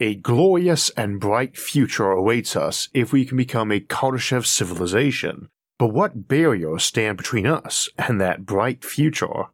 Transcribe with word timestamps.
A 0.00 0.14
glorious 0.14 0.90
and 0.90 1.18
bright 1.18 1.56
future 1.56 2.12
awaits 2.12 2.54
us 2.54 2.88
if 2.94 3.12
we 3.12 3.24
can 3.24 3.36
become 3.36 3.72
a 3.72 3.80
Kardashev 3.80 4.46
civilization. 4.46 5.48
But 5.76 5.88
what 5.88 6.28
barriers 6.28 6.84
stand 6.84 7.18
between 7.18 7.48
us 7.48 7.88
and 7.98 8.20
that 8.20 8.46
bright 8.46 8.84
future? 8.84 9.46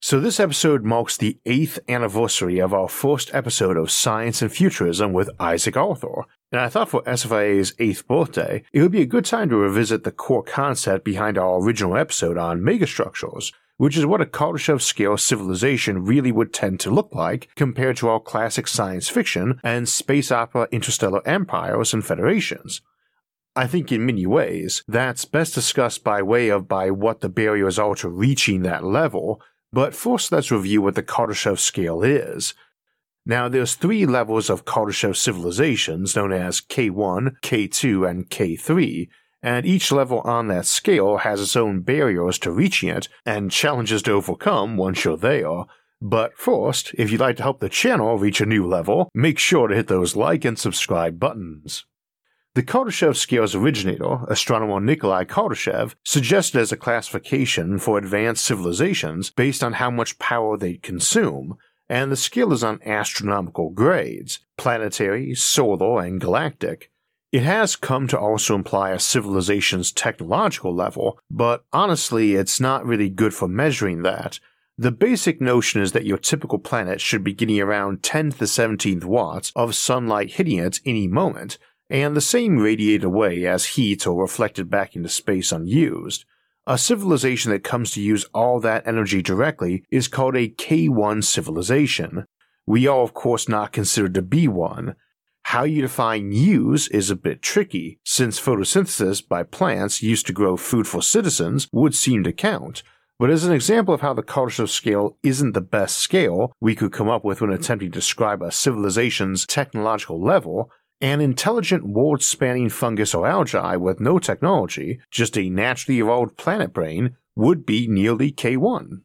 So, 0.00 0.20
this 0.20 0.38
episode 0.38 0.84
marks 0.84 1.16
the 1.16 1.40
eighth 1.44 1.80
anniversary 1.88 2.60
of 2.60 2.72
our 2.72 2.88
first 2.88 3.34
episode 3.34 3.76
of 3.76 3.90
Science 3.90 4.42
and 4.42 4.52
Futurism 4.52 5.12
with 5.12 5.28
Isaac 5.40 5.76
Arthur, 5.76 6.22
and 6.52 6.60
I 6.60 6.68
thought 6.68 6.88
for 6.88 7.02
SFIA's 7.02 7.74
eighth 7.80 8.06
birthday, 8.06 8.62
it 8.72 8.80
would 8.80 8.92
be 8.92 9.02
a 9.02 9.06
good 9.06 9.24
time 9.24 9.48
to 9.48 9.56
revisit 9.56 10.04
the 10.04 10.12
core 10.12 10.44
concept 10.44 11.04
behind 11.04 11.36
our 11.36 11.60
original 11.60 11.96
episode 11.96 12.38
on 12.38 12.60
megastructures, 12.60 13.52
which 13.80 13.96
is 13.96 14.04
what 14.04 14.20
a 14.20 14.26
Kardashev 14.26 14.82
scale 14.82 15.16
civilization 15.16 16.04
really 16.04 16.30
would 16.30 16.52
tend 16.52 16.78
to 16.80 16.90
look 16.90 17.14
like 17.14 17.48
compared 17.56 17.96
to 17.96 18.10
our 18.10 18.20
classic 18.20 18.68
science 18.68 19.08
fiction 19.08 19.58
and 19.64 19.88
space 19.88 20.30
opera 20.30 20.68
interstellar 20.70 21.26
empires 21.26 21.94
and 21.94 22.04
federations. 22.04 22.82
I 23.56 23.66
think 23.66 23.90
in 23.90 24.04
many 24.04 24.26
ways, 24.26 24.84
that's 24.86 25.24
best 25.24 25.54
discussed 25.54 26.04
by 26.04 26.20
way 26.20 26.50
of 26.50 26.68
by 26.68 26.90
what 26.90 27.22
the 27.22 27.30
barriers 27.30 27.78
are 27.78 27.94
to 27.94 28.10
reaching 28.10 28.60
that 28.64 28.84
level, 28.84 29.40
but 29.72 29.94
first 29.94 30.30
let's 30.30 30.50
review 30.50 30.82
what 30.82 30.94
the 30.94 31.02
Kardashev 31.02 31.58
scale 31.58 32.02
is. 32.02 32.52
Now 33.24 33.48
there's 33.48 33.76
three 33.76 34.04
levels 34.04 34.50
of 34.50 34.66
Kardashev 34.66 35.16
civilizations 35.16 36.14
known 36.14 36.34
as 36.34 36.60
K1, 36.60 37.40
K2, 37.40 38.10
and 38.10 38.28
K3, 38.28 39.08
and 39.42 39.64
each 39.64 39.90
level 39.90 40.20
on 40.20 40.48
that 40.48 40.66
scale 40.66 41.18
has 41.18 41.40
its 41.40 41.56
own 41.56 41.80
barriers 41.80 42.38
to 42.40 42.50
reaching 42.50 42.88
it 42.88 43.08
and 43.24 43.50
challenges 43.50 44.02
to 44.02 44.12
overcome 44.12 44.76
once 44.76 45.04
you're 45.04 45.16
there. 45.16 45.64
But 46.02 46.36
first, 46.36 46.94
if 46.94 47.10
you'd 47.10 47.20
like 47.20 47.36
to 47.36 47.42
help 47.42 47.60
the 47.60 47.68
channel 47.68 48.18
reach 48.18 48.40
a 48.40 48.46
new 48.46 48.66
level, 48.66 49.10
make 49.14 49.38
sure 49.38 49.68
to 49.68 49.74
hit 49.74 49.88
those 49.88 50.16
like 50.16 50.44
and 50.44 50.58
subscribe 50.58 51.18
buttons. 51.18 51.84
The 52.54 52.62
Kardashev 52.64 53.16
scale's 53.16 53.54
originator, 53.54 54.24
astronomer 54.28 54.80
Nikolai 54.80 55.24
Kardashev, 55.24 55.94
suggested 56.04 56.60
as 56.60 56.72
a 56.72 56.76
classification 56.76 57.78
for 57.78 57.96
advanced 57.96 58.44
civilizations 58.44 59.30
based 59.30 59.62
on 59.62 59.74
how 59.74 59.90
much 59.90 60.18
power 60.18 60.56
they 60.56 60.74
consume, 60.74 61.58
and 61.88 62.10
the 62.10 62.16
scale 62.16 62.52
is 62.52 62.64
on 62.64 62.80
astronomical 62.84 63.70
grades 63.70 64.40
planetary, 64.56 65.34
solar, 65.34 66.04
and 66.04 66.20
galactic. 66.20 66.89
It 67.32 67.42
has 67.42 67.76
come 67.76 68.08
to 68.08 68.18
also 68.18 68.56
imply 68.56 68.90
a 68.90 68.98
civilization's 68.98 69.92
technological 69.92 70.74
level, 70.74 71.20
but 71.30 71.64
honestly, 71.72 72.34
it's 72.34 72.60
not 72.60 72.84
really 72.84 73.08
good 73.08 73.32
for 73.32 73.46
measuring 73.46 74.02
that. 74.02 74.40
The 74.76 74.90
basic 74.90 75.40
notion 75.40 75.80
is 75.80 75.92
that 75.92 76.06
your 76.06 76.18
typical 76.18 76.58
planet 76.58 77.00
should 77.00 77.22
be 77.22 77.32
getting 77.32 77.60
around 77.60 78.02
10 78.02 78.32
to 78.32 78.38
the 78.38 78.46
17th 78.46 79.04
watts 79.04 79.52
of 79.54 79.76
sunlight 79.76 80.32
hitting 80.32 80.58
it 80.58 80.80
any 80.84 81.06
moment, 81.06 81.56
and 81.88 82.16
the 82.16 82.20
same 82.20 82.58
radiated 82.58 83.04
away 83.04 83.46
as 83.46 83.76
heat 83.76 84.06
or 84.06 84.22
reflected 84.22 84.68
back 84.68 84.96
into 84.96 85.08
space 85.08 85.52
unused. 85.52 86.24
A 86.66 86.78
civilization 86.78 87.52
that 87.52 87.62
comes 87.62 87.92
to 87.92 88.00
use 88.00 88.24
all 88.34 88.58
that 88.60 88.86
energy 88.86 89.22
directly 89.22 89.84
is 89.90 90.08
called 90.08 90.34
a 90.34 90.48
K1 90.48 91.22
civilization. 91.24 92.24
We 92.66 92.86
are, 92.86 93.00
of 93.00 93.14
course, 93.14 93.48
not 93.48 93.72
considered 93.72 94.14
to 94.14 94.22
be 94.22 94.48
one. 94.48 94.96
How 95.50 95.64
you 95.64 95.82
define 95.82 96.30
use 96.30 96.86
is 96.86 97.10
a 97.10 97.16
bit 97.16 97.42
tricky, 97.42 97.98
since 98.04 98.40
photosynthesis 98.40 99.26
by 99.26 99.42
plants 99.42 100.00
used 100.00 100.28
to 100.28 100.32
grow 100.32 100.56
food 100.56 100.86
for 100.86 101.02
citizens 101.02 101.66
would 101.72 101.92
seem 101.92 102.22
to 102.22 102.32
count. 102.32 102.84
But 103.18 103.30
as 103.30 103.44
an 103.44 103.52
example 103.52 103.92
of 103.92 104.00
how 104.00 104.14
the 104.14 104.22
Kardashev 104.22 104.68
scale 104.68 105.18
isn't 105.24 105.54
the 105.54 105.60
best 105.60 105.98
scale 105.98 106.52
we 106.60 106.76
could 106.76 106.92
come 106.92 107.08
up 107.08 107.24
with 107.24 107.40
when 107.40 107.50
attempting 107.50 107.90
to 107.90 107.98
describe 107.98 108.42
a 108.42 108.52
civilization's 108.52 109.44
technological 109.44 110.22
level, 110.22 110.70
an 111.00 111.20
intelligent 111.20 111.84
world 111.84 112.22
spanning 112.22 112.68
fungus 112.68 113.12
or 113.12 113.26
algae 113.26 113.76
with 113.76 113.98
no 113.98 114.20
technology, 114.20 115.00
just 115.10 115.36
a 115.36 115.50
naturally 115.50 115.98
evolved 115.98 116.36
planet 116.36 116.72
brain, 116.72 117.16
would 117.34 117.66
be 117.66 117.88
nearly 117.88 118.30
K1. 118.30 119.00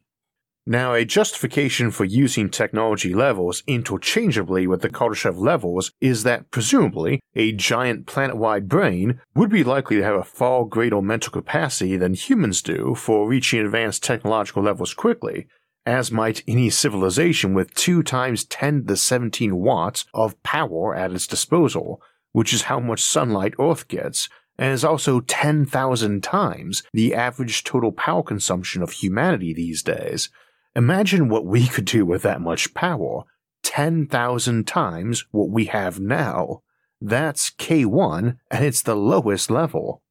Now, 0.68 0.94
a 0.94 1.04
justification 1.04 1.92
for 1.92 2.04
using 2.04 2.50
technology 2.50 3.14
levels 3.14 3.62
interchangeably 3.68 4.66
with 4.66 4.82
the 4.82 4.88
Kardashev 4.88 5.38
levels 5.38 5.92
is 6.00 6.24
that 6.24 6.50
presumably 6.50 7.20
a 7.36 7.52
giant 7.52 8.06
planet 8.06 8.36
wide 8.36 8.68
brain 8.68 9.20
would 9.36 9.48
be 9.48 9.62
likely 9.62 9.98
to 9.98 10.02
have 10.02 10.16
a 10.16 10.24
far 10.24 10.64
greater 10.64 11.00
mental 11.00 11.30
capacity 11.30 11.96
than 11.96 12.14
humans 12.14 12.62
do 12.62 12.96
for 12.96 13.28
reaching 13.28 13.60
advanced 13.60 14.02
technological 14.02 14.60
levels 14.60 14.92
quickly, 14.92 15.46
as 15.86 16.10
might 16.10 16.42
any 16.48 16.68
civilization 16.68 17.54
with 17.54 17.72
2 17.74 18.02
times 18.02 18.44
10 18.44 18.80
to 18.80 18.86
the 18.86 18.96
17 18.96 19.54
watts 19.54 20.04
of 20.14 20.42
power 20.42 20.96
at 20.96 21.12
its 21.12 21.28
disposal, 21.28 22.02
which 22.32 22.52
is 22.52 22.62
how 22.62 22.80
much 22.80 23.04
sunlight 23.04 23.54
Earth 23.60 23.86
gets, 23.86 24.28
and 24.58 24.72
is 24.72 24.84
also 24.84 25.20
10,000 25.20 26.24
times 26.24 26.82
the 26.92 27.14
average 27.14 27.62
total 27.62 27.92
power 27.92 28.24
consumption 28.24 28.82
of 28.82 28.90
humanity 28.90 29.54
these 29.54 29.80
days. 29.80 30.28
Imagine 30.76 31.30
what 31.30 31.46
we 31.46 31.66
could 31.68 31.86
do 31.86 32.04
with 32.04 32.20
that 32.20 32.42
much 32.42 32.74
power. 32.74 33.22
10,000 33.62 34.66
times 34.66 35.24
what 35.30 35.48
we 35.48 35.64
have 35.64 35.98
now. 35.98 36.60
That's 37.00 37.48
K1, 37.48 38.36
and 38.50 38.64
it's 38.64 38.82
the 38.82 38.94
lowest 38.94 39.50
level. 39.50 40.02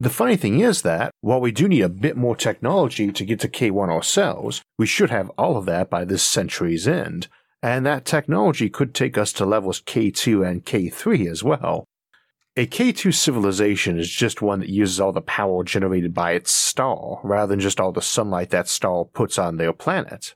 The 0.00 0.08
funny 0.08 0.36
thing 0.36 0.60
is 0.60 0.80
that, 0.82 1.10
while 1.20 1.42
we 1.42 1.52
do 1.52 1.68
need 1.68 1.82
a 1.82 1.90
bit 1.90 2.16
more 2.16 2.34
technology 2.34 3.12
to 3.12 3.24
get 3.26 3.40
to 3.40 3.48
K1 3.48 3.90
ourselves, 3.90 4.62
we 4.78 4.86
should 4.86 5.10
have 5.10 5.30
all 5.36 5.58
of 5.58 5.66
that 5.66 5.90
by 5.90 6.06
this 6.06 6.22
century's 6.22 6.88
end, 6.88 7.28
and 7.62 7.84
that 7.84 8.06
technology 8.06 8.70
could 8.70 8.94
take 8.94 9.18
us 9.18 9.34
to 9.34 9.44
levels 9.44 9.82
K2 9.82 10.48
and 10.48 10.64
K3 10.64 11.30
as 11.30 11.44
well. 11.44 11.84
A 12.60 12.66
K2 12.66 13.14
civilization 13.14 13.98
is 13.98 14.10
just 14.10 14.42
one 14.42 14.60
that 14.60 14.68
uses 14.68 15.00
all 15.00 15.12
the 15.12 15.22
power 15.22 15.64
generated 15.64 16.12
by 16.12 16.32
its 16.32 16.52
star, 16.52 17.18
rather 17.24 17.48
than 17.48 17.58
just 17.58 17.80
all 17.80 17.90
the 17.90 18.02
sunlight 18.02 18.50
that 18.50 18.68
star 18.68 19.06
puts 19.06 19.38
on 19.38 19.56
their 19.56 19.72
planet. 19.72 20.34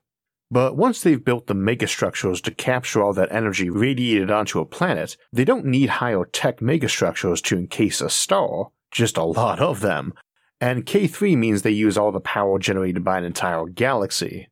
But 0.51 0.75
once 0.75 1.03
they've 1.03 1.23
built 1.23 1.49
the 1.49 1.55
megastructures 1.55 2.41
to 2.45 2.51
capture 2.51 3.03
all 3.03 3.13
that 3.13 3.31
energy 3.31 3.69
radiated 3.69 4.31
onto 4.31 4.59
a 4.59 4.65
planet, 4.65 5.19
they 5.35 5.45
don't 5.45 5.67
need 5.67 5.91
higher 5.91 6.25
tech 6.25 6.61
megastructures 6.61 7.43
to 7.43 7.59
encase 7.59 8.01
a 8.01 8.09
star, 8.09 8.71
just 8.91 9.19
a 9.19 9.25
lot 9.25 9.61
of 9.61 9.81
them. 9.81 10.15
And 10.63 10.87
K3 10.87 11.37
means 11.37 11.61
they 11.61 11.73
use 11.73 11.99
all 11.99 12.11
the 12.11 12.21
power 12.21 12.59
generated 12.59 13.05
by 13.05 13.19
an 13.19 13.25
entire 13.25 13.67
galaxy. 13.67 14.49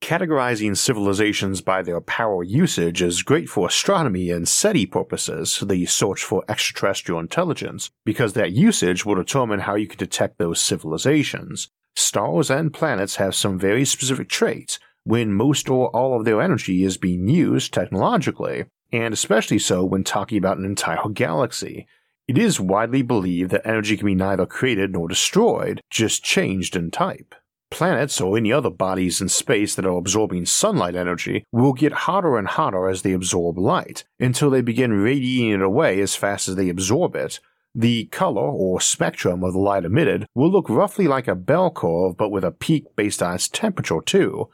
Categorizing 0.00 0.76
civilizations 0.76 1.60
by 1.60 1.82
their 1.82 2.00
power 2.00 2.42
usage 2.42 3.02
is 3.02 3.22
great 3.22 3.48
for 3.48 3.66
astronomy 3.66 4.30
and 4.30 4.48
SETI 4.48 4.86
purposes, 4.86 5.62
the 5.66 5.84
search 5.86 6.22
for 6.22 6.44
extraterrestrial 6.48 7.20
intelligence, 7.20 7.90
because 8.04 8.32
that 8.32 8.52
usage 8.52 9.04
will 9.04 9.16
determine 9.16 9.60
how 9.60 9.74
you 9.74 9.86
can 9.86 9.98
detect 9.98 10.38
those 10.38 10.60
civilizations. 10.60 11.68
Stars 11.96 12.48
and 12.48 12.72
planets 12.72 13.16
have 13.16 13.34
some 13.34 13.58
very 13.58 13.84
specific 13.84 14.28
traits 14.28 14.78
when 15.04 15.32
most 15.32 15.68
or 15.68 15.88
all 15.88 16.18
of 16.18 16.24
their 16.24 16.40
energy 16.40 16.84
is 16.84 16.96
being 16.96 17.28
used 17.28 17.74
technologically, 17.74 18.66
and 18.92 19.12
especially 19.12 19.58
so 19.58 19.84
when 19.84 20.04
talking 20.04 20.38
about 20.38 20.58
an 20.58 20.64
entire 20.64 21.08
galaxy. 21.08 21.86
It 22.28 22.38
is 22.38 22.60
widely 22.60 23.02
believed 23.02 23.50
that 23.50 23.66
energy 23.66 23.96
can 23.96 24.06
be 24.06 24.14
neither 24.14 24.46
created 24.46 24.92
nor 24.92 25.08
destroyed, 25.08 25.80
just 25.90 26.22
changed 26.22 26.76
in 26.76 26.90
type. 26.90 27.34
Planets 27.70 28.20
or 28.20 28.36
any 28.36 28.52
other 28.52 28.70
bodies 28.70 29.20
in 29.20 29.28
space 29.28 29.74
that 29.74 29.84
are 29.84 29.98
absorbing 29.98 30.46
sunlight 30.46 30.96
energy 30.96 31.44
will 31.52 31.72
get 31.72 31.92
hotter 31.92 32.38
and 32.38 32.48
hotter 32.48 32.88
as 32.88 33.02
they 33.02 33.12
absorb 33.12 33.58
light, 33.58 34.04
until 34.18 34.50
they 34.50 34.62
begin 34.62 34.92
radiating 34.92 35.50
it 35.50 35.62
away 35.62 36.00
as 36.00 36.16
fast 36.16 36.48
as 36.48 36.56
they 36.56 36.68
absorb 36.68 37.14
it. 37.14 37.40
The 37.74 38.06
color 38.06 38.40
or 38.40 38.80
spectrum 38.80 39.44
of 39.44 39.52
the 39.52 39.58
light 39.58 39.84
emitted 39.84 40.26
will 40.34 40.50
look 40.50 40.68
roughly 40.68 41.06
like 41.06 41.28
a 41.28 41.34
bell 41.34 41.70
curve 41.70 42.16
but 42.16 42.30
with 42.30 42.42
a 42.42 42.50
peak 42.50 42.84
based 42.96 43.22
on 43.22 43.34
its 43.34 43.48
temperature 43.48 44.00
too. 44.04 44.48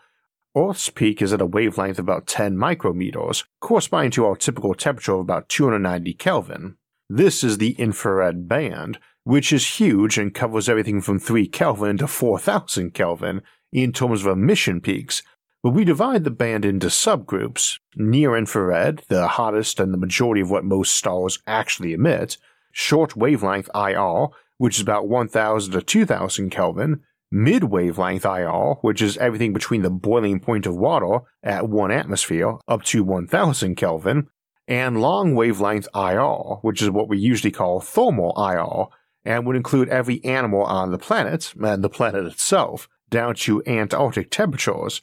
Earth's 0.56 0.90
peak 0.90 1.22
is 1.22 1.32
at 1.32 1.40
a 1.40 1.46
wavelength 1.46 1.98
of 1.98 2.04
about 2.04 2.26
10 2.26 2.56
micrometers, 2.56 3.44
corresponding 3.60 4.10
to 4.12 4.26
our 4.26 4.36
typical 4.36 4.74
temperature 4.74 5.14
of 5.14 5.20
about 5.20 5.48
290 5.48 6.14
Kelvin. 6.14 6.76
This 7.08 7.42
is 7.42 7.58
the 7.58 7.72
infrared 7.72 8.48
band, 8.48 8.98
which 9.24 9.52
is 9.52 9.78
huge 9.78 10.18
and 10.18 10.34
covers 10.34 10.68
everything 10.68 11.00
from 11.00 11.18
3 11.18 11.46
Kelvin 11.48 11.98
to 11.98 12.06
4000 12.06 12.92
Kelvin 12.92 13.42
in 13.72 13.92
terms 13.92 14.20
of 14.20 14.28
emission 14.28 14.80
peaks, 14.80 15.22
but 15.62 15.70
we 15.70 15.84
divide 15.84 16.24
the 16.24 16.30
band 16.30 16.64
into 16.64 16.88
subgroups. 16.88 17.78
Near 17.96 18.36
infrared, 18.36 19.02
the 19.08 19.26
hottest 19.26 19.80
and 19.80 19.92
the 19.92 19.98
majority 19.98 20.42
of 20.42 20.50
what 20.50 20.64
most 20.64 20.94
stars 20.94 21.38
actually 21.46 21.94
emit, 21.94 22.36
short 22.70 23.16
wavelength 23.16 23.70
IR, 23.74 24.28
which 24.58 24.76
is 24.76 24.82
about 24.82 25.08
1000 25.08 25.72
to 25.72 25.80
2000 25.80 26.50
Kelvin, 26.50 27.00
mid 27.32 27.64
wavelength 27.64 28.26
IR, 28.26 28.74
which 28.82 29.00
is 29.00 29.16
everything 29.16 29.54
between 29.54 29.82
the 29.82 29.90
boiling 29.90 30.38
point 30.38 30.66
of 30.66 30.76
water 30.76 31.20
at 31.42 31.68
1 31.68 31.90
atmosphere 31.90 32.58
up 32.68 32.82
to 32.84 33.02
1000 33.02 33.74
Kelvin, 33.74 34.28
and 34.68 35.00
long 35.00 35.34
wavelength 35.34 35.88
IR, 35.94 36.58
which 36.60 36.82
is 36.82 36.90
what 36.90 37.08
we 37.08 37.18
usually 37.18 37.50
call 37.50 37.80
thermal 37.80 38.34
IR, 38.36 38.86
and 39.24 39.46
would 39.46 39.56
include 39.56 39.88
every 39.88 40.22
animal 40.24 40.62
on 40.62 40.90
the 40.90 40.98
planet 40.98 41.54
and 41.62 41.82
the 41.82 41.88
planet 41.88 42.26
itself, 42.26 42.88
down 43.10 43.34
to 43.34 43.62
Antarctic 43.66 44.30
temperatures. 44.30 45.00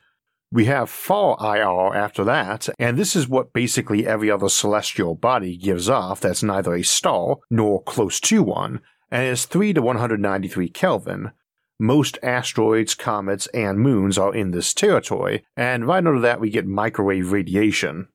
We 0.51 0.65
have 0.65 0.89
far 0.89 1.37
IR 1.39 1.95
after 1.95 2.25
that, 2.25 2.67
and 2.77 2.97
this 2.97 3.15
is 3.15 3.27
what 3.27 3.53
basically 3.53 4.05
every 4.05 4.29
other 4.29 4.49
celestial 4.49 5.15
body 5.15 5.55
gives 5.55 5.87
off 5.87 6.19
that's 6.19 6.43
neither 6.43 6.75
a 6.75 6.83
star 6.83 7.37
nor 7.49 7.81
close 7.83 8.19
to 8.21 8.43
one, 8.43 8.81
and 9.09 9.25
is 9.25 9.45
3 9.45 9.73
to 9.73 9.81
193 9.81 10.69
Kelvin. 10.69 11.31
Most 11.79 12.19
asteroids, 12.21 12.95
comets, 12.95 13.47
and 13.47 13.79
moons 13.79 14.17
are 14.17 14.35
in 14.35 14.51
this 14.51 14.73
territory, 14.73 15.45
and 15.55 15.87
right 15.87 16.05
under 16.05 16.19
that 16.19 16.39
we 16.39 16.49
get 16.49 16.67
microwave 16.67 17.31
radiation. 17.31 18.09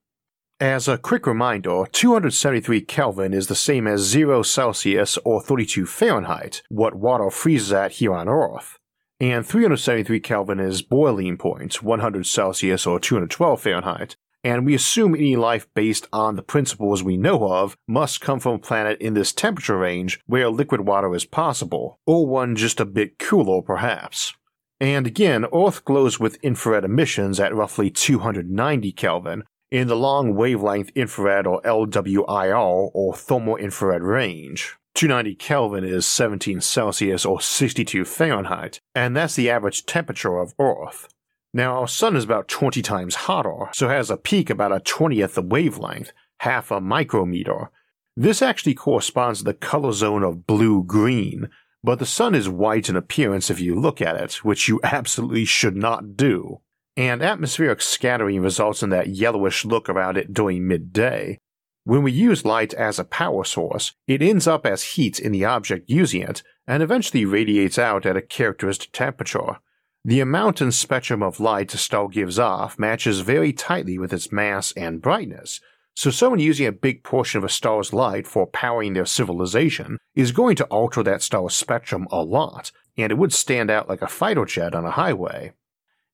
As 0.60 0.88
a 0.88 0.96
quick 0.96 1.26
reminder, 1.26 1.84
273 1.92 2.80
Kelvin 2.80 3.34
is 3.34 3.48
the 3.48 3.54
same 3.54 3.86
as 3.86 4.00
0 4.00 4.42
Celsius 4.42 5.18
or 5.18 5.42
32 5.42 5.84
Fahrenheit, 5.84 6.62
what 6.70 6.94
water 6.94 7.30
freezes 7.30 7.74
at 7.74 7.92
here 7.92 8.14
on 8.14 8.26
Earth. 8.26 8.78
And 9.20 9.44
373 9.44 10.18
Kelvin 10.20 10.58
is 10.58 10.80
boiling 10.80 11.36
point, 11.36 11.82
100 11.82 12.24
Celsius 12.26 12.86
or 12.86 12.98
212 12.98 13.60
Fahrenheit, 13.60 14.16
and 14.42 14.64
we 14.64 14.74
assume 14.74 15.14
any 15.14 15.36
life 15.36 15.68
based 15.74 16.08
on 16.10 16.36
the 16.36 16.42
principles 16.42 17.02
we 17.02 17.18
know 17.18 17.52
of 17.52 17.76
must 17.86 18.22
come 18.22 18.40
from 18.40 18.54
a 18.54 18.58
planet 18.58 18.98
in 18.98 19.12
this 19.12 19.34
temperature 19.34 19.76
range 19.76 20.20
where 20.24 20.48
liquid 20.48 20.86
water 20.86 21.14
is 21.14 21.26
possible, 21.26 22.00
or 22.06 22.26
one 22.26 22.56
just 22.56 22.80
a 22.80 22.86
bit 22.86 23.18
cooler 23.18 23.60
perhaps. 23.60 24.32
And 24.80 25.06
again, 25.06 25.44
Earth 25.54 25.84
glows 25.84 26.18
with 26.18 26.42
infrared 26.42 26.84
emissions 26.84 27.38
at 27.40 27.54
roughly 27.54 27.90
290 27.90 28.92
Kelvin, 28.92 29.42
in 29.70 29.88
the 29.88 29.96
long 29.96 30.34
wavelength 30.34 30.90
infrared 30.94 31.46
or 31.46 31.60
LWIR 31.62 32.90
or 32.94 33.14
thermal 33.14 33.56
infrared 33.56 34.02
range. 34.02 34.76
290 34.94 35.34
Kelvin 35.34 35.84
is 35.84 36.06
17 36.06 36.60
Celsius 36.60 37.26
or 37.26 37.40
62 37.40 38.04
Fahrenheit, 38.04 38.80
and 38.94 39.16
that's 39.16 39.34
the 39.34 39.50
average 39.50 39.84
temperature 39.84 40.38
of 40.38 40.54
Earth. 40.58 41.08
Now, 41.52 41.80
our 41.80 41.88
Sun 41.88 42.16
is 42.16 42.24
about 42.24 42.48
20 42.48 42.80
times 42.80 43.14
hotter, 43.14 43.68
so 43.72 43.88
has 43.88 44.10
a 44.10 44.16
peak 44.16 44.48
about 44.48 44.72
a 44.72 44.80
20th 44.80 45.34
the 45.34 45.42
wavelength, 45.42 46.12
half 46.40 46.70
a 46.70 46.80
micrometer. 46.80 47.70
This 48.16 48.40
actually 48.40 48.74
corresponds 48.74 49.40
to 49.40 49.44
the 49.44 49.54
color 49.54 49.92
zone 49.92 50.22
of 50.22 50.46
blue 50.46 50.82
green, 50.82 51.50
but 51.84 51.98
the 51.98 52.06
Sun 52.06 52.34
is 52.34 52.48
white 52.48 52.88
in 52.88 52.96
appearance 52.96 53.50
if 53.50 53.60
you 53.60 53.74
look 53.78 54.00
at 54.00 54.16
it, 54.16 54.44
which 54.44 54.68
you 54.68 54.80
absolutely 54.84 55.44
should 55.44 55.76
not 55.76 56.16
do 56.16 56.60
and 56.96 57.22
atmospheric 57.22 57.82
scattering 57.82 58.40
results 58.40 58.82
in 58.82 58.90
that 58.90 59.08
yellowish 59.08 59.64
look 59.64 59.88
around 59.88 60.16
it 60.16 60.32
during 60.32 60.66
midday. 60.66 61.38
When 61.84 62.02
we 62.02 62.10
use 62.10 62.44
light 62.44 62.74
as 62.74 62.98
a 62.98 63.04
power 63.04 63.44
source, 63.44 63.94
it 64.08 64.22
ends 64.22 64.46
up 64.46 64.66
as 64.66 64.82
heat 64.82 65.20
in 65.20 65.30
the 65.30 65.44
object 65.44 65.88
using 65.88 66.22
it 66.22 66.42
and 66.66 66.82
eventually 66.82 67.24
radiates 67.24 67.78
out 67.78 68.06
at 68.06 68.16
a 68.16 68.22
characteristic 68.22 68.90
temperature. 68.92 69.58
The 70.04 70.20
amount 70.20 70.60
and 70.60 70.74
spectrum 70.74 71.22
of 71.22 71.40
light 71.40 71.74
a 71.74 71.78
star 71.78 72.08
gives 72.08 72.38
off 72.38 72.78
matches 72.78 73.20
very 73.20 73.52
tightly 73.52 73.98
with 73.98 74.12
its 74.12 74.32
mass 74.32 74.72
and 74.72 75.02
brightness, 75.02 75.60
so 75.96 76.10
someone 76.10 76.40
using 76.40 76.66
a 76.66 76.72
big 76.72 77.02
portion 77.02 77.38
of 77.38 77.44
a 77.44 77.48
star's 77.48 77.92
light 77.92 78.26
for 78.26 78.46
powering 78.46 78.92
their 78.92 79.06
civilization 79.06 79.98
is 80.14 80.30
going 80.30 80.54
to 80.56 80.64
alter 80.66 81.02
that 81.02 81.22
star's 81.22 81.54
spectrum 81.54 82.06
a 82.10 82.22
lot, 82.22 82.70
and 82.98 83.10
it 83.10 83.16
would 83.16 83.32
stand 83.32 83.70
out 83.70 83.88
like 83.88 84.02
a 84.02 84.06
fighter 84.06 84.44
jet 84.44 84.74
on 84.74 84.84
a 84.84 84.90
highway. 84.90 85.52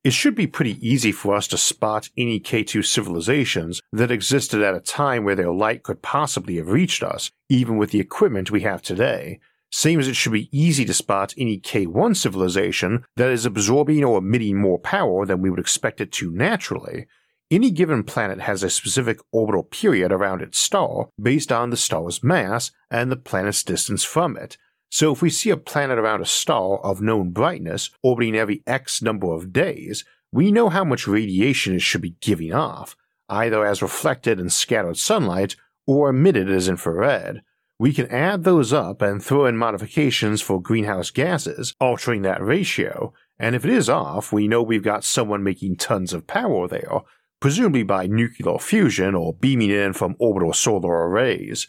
It 0.04 0.12
should 0.12 0.34
be 0.34 0.48
pretty 0.48 0.84
easy 0.86 1.12
for 1.12 1.36
us 1.36 1.46
to 1.48 1.56
spot 1.56 2.10
any 2.16 2.40
K2 2.40 2.84
civilizations 2.84 3.80
that 3.92 4.10
existed 4.10 4.60
at 4.60 4.74
a 4.74 4.80
time 4.80 5.22
where 5.22 5.36
their 5.36 5.52
light 5.52 5.84
could 5.84 6.02
possibly 6.02 6.56
have 6.56 6.70
reached 6.70 7.04
us, 7.04 7.30
even 7.48 7.76
with 7.76 7.92
the 7.92 8.00
equipment 8.00 8.50
we 8.50 8.62
have 8.62 8.82
today. 8.82 9.38
Same 9.70 10.00
as 10.00 10.08
it 10.08 10.16
should 10.16 10.32
be 10.32 10.48
easy 10.50 10.84
to 10.86 10.92
spot 10.92 11.34
any 11.38 11.58
K1 11.60 12.16
civilization 12.16 13.04
that 13.16 13.30
is 13.30 13.46
absorbing 13.46 14.02
or 14.02 14.18
emitting 14.18 14.60
more 14.60 14.80
power 14.80 15.24
than 15.24 15.40
we 15.40 15.50
would 15.50 15.60
expect 15.60 16.00
it 16.00 16.10
to 16.12 16.32
naturally. 16.32 17.06
Any 17.48 17.70
given 17.70 18.02
planet 18.02 18.40
has 18.40 18.64
a 18.64 18.70
specific 18.70 19.20
orbital 19.30 19.62
period 19.62 20.10
around 20.10 20.42
its 20.42 20.58
star 20.58 21.10
based 21.20 21.52
on 21.52 21.70
the 21.70 21.76
star's 21.76 22.24
mass 22.24 22.72
and 22.90 23.12
the 23.12 23.16
planet's 23.16 23.62
distance 23.62 24.02
from 24.02 24.36
it, 24.36 24.56
so 24.92 25.10
if 25.10 25.22
we 25.22 25.30
see 25.30 25.48
a 25.48 25.56
planet 25.56 25.98
around 25.98 26.20
a 26.20 26.26
star 26.26 26.76
of 26.80 27.00
known 27.00 27.30
brightness 27.30 27.88
orbiting 28.02 28.36
every 28.36 28.62
X 28.66 29.00
number 29.00 29.32
of 29.32 29.50
days, 29.50 30.04
we 30.30 30.52
know 30.52 30.68
how 30.68 30.84
much 30.84 31.08
radiation 31.08 31.74
it 31.74 31.80
should 31.80 32.02
be 32.02 32.16
giving 32.20 32.52
off, 32.52 32.94
either 33.26 33.64
as 33.64 33.80
reflected 33.80 34.38
and 34.38 34.52
scattered 34.52 34.98
sunlight 34.98 35.56
or 35.86 36.10
emitted 36.10 36.50
as 36.50 36.68
infrared. 36.68 37.40
We 37.78 37.94
can 37.94 38.06
add 38.08 38.44
those 38.44 38.70
up 38.70 39.00
and 39.00 39.24
throw 39.24 39.46
in 39.46 39.56
modifications 39.56 40.42
for 40.42 40.60
greenhouse 40.60 41.10
gases, 41.10 41.74
altering 41.80 42.20
that 42.22 42.44
ratio, 42.44 43.14
and 43.38 43.56
if 43.56 43.64
it 43.64 43.72
is 43.72 43.88
off, 43.88 44.30
we 44.30 44.46
know 44.46 44.62
we've 44.62 44.82
got 44.82 45.04
someone 45.04 45.42
making 45.42 45.76
tons 45.76 46.12
of 46.12 46.26
power 46.26 46.68
there, 46.68 47.00
presumably 47.40 47.82
by 47.82 48.06
nuclear 48.06 48.58
fusion 48.58 49.14
or 49.14 49.32
beaming 49.32 49.70
in 49.70 49.94
from 49.94 50.16
orbital 50.18 50.52
solar 50.52 51.08
arrays. 51.08 51.66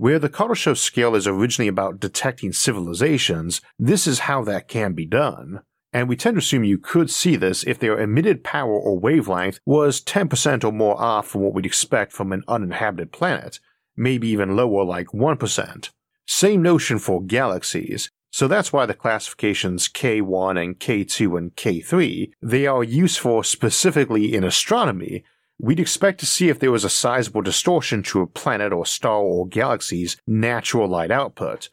Where 0.00 0.20
the 0.20 0.28
Kardashev 0.28 0.76
scale 0.76 1.16
is 1.16 1.26
originally 1.26 1.66
about 1.66 1.98
detecting 1.98 2.52
civilizations, 2.52 3.60
this 3.80 4.06
is 4.06 4.20
how 4.20 4.44
that 4.44 4.68
can 4.68 4.92
be 4.92 5.04
done. 5.04 5.62
And 5.92 6.08
we 6.08 6.14
tend 6.14 6.36
to 6.36 6.38
assume 6.38 6.62
you 6.62 6.78
could 6.78 7.10
see 7.10 7.34
this 7.34 7.64
if 7.64 7.80
their 7.80 7.98
emitted 7.98 8.44
power 8.44 8.78
or 8.78 8.96
wavelength 8.96 9.58
was 9.66 10.00
10% 10.00 10.62
or 10.62 10.70
more 10.70 11.00
off 11.00 11.26
from 11.26 11.40
what 11.40 11.52
we'd 11.52 11.66
expect 11.66 12.12
from 12.12 12.32
an 12.32 12.44
uninhabited 12.46 13.10
planet, 13.10 13.58
maybe 13.96 14.28
even 14.28 14.54
lower 14.54 14.84
like 14.84 15.08
1%. 15.08 15.90
Same 16.28 16.62
notion 16.62 17.00
for 17.00 17.20
galaxies, 17.20 18.08
so 18.30 18.46
that's 18.46 18.72
why 18.72 18.86
the 18.86 18.94
classifications 18.94 19.88
K1 19.88 20.62
and 20.62 20.78
K2 20.78 21.36
and 21.36 21.56
K3, 21.56 22.30
they 22.40 22.68
are 22.68 22.84
useful 22.84 23.42
specifically 23.42 24.32
in 24.32 24.44
astronomy 24.44 25.24
we'd 25.58 25.80
expect 25.80 26.20
to 26.20 26.26
see 26.26 26.48
if 26.48 26.58
there 26.58 26.70
was 26.70 26.84
a 26.84 26.90
sizable 26.90 27.42
distortion 27.42 28.02
to 28.04 28.20
a 28.20 28.26
planet 28.26 28.72
or 28.72 28.86
star 28.86 29.20
or 29.20 29.46
galaxy's 29.46 30.16
natural 30.26 30.88
light 30.88 31.10
output. 31.10 31.68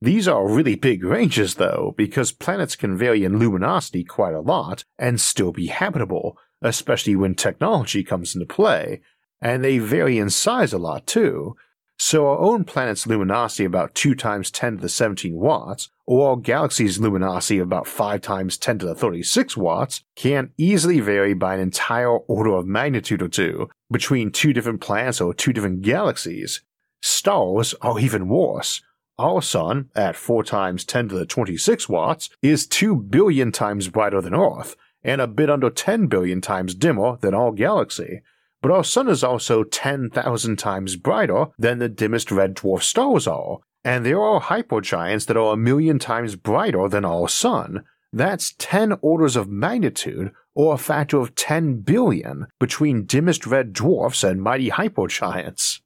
These 0.00 0.26
are 0.26 0.48
really 0.48 0.74
big 0.74 1.04
ranges, 1.04 1.54
though, 1.54 1.94
because 1.96 2.32
planets 2.32 2.76
can 2.76 2.96
vary 2.96 3.24
in 3.24 3.38
luminosity 3.38 4.04
quite 4.04 4.34
a 4.34 4.40
lot 4.40 4.84
and 4.98 5.20
still 5.20 5.52
be 5.52 5.68
habitable, 5.68 6.36
especially 6.60 7.14
when 7.16 7.34
technology 7.34 8.02
comes 8.02 8.34
into 8.34 8.46
play, 8.46 9.00
and 9.40 9.62
they 9.62 9.78
vary 9.78 10.18
in 10.18 10.28
size 10.28 10.72
a 10.72 10.78
lot 10.78 11.06
too, 11.06 11.56
so 12.04 12.26
our 12.26 12.38
own 12.40 12.64
planet's 12.64 13.06
luminosity 13.06 13.64
about 13.64 13.94
2 13.94 14.16
times 14.16 14.50
10 14.50 14.78
to 14.78 14.82
the 14.82 14.88
17 14.88 15.36
watts, 15.36 15.88
or 16.04 16.30
our 16.30 16.36
galaxy's 16.36 16.98
luminosity 16.98 17.60
about 17.60 17.86
5 17.86 18.20
times 18.20 18.58
10 18.58 18.80
to 18.80 18.86
the 18.86 18.94
36 18.96 19.56
watts, 19.56 20.02
can 20.16 20.50
easily 20.58 20.98
vary 20.98 21.32
by 21.32 21.54
an 21.54 21.60
entire 21.60 22.10
order 22.10 22.56
of 22.56 22.66
magnitude 22.66 23.22
or 23.22 23.28
two 23.28 23.70
between 23.88 24.32
two 24.32 24.52
different 24.52 24.80
planets 24.80 25.20
or 25.20 25.32
two 25.32 25.52
different 25.52 25.82
galaxies. 25.82 26.62
Stars 27.00 27.72
are 27.80 28.00
even 28.00 28.28
worse. 28.28 28.82
Our 29.16 29.40
sun, 29.40 29.88
at 29.94 30.16
4 30.16 30.42
times 30.42 30.84
10 30.84 31.10
to 31.10 31.14
the 31.14 31.24
26 31.24 31.88
watts, 31.88 32.30
is 32.42 32.66
2 32.66 32.96
billion 32.96 33.52
times 33.52 33.88
brighter 33.88 34.20
than 34.20 34.34
Earth, 34.34 34.74
and 35.04 35.20
a 35.20 35.28
bit 35.28 35.48
under 35.48 35.70
10 35.70 36.08
billion 36.08 36.40
times 36.40 36.74
dimmer 36.74 37.18
than 37.20 37.32
our 37.32 37.52
galaxy 37.52 38.22
but 38.62 38.70
our 38.70 38.84
sun 38.84 39.08
is 39.08 39.24
also 39.24 39.64
10,000 39.64 40.56
times 40.56 40.96
brighter 40.96 41.46
than 41.58 41.78
the 41.78 41.88
dimmest 41.88 42.30
red 42.30 42.54
dwarf 42.54 42.82
stars 42.82 43.26
are, 43.26 43.58
and 43.84 44.06
there 44.06 44.22
are 44.22 44.40
hypergiants 44.40 45.26
that 45.26 45.36
are 45.36 45.52
a 45.52 45.56
million 45.56 45.98
times 45.98 46.36
brighter 46.36 46.88
than 46.88 47.04
our 47.04 47.28
sun. 47.28 47.84
That's 48.12 48.54
10 48.58 48.98
orders 49.02 49.36
of 49.36 49.48
magnitude, 49.48 50.32
or 50.54 50.74
a 50.74 50.78
factor 50.78 51.18
of 51.18 51.34
10 51.34 51.80
billion, 51.80 52.46
between 52.60 53.04
dimmest 53.04 53.46
red 53.46 53.72
dwarfs 53.72 54.22
and 54.22 54.40
mighty 54.40 54.70
hypergiants. 54.70 55.80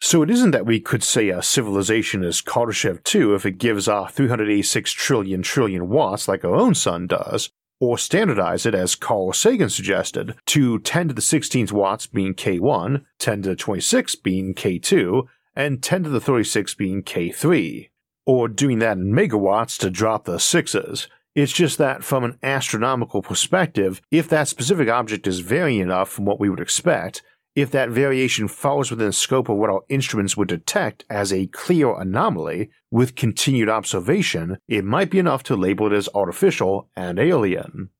So 0.00 0.22
it 0.22 0.30
isn't 0.30 0.50
that 0.50 0.66
we 0.66 0.80
could 0.80 1.04
say 1.04 1.28
a 1.28 1.42
civilization 1.42 2.24
is 2.24 2.42
Kardashev 2.42 3.04
2 3.04 3.34
if 3.36 3.46
it 3.46 3.58
gives 3.58 3.86
off 3.86 4.12
386 4.12 4.90
trillion 4.90 5.42
trillion 5.42 5.88
watts 5.88 6.26
like 6.26 6.44
our 6.44 6.56
own 6.56 6.74
sun 6.74 7.06
does, 7.06 7.50
or 7.82 7.98
standardize 7.98 8.64
it 8.64 8.76
as 8.76 8.94
Carl 8.94 9.32
Sagan 9.32 9.68
suggested, 9.68 10.36
to 10.46 10.78
10 10.78 11.08
to 11.08 11.14
the 11.14 11.20
16th 11.20 11.72
watts 11.72 12.06
being 12.06 12.32
K1, 12.32 13.04
10 13.18 13.42
to 13.42 13.48
the 13.48 13.56
26 13.56 14.14
being 14.14 14.54
K2, 14.54 15.26
and 15.56 15.82
10 15.82 16.04
to 16.04 16.08
the 16.08 16.20
36 16.20 16.74
being 16.74 17.02
K3. 17.02 17.90
Or 18.24 18.46
doing 18.46 18.78
that 18.78 18.98
in 18.98 19.12
megawatts 19.12 19.76
to 19.80 19.90
drop 19.90 20.26
the 20.26 20.38
sixes. 20.38 21.08
It's 21.34 21.52
just 21.52 21.76
that 21.78 22.04
from 22.04 22.22
an 22.22 22.38
astronomical 22.40 23.20
perspective, 23.20 24.00
if 24.12 24.28
that 24.28 24.46
specific 24.46 24.88
object 24.88 25.26
is 25.26 25.40
varying 25.40 25.80
enough 25.80 26.08
from 26.08 26.24
what 26.24 26.38
we 26.38 26.48
would 26.48 26.60
expect, 26.60 27.22
if 27.54 27.70
that 27.70 27.90
variation 27.90 28.48
falls 28.48 28.90
within 28.90 29.08
the 29.08 29.12
scope 29.12 29.48
of 29.48 29.56
what 29.56 29.70
our 29.70 29.82
instruments 29.88 30.36
would 30.36 30.48
detect 30.48 31.04
as 31.10 31.32
a 31.32 31.46
clear 31.46 31.94
anomaly, 31.98 32.70
with 32.90 33.14
continued 33.14 33.68
observation, 33.68 34.58
it 34.68 34.84
might 34.84 35.10
be 35.10 35.18
enough 35.18 35.42
to 35.44 35.56
label 35.56 35.86
it 35.86 35.96
as 35.96 36.08
artificial 36.14 36.88
and 36.96 37.18
alien. 37.18 37.90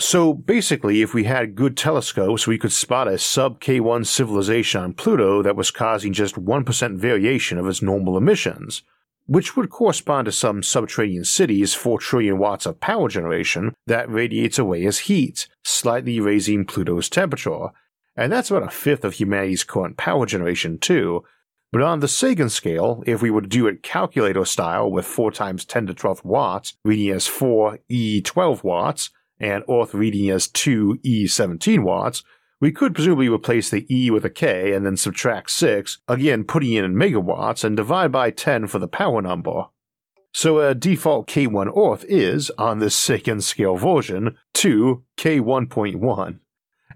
So 0.00 0.32
basically, 0.32 1.02
if 1.02 1.12
we 1.12 1.24
had 1.24 1.54
good 1.54 1.76
telescopes, 1.76 2.46
we 2.46 2.58
could 2.58 2.72
spot 2.72 3.08
a 3.08 3.18
sub 3.18 3.60
K1 3.60 4.06
civilization 4.06 4.80
on 4.82 4.92
Pluto 4.92 5.42
that 5.42 5.56
was 5.56 5.70
causing 5.70 6.12
just 6.12 6.36
1% 6.36 6.96
variation 6.98 7.58
of 7.58 7.66
its 7.66 7.82
normal 7.82 8.16
emissions, 8.16 8.82
which 9.26 9.56
would 9.56 9.70
correspond 9.70 10.26
to 10.26 10.32
some 10.32 10.62
subterranean 10.62 11.24
city's 11.24 11.74
4 11.74 11.98
trillion 11.98 12.38
watts 12.38 12.64
of 12.64 12.80
power 12.80 13.08
generation 13.08 13.74
that 13.86 14.10
radiates 14.10 14.58
away 14.58 14.86
as 14.86 15.00
heat, 15.00 15.48
slightly 15.64 16.20
raising 16.20 16.64
Pluto's 16.64 17.08
temperature. 17.08 17.68
And 18.18 18.32
that's 18.32 18.50
about 18.50 18.64
a 18.64 18.70
fifth 18.70 19.04
of 19.04 19.14
humanity's 19.14 19.62
current 19.62 19.96
power 19.96 20.26
generation, 20.26 20.78
too. 20.78 21.22
But 21.70 21.82
on 21.82 22.00
the 22.00 22.08
Sagan 22.08 22.48
scale, 22.48 23.04
if 23.06 23.22
we 23.22 23.30
were 23.30 23.42
to 23.42 23.46
do 23.46 23.68
it 23.68 23.84
calculator 23.84 24.44
style 24.44 24.90
with 24.90 25.06
4 25.06 25.30
times 25.30 25.64
10 25.64 25.86
to 25.86 25.94
12 25.94 26.24
watts, 26.24 26.74
reading 26.84 27.10
as 27.10 27.28
4 27.28 27.78
E12 27.88 28.64
watts, 28.64 29.10
and 29.38 29.62
Earth 29.70 29.94
reading 29.94 30.30
as 30.30 30.48
2 30.48 30.98
E17 31.04 31.84
watts, 31.84 32.24
we 32.60 32.72
could 32.72 32.92
presumably 32.92 33.28
replace 33.28 33.70
the 33.70 33.86
E 33.88 34.10
with 34.10 34.24
a 34.24 34.30
K 34.30 34.72
and 34.72 34.84
then 34.84 34.96
subtract 34.96 35.52
6, 35.52 35.98
again 36.08 36.42
putting 36.42 36.72
in 36.72 36.94
megawatts, 36.94 37.62
and 37.62 37.76
divide 37.76 38.10
by 38.10 38.32
10 38.32 38.66
for 38.66 38.80
the 38.80 38.88
power 38.88 39.22
number. 39.22 39.66
So 40.32 40.58
a 40.58 40.74
default 40.74 41.28
K1 41.28 41.70
Earth 41.76 42.04
is, 42.08 42.50
on 42.58 42.80
this 42.80 42.96
Sagan 42.96 43.40
scale 43.42 43.76
version, 43.76 44.36
2 44.54 45.04
K1.1. 45.16 46.40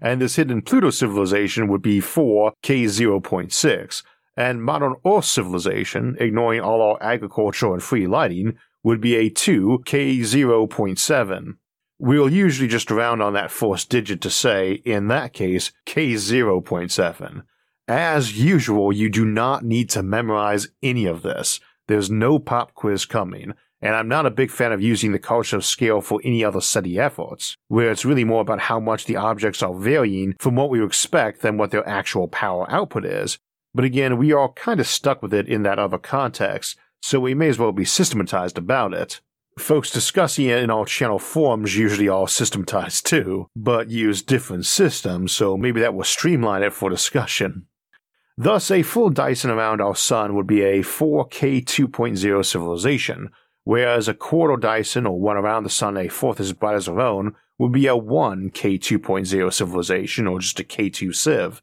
And 0.01 0.21
this 0.21 0.35
hidden 0.35 0.61
Pluto 0.61 0.89
civilization 0.89 1.67
would 1.67 1.81
be 1.81 1.99
4 1.99 2.53
K0.6, 2.63 4.03
and 4.35 4.63
modern 4.63 4.95
Earth 5.05 5.25
civilization, 5.25 6.17
ignoring 6.19 6.61
all 6.61 6.81
our 6.81 6.97
agriculture 7.01 7.73
and 7.73 7.83
free 7.83 8.07
lighting, 8.07 8.57
would 8.83 8.99
be 8.99 9.15
a 9.15 9.29
2 9.29 9.83
K0.7. 9.85 11.53
We'll 11.99 12.29
usually 12.29 12.67
just 12.67 12.91
round 12.91 13.21
on 13.21 13.33
that 13.33 13.51
first 13.51 13.89
digit 13.89 14.19
to 14.21 14.29
say, 14.29 14.73
in 14.83 15.07
that 15.07 15.31
case, 15.31 15.71
K0.7. 15.85 17.43
As 17.87 18.39
usual, 18.39 18.91
you 18.91 19.09
do 19.09 19.23
not 19.23 19.63
need 19.63 19.89
to 19.91 20.03
memorize 20.03 20.69
any 20.81 21.05
of 21.05 21.21
this. 21.21 21.59
There's 21.87 22.09
no 22.09 22.39
pop 22.39 22.73
quiz 22.73 23.05
coming, 23.05 23.53
and 23.83 23.95
I'm 23.95 24.07
not 24.07 24.25
a 24.25 24.31
big 24.31 24.49
fan 24.49 24.71
of 24.71 24.81
using 24.81 25.11
the 25.11 25.19
Kardashev 25.19 25.61
scale 25.61 25.99
for 25.99 26.21
any 26.23 26.41
other 26.43 26.61
SETI 26.61 26.97
efforts, 26.97 27.57
where 27.67 27.91
it's 27.91 28.05
really 28.05 28.23
more 28.23 28.39
about 28.39 28.61
how 28.61 28.79
much 28.79 29.05
the 29.05 29.17
objects 29.17 29.61
are 29.61 29.73
varying 29.73 30.35
from 30.39 30.55
what 30.55 30.69
we 30.69 30.83
expect 30.83 31.41
than 31.41 31.57
what 31.57 31.71
their 31.71 31.87
actual 31.87 32.29
power 32.29 32.65
output 32.71 33.03
is. 33.03 33.37
But 33.75 33.83
again, 33.83 34.17
we 34.17 34.31
are 34.31 34.53
kind 34.53 34.79
of 34.79 34.87
stuck 34.87 35.21
with 35.21 35.33
it 35.33 35.49
in 35.49 35.63
that 35.63 35.79
other 35.79 35.97
context, 35.97 36.77
so 37.01 37.19
we 37.19 37.33
may 37.33 37.49
as 37.49 37.59
well 37.59 37.73
be 37.73 37.83
systematized 37.83 38.57
about 38.57 38.93
it. 38.93 39.19
Folks 39.59 39.91
discussing 39.91 40.45
it 40.45 40.63
in 40.63 40.71
our 40.71 40.85
channel 40.85 41.19
forums 41.19 41.75
usually 41.75 42.07
are 42.07 42.29
systematized 42.29 43.05
too, 43.05 43.47
but 43.53 43.89
use 43.89 44.21
different 44.21 44.65
systems, 44.65 45.33
so 45.33 45.57
maybe 45.57 45.81
that 45.81 45.93
will 45.93 46.05
streamline 46.05 46.63
it 46.63 46.71
for 46.71 46.89
discussion. 46.89 47.67
Thus, 48.37 48.71
a 48.71 48.81
full 48.81 49.09
Dyson 49.09 49.51
around 49.51 49.81
our 49.81 49.95
sun 49.95 50.35
would 50.35 50.47
be 50.47 50.61
a 50.61 50.79
4K 50.81 51.63
2.0 51.65 52.45
civilization, 52.45 53.29
whereas 53.63 54.07
a 54.07 54.13
quarter 54.13 54.57
Dyson 54.57 55.05
or 55.05 55.19
one 55.19 55.37
around 55.37 55.63
the 55.63 55.69
sun 55.69 55.97
a 55.97 56.07
fourth 56.07 56.39
as 56.39 56.53
bright 56.53 56.75
as 56.75 56.87
our 56.87 56.99
own 56.99 57.35
would 57.57 57.71
be 57.71 57.87
a 57.87 57.95
1K 57.95 58.79
2.0 58.79 59.53
civilization 59.53 60.27
or 60.27 60.39
just 60.39 60.59
a 60.59 60.63
K2 60.63 61.15
civ. 61.15 61.61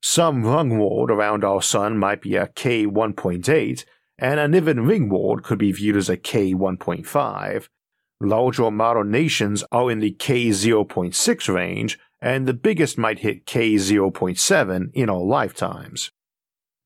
Some 0.00 0.44
rung 0.44 0.78
world 0.78 1.10
around 1.10 1.44
our 1.44 1.62
sun 1.62 1.98
might 1.98 2.22
be 2.22 2.36
a 2.36 2.48
K 2.48 2.86
1.8, 2.86 3.84
and 4.18 4.40
a 4.40 4.48
Niven 4.48 4.86
ring 4.86 5.08
world 5.08 5.42
could 5.42 5.58
be 5.58 5.72
viewed 5.72 5.96
as 5.96 6.08
a 6.08 6.16
K 6.16 6.54
1.5. 6.54 7.68
Larger 8.20 8.70
modern 8.70 9.10
nations 9.10 9.64
are 9.70 9.90
in 9.90 10.00
the 10.00 10.10
K 10.12 10.48
0.6 10.48 11.54
range, 11.54 11.98
and 12.20 12.46
the 12.46 12.54
biggest 12.54 12.98
might 12.98 13.20
hit 13.20 13.46
K 13.46 13.74
0.7 13.74 14.90
in 14.92 15.08
our 15.08 15.20
lifetimes. 15.22 16.10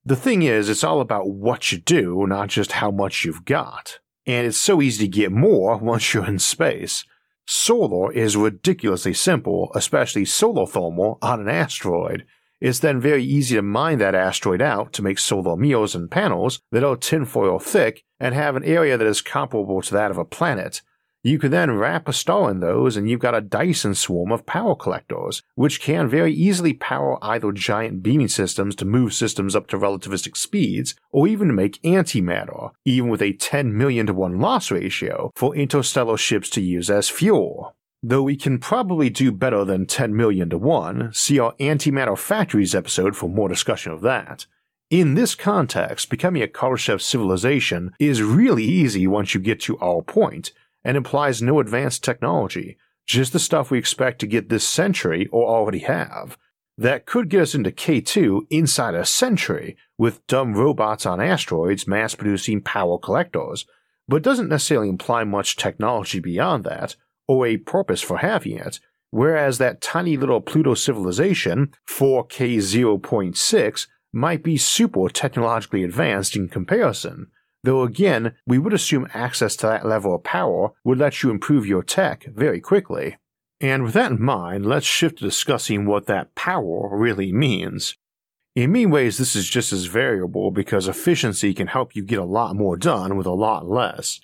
The 0.04 0.16
thing 0.16 0.42
is, 0.42 0.68
it's 0.68 0.84
all 0.84 1.00
about 1.00 1.30
what 1.30 1.70
you 1.70 1.78
do, 1.78 2.26
not 2.26 2.48
just 2.48 2.72
how 2.72 2.90
much 2.90 3.24
you've 3.24 3.44
got. 3.44 3.98
And 4.26 4.46
it's 4.46 4.58
so 4.58 4.80
easy 4.80 5.06
to 5.06 5.10
get 5.10 5.32
more 5.32 5.76
once 5.76 6.14
you're 6.14 6.26
in 6.26 6.38
space. 6.38 7.04
Solar 7.46 8.12
is 8.12 8.36
ridiculously 8.36 9.14
simple, 9.14 9.72
especially 9.74 10.24
solar 10.24 10.66
thermal 10.66 11.18
on 11.20 11.40
an 11.40 11.48
asteroid, 11.48 12.24
it's 12.62 12.78
then 12.78 13.00
very 13.00 13.24
easy 13.24 13.56
to 13.56 13.62
mine 13.62 13.98
that 13.98 14.14
asteroid 14.14 14.62
out 14.62 14.92
to 14.92 15.02
make 15.02 15.18
solar 15.18 15.56
mirrors 15.56 15.96
and 15.96 16.08
panels 16.08 16.60
that 16.70 16.84
are 16.84 16.96
tinfoil 16.96 17.58
thick 17.58 18.04
and 18.20 18.36
have 18.36 18.54
an 18.54 18.62
area 18.62 18.96
that 18.96 19.06
is 19.06 19.20
comparable 19.20 19.82
to 19.82 19.92
that 19.94 20.12
of 20.12 20.16
a 20.16 20.24
planet. 20.24 20.80
You 21.24 21.38
can 21.38 21.52
then 21.52 21.70
wrap 21.70 22.08
a 22.08 22.12
star 22.12 22.50
in 22.50 22.58
those, 22.58 22.96
and 22.96 23.08
you've 23.08 23.20
got 23.20 23.36
a 23.36 23.40
Dyson 23.40 23.94
swarm 23.94 24.32
of 24.32 24.44
power 24.44 24.74
collectors, 24.74 25.40
which 25.54 25.80
can 25.80 26.08
very 26.08 26.34
easily 26.34 26.72
power 26.72 27.16
either 27.22 27.52
giant 27.52 28.02
beaming 28.02 28.26
systems 28.26 28.74
to 28.76 28.84
move 28.84 29.14
systems 29.14 29.54
up 29.54 29.68
to 29.68 29.78
relativistic 29.78 30.36
speeds, 30.36 30.96
or 31.12 31.28
even 31.28 31.46
to 31.46 31.54
make 31.54 31.80
antimatter, 31.82 32.72
even 32.84 33.08
with 33.08 33.22
a 33.22 33.34
10 33.34 33.76
million 33.76 34.06
to 34.06 34.14
1 34.14 34.40
loss 34.40 34.72
ratio 34.72 35.30
for 35.36 35.54
interstellar 35.54 36.16
ships 36.16 36.50
to 36.50 36.60
use 36.60 36.90
as 36.90 37.08
fuel. 37.08 37.76
Though 38.02 38.24
we 38.24 38.34
can 38.34 38.58
probably 38.58 39.08
do 39.08 39.30
better 39.30 39.64
than 39.64 39.86
10 39.86 40.16
million 40.16 40.50
to 40.50 40.58
1, 40.58 41.12
see 41.12 41.38
our 41.38 41.54
Antimatter 41.60 42.18
Factories 42.18 42.74
episode 42.74 43.14
for 43.14 43.28
more 43.28 43.48
discussion 43.48 43.92
of 43.92 44.00
that. 44.00 44.46
In 44.90 45.14
this 45.14 45.36
context, 45.36 46.10
becoming 46.10 46.42
a 46.42 46.48
Kardashev 46.48 47.00
civilization 47.00 47.92
is 48.00 48.22
really 48.22 48.64
easy 48.64 49.06
once 49.06 49.34
you 49.34 49.40
get 49.40 49.60
to 49.60 49.78
our 49.78 50.02
point, 50.02 50.50
and 50.84 50.96
implies 50.96 51.42
no 51.42 51.60
advanced 51.60 52.02
technology, 52.04 52.76
just 53.06 53.32
the 53.32 53.38
stuff 53.38 53.70
we 53.70 53.78
expect 53.78 54.20
to 54.20 54.26
get 54.26 54.48
this 54.48 54.66
century 54.66 55.28
or 55.32 55.46
already 55.46 55.80
have. 55.80 56.36
That 56.78 57.06
could 57.06 57.28
get 57.28 57.42
us 57.42 57.54
into 57.54 57.70
K2 57.70 58.46
inside 58.50 58.94
a 58.94 59.04
century, 59.04 59.76
with 59.98 60.26
dumb 60.26 60.54
robots 60.54 61.04
on 61.04 61.20
asteroids 61.20 61.86
mass 61.86 62.14
producing 62.14 62.62
power 62.62 62.98
collectors, 62.98 63.66
but 64.08 64.22
doesn't 64.22 64.48
necessarily 64.48 64.88
imply 64.88 65.24
much 65.24 65.56
technology 65.56 66.18
beyond 66.18 66.64
that, 66.64 66.96
or 67.28 67.46
a 67.46 67.58
purpose 67.58 68.00
for 68.00 68.18
having 68.18 68.58
it, 68.58 68.80
whereas 69.10 69.58
that 69.58 69.80
tiny 69.80 70.16
little 70.16 70.40
Pluto 70.40 70.74
civilization, 70.74 71.72
4K 71.88 72.56
0.6, 72.56 73.86
might 74.12 74.42
be 74.42 74.56
super 74.56 75.08
technologically 75.08 75.84
advanced 75.84 76.36
in 76.36 76.48
comparison. 76.48 77.28
Though 77.64 77.82
again, 77.82 78.34
we 78.46 78.58
would 78.58 78.72
assume 78.72 79.08
access 79.14 79.56
to 79.56 79.66
that 79.66 79.86
level 79.86 80.14
of 80.14 80.24
power 80.24 80.70
would 80.84 80.98
let 80.98 81.22
you 81.22 81.30
improve 81.30 81.66
your 81.66 81.82
tech 81.82 82.24
very 82.26 82.60
quickly. 82.60 83.16
And 83.60 83.84
with 83.84 83.94
that 83.94 84.10
in 84.10 84.22
mind, 84.22 84.66
let's 84.66 84.86
shift 84.86 85.18
to 85.18 85.24
discussing 85.24 85.86
what 85.86 86.06
that 86.06 86.34
power 86.34 86.88
really 86.96 87.32
means. 87.32 87.96
In 88.56 88.72
many 88.72 88.86
ways, 88.86 89.18
this 89.18 89.36
is 89.36 89.48
just 89.48 89.72
as 89.72 89.84
variable 89.84 90.50
because 90.50 90.88
efficiency 90.88 91.54
can 91.54 91.68
help 91.68 91.94
you 91.94 92.02
get 92.02 92.18
a 92.18 92.24
lot 92.24 92.56
more 92.56 92.76
done 92.76 93.16
with 93.16 93.26
a 93.26 93.30
lot 93.30 93.68
less, 93.68 94.20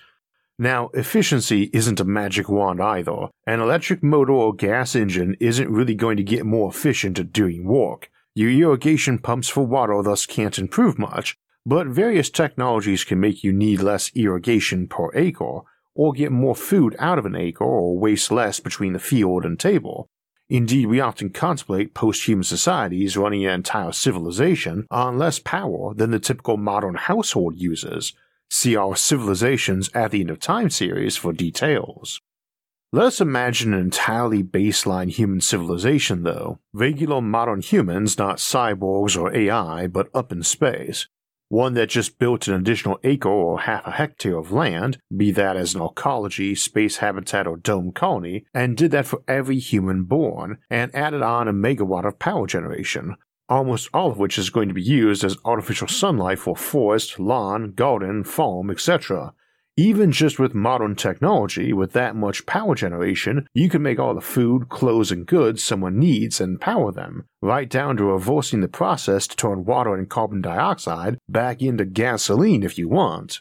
now, 0.58 0.90
efficiency 0.92 1.70
isn't 1.72 2.00
a 2.00 2.04
magic 2.04 2.48
wand 2.48 2.82
either. 2.82 3.28
An 3.46 3.60
electric 3.60 4.02
motor 4.02 4.32
or 4.32 4.52
gas 4.52 4.96
engine 4.96 5.36
isn't 5.38 5.70
really 5.70 5.94
going 5.94 6.16
to 6.16 6.24
get 6.24 6.44
more 6.44 6.68
efficient 6.68 7.18
at 7.20 7.32
doing 7.32 7.64
work. 7.64 8.10
Your 8.34 8.50
irrigation 8.50 9.20
pumps 9.20 9.48
for 9.48 9.64
water 9.64 10.02
thus 10.02 10.26
can't 10.26 10.58
improve 10.58 10.98
much, 10.98 11.38
but 11.68 11.86
various 11.86 12.30
technologies 12.30 13.04
can 13.04 13.20
make 13.20 13.44
you 13.44 13.52
need 13.52 13.82
less 13.82 14.10
irrigation 14.14 14.88
per 14.88 15.14
acre, 15.14 15.60
or 15.94 16.14
get 16.14 16.32
more 16.32 16.56
food 16.56 16.96
out 16.98 17.18
of 17.18 17.26
an 17.26 17.36
acre 17.36 17.62
or 17.62 17.98
waste 17.98 18.32
less 18.32 18.58
between 18.58 18.94
the 18.94 18.98
field 18.98 19.44
and 19.44 19.60
table. 19.60 20.08
Indeed, 20.48 20.86
we 20.86 20.98
often 20.98 21.28
contemplate 21.28 21.92
post 21.92 22.26
human 22.26 22.44
societies 22.44 23.18
running 23.18 23.44
an 23.44 23.52
entire 23.52 23.92
civilization 23.92 24.86
on 24.90 25.18
less 25.18 25.38
power 25.38 25.92
than 25.92 26.10
the 26.10 26.18
typical 26.18 26.56
modern 26.56 26.94
household 26.94 27.58
uses, 27.58 28.14
See 28.50 28.74
our 28.74 28.96
Civilizations 28.96 29.90
at 29.92 30.10
the 30.10 30.22
End 30.22 30.30
of 30.30 30.40
Time 30.40 30.70
series 30.70 31.18
for 31.18 31.34
details. 31.34 32.22
Let 32.94 33.04
us 33.04 33.20
imagine 33.20 33.74
an 33.74 33.80
entirely 33.80 34.42
baseline 34.42 35.10
human 35.10 35.42
civilization, 35.42 36.22
though. 36.22 36.60
Regular 36.72 37.20
modern 37.20 37.60
humans, 37.60 38.16
not 38.16 38.38
cyborgs 38.38 39.20
or 39.20 39.36
AI, 39.36 39.86
but 39.86 40.08
up 40.14 40.32
in 40.32 40.42
space. 40.42 41.08
One 41.50 41.72
that 41.74 41.88
just 41.88 42.18
built 42.18 42.46
an 42.46 42.54
additional 42.54 43.00
acre 43.04 43.30
or 43.30 43.60
half 43.60 43.86
a 43.86 43.92
hectare 43.92 44.36
of 44.36 44.52
land, 44.52 44.98
be 45.16 45.30
that 45.30 45.56
as 45.56 45.74
an 45.74 45.80
ecology, 45.80 46.54
space 46.54 46.98
habitat, 46.98 47.46
or 47.46 47.56
dome 47.56 47.90
colony, 47.92 48.44
and 48.52 48.76
did 48.76 48.90
that 48.90 49.06
for 49.06 49.22
every 49.26 49.58
human 49.58 50.04
born, 50.04 50.58
and 50.68 50.94
added 50.94 51.22
on 51.22 51.48
a 51.48 51.52
megawatt 51.54 52.06
of 52.06 52.18
power 52.18 52.46
generation, 52.46 53.16
almost 53.48 53.88
all 53.94 54.10
of 54.10 54.18
which 54.18 54.36
is 54.36 54.50
going 54.50 54.68
to 54.68 54.74
be 54.74 54.82
used 54.82 55.24
as 55.24 55.38
artificial 55.42 55.88
sunlight 55.88 56.38
for 56.38 56.54
forest, 56.54 57.18
lawn, 57.18 57.72
garden, 57.72 58.24
farm, 58.24 58.70
etc. 58.70 59.32
Even 59.78 60.10
just 60.10 60.40
with 60.40 60.56
modern 60.56 60.96
technology, 60.96 61.72
with 61.72 61.92
that 61.92 62.16
much 62.16 62.46
power 62.46 62.74
generation, 62.74 63.46
you 63.54 63.68
can 63.68 63.80
make 63.80 64.00
all 64.00 64.12
the 64.12 64.20
food, 64.20 64.68
clothes, 64.68 65.12
and 65.12 65.24
goods 65.24 65.62
someone 65.62 66.00
needs 66.00 66.40
and 66.40 66.60
power 66.60 66.90
them, 66.90 67.26
right 67.40 67.70
down 67.70 67.96
to 67.96 68.02
reversing 68.02 68.60
the 68.60 68.66
process 68.66 69.28
to 69.28 69.36
turn 69.36 69.64
water 69.64 69.94
and 69.94 70.10
carbon 70.10 70.40
dioxide 70.40 71.16
back 71.28 71.62
into 71.62 71.84
gasoline 71.84 72.64
if 72.64 72.76
you 72.76 72.88
want. 72.88 73.40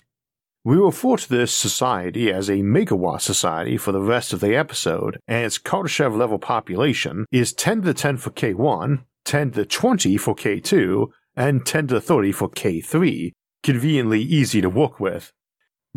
We 0.63 0.75
refer 0.75 1.17
to 1.17 1.27
this 1.27 1.51
society 1.51 2.31
as 2.31 2.49
a 2.49 2.57
megawatt 2.57 3.21
society 3.21 3.75
for 3.75 3.91
the 3.91 3.99
rest 3.99 4.31
of 4.31 4.39
the 4.39 4.55
episode, 4.55 5.19
and 5.27 5.43
its 5.43 5.57
Kardashev 5.57 6.15
level 6.15 6.37
population 6.37 7.25
is 7.31 7.51
10 7.51 7.77
to 7.77 7.87
the 7.87 7.93
10 7.95 8.17
for 8.17 8.29
K1, 8.29 9.03
10 9.25 9.51
to 9.53 9.61
the 9.61 9.65
20 9.65 10.17
for 10.17 10.35
K2, 10.35 11.07
and 11.35 11.65
10 11.65 11.87
to 11.87 11.95
the 11.95 12.01
30 12.01 12.31
for 12.31 12.47
K3, 12.47 13.31
conveniently 13.63 14.21
easy 14.21 14.61
to 14.61 14.69
work 14.69 14.99
with. 14.99 15.33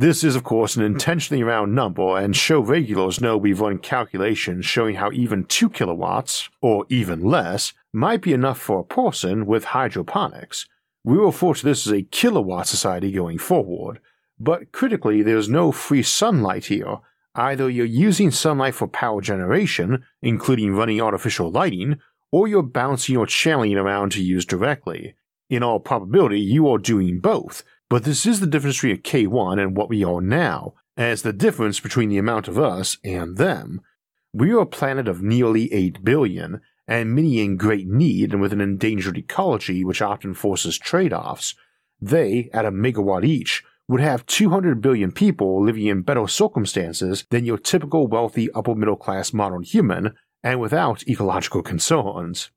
This 0.01 0.25
is, 0.25 0.35
of 0.35 0.45
course, 0.45 0.77
an 0.77 0.83
intentionally 0.83 1.43
round 1.43 1.75
number, 1.75 2.17
and 2.17 2.35
show 2.35 2.61
regulars 2.61 3.21
know 3.21 3.37
we've 3.37 3.61
run 3.61 3.77
calculations 3.77 4.65
showing 4.65 4.95
how 4.95 5.13
even 5.13 5.45
2 5.45 5.69
kilowatts, 5.69 6.49
or 6.63 6.87
even 6.89 7.23
less, 7.23 7.75
might 7.93 8.23
be 8.23 8.33
enough 8.33 8.59
for 8.59 8.81
a 8.81 8.83
person 8.83 9.45
with 9.45 9.77
hydroponics. 9.77 10.67
We 11.05 11.19
will 11.19 11.33
force 11.33 11.61
this 11.61 11.87
as 11.87 11.93
a 11.93 12.01
kilowatt 12.01 12.67
society 12.67 13.13
going 13.13 13.37
forward, 13.37 14.01
but 14.39 14.73
critically, 14.73 15.21
there's 15.21 15.51
no 15.51 15.71
free 15.71 16.03
sunlight 16.03 16.65
here. 16.65 16.97
Either 17.35 17.69
you're 17.69 17.85
using 17.85 18.31
sunlight 18.31 18.77
for 18.77 18.89
power 18.89 19.21
generation, 19.21 20.03
including 20.23 20.75
running 20.75 21.03
artificial 21.03 21.51
lighting, 21.51 22.01
or 22.33 22.49
you're 22.49 22.63
bouncing 22.63 23.19
or 23.19 23.27
channeling 23.27 23.77
around 23.77 24.13
to 24.13 24.23
use 24.23 24.47
directly. 24.47 25.15
In 25.51 25.63
all 25.63 25.79
probability, 25.79 26.41
you 26.41 26.71
are 26.71 26.79
doing 26.79 27.21
both, 27.21 27.65
but 27.91 28.05
this 28.05 28.25
is 28.25 28.39
the 28.39 28.47
difference 28.47 28.77
between 28.77 29.03
K1 29.03 29.61
and 29.61 29.77
what 29.77 29.89
we 29.89 30.05
are 30.05 30.21
now, 30.21 30.75
as 30.97 31.23
the 31.23 31.33
difference 31.33 31.81
between 31.81 32.09
the 32.09 32.19
amount 32.19 32.47
of 32.47 32.59
us 32.59 32.97
and 33.05 33.37
them. 33.37 33.81
We 34.33 34.53
are 34.53 34.61
a 34.61 34.67
planet 34.67 35.09
of 35.09 35.23
nearly 35.23 35.73
8 35.73 36.05
billion, 36.05 36.61
and 36.87 37.15
many 37.15 37.41
in 37.41 37.57
great 37.57 37.89
need 37.89 38.33
and 38.33 38.41
with 38.41 38.53
an 38.53 38.61
endangered 38.61 39.19
ecology 39.19 39.85
which 39.85 40.01
often 40.01 40.35
forces 40.35 40.79
trade 40.79 41.13
offs. 41.13 41.57
They, 42.01 42.49
at 42.53 42.65
a 42.65 42.71
megawatt 42.71 43.25
each, 43.25 43.65
would 43.89 44.01
have 44.01 44.25
200 44.27 44.81
billion 44.81 45.11
people 45.11 45.61
living 45.61 45.87
in 45.87 46.03
better 46.03 46.29
circumstances 46.29 47.25
than 47.31 47.45
your 47.45 47.59
typical 47.59 48.07
wealthy 48.07 48.49
upper 48.53 48.77
middle 48.77 48.97
class 48.97 49.33
modern 49.33 49.65
human, 49.65 50.15
and 50.45 50.61
without 50.61 51.07
ecological 51.09 51.63
concerns. 51.63 52.51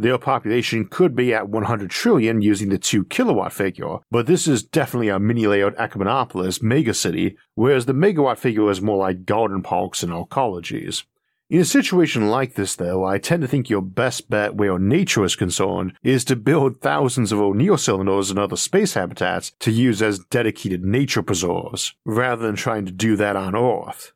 Their 0.00 0.16
population 0.16 0.86
could 0.86 1.14
be 1.14 1.34
at 1.34 1.50
100 1.50 1.90
trillion 1.90 2.40
using 2.40 2.70
the 2.70 2.78
2 2.78 3.04
kilowatt 3.04 3.52
figure, 3.52 3.98
but 4.10 4.26
this 4.26 4.48
is 4.48 4.62
definitely 4.62 5.10
a 5.10 5.18
mini 5.18 5.46
layout 5.46 5.76
Ecumenopolis 5.76 6.60
megacity, 6.60 7.36
whereas 7.54 7.84
the 7.84 7.92
megawatt 7.92 8.38
figure 8.38 8.70
is 8.70 8.80
more 8.80 8.96
like 8.96 9.26
garden 9.26 9.62
parks 9.62 10.02
and 10.02 10.10
ecologies. 10.10 11.04
In 11.50 11.60
a 11.60 11.66
situation 11.66 12.30
like 12.30 12.54
this, 12.54 12.76
though, 12.76 13.04
I 13.04 13.18
tend 13.18 13.42
to 13.42 13.48
think 13.48 13.68
your 13.68 13.82
best 13.82 14.30
bet 14.30 14.54
where 14.54 14.78
nature 14.78 15.22
is 15.22 15.36
concerned 15.36 15.92
is 16.02 16.24
to 16.24 16.34
build 16.34 16.80
thousands 16.80 17.30
of 17.30 17.38
O'Neill 17.38 17.76
cylinders 17.76 18.30
and 18.30 18.38
other 18.38 18.56
space 18.56 18.94
habitats 18.94 19.52
to 19.60 19.70
use 19.70 20.00
as 20.00 20.24
dedicated 20.30 20.82
nature 20.82 21.22
preserves, 21.22 21.94
rather 22.06 22.46
than 22.46 22.56
trying 22.56 22.86
to 22.86 22.92
do 22.92 23.16
that 23.16 23.36
on 23.36 23.54
Earth. 23.54 24.14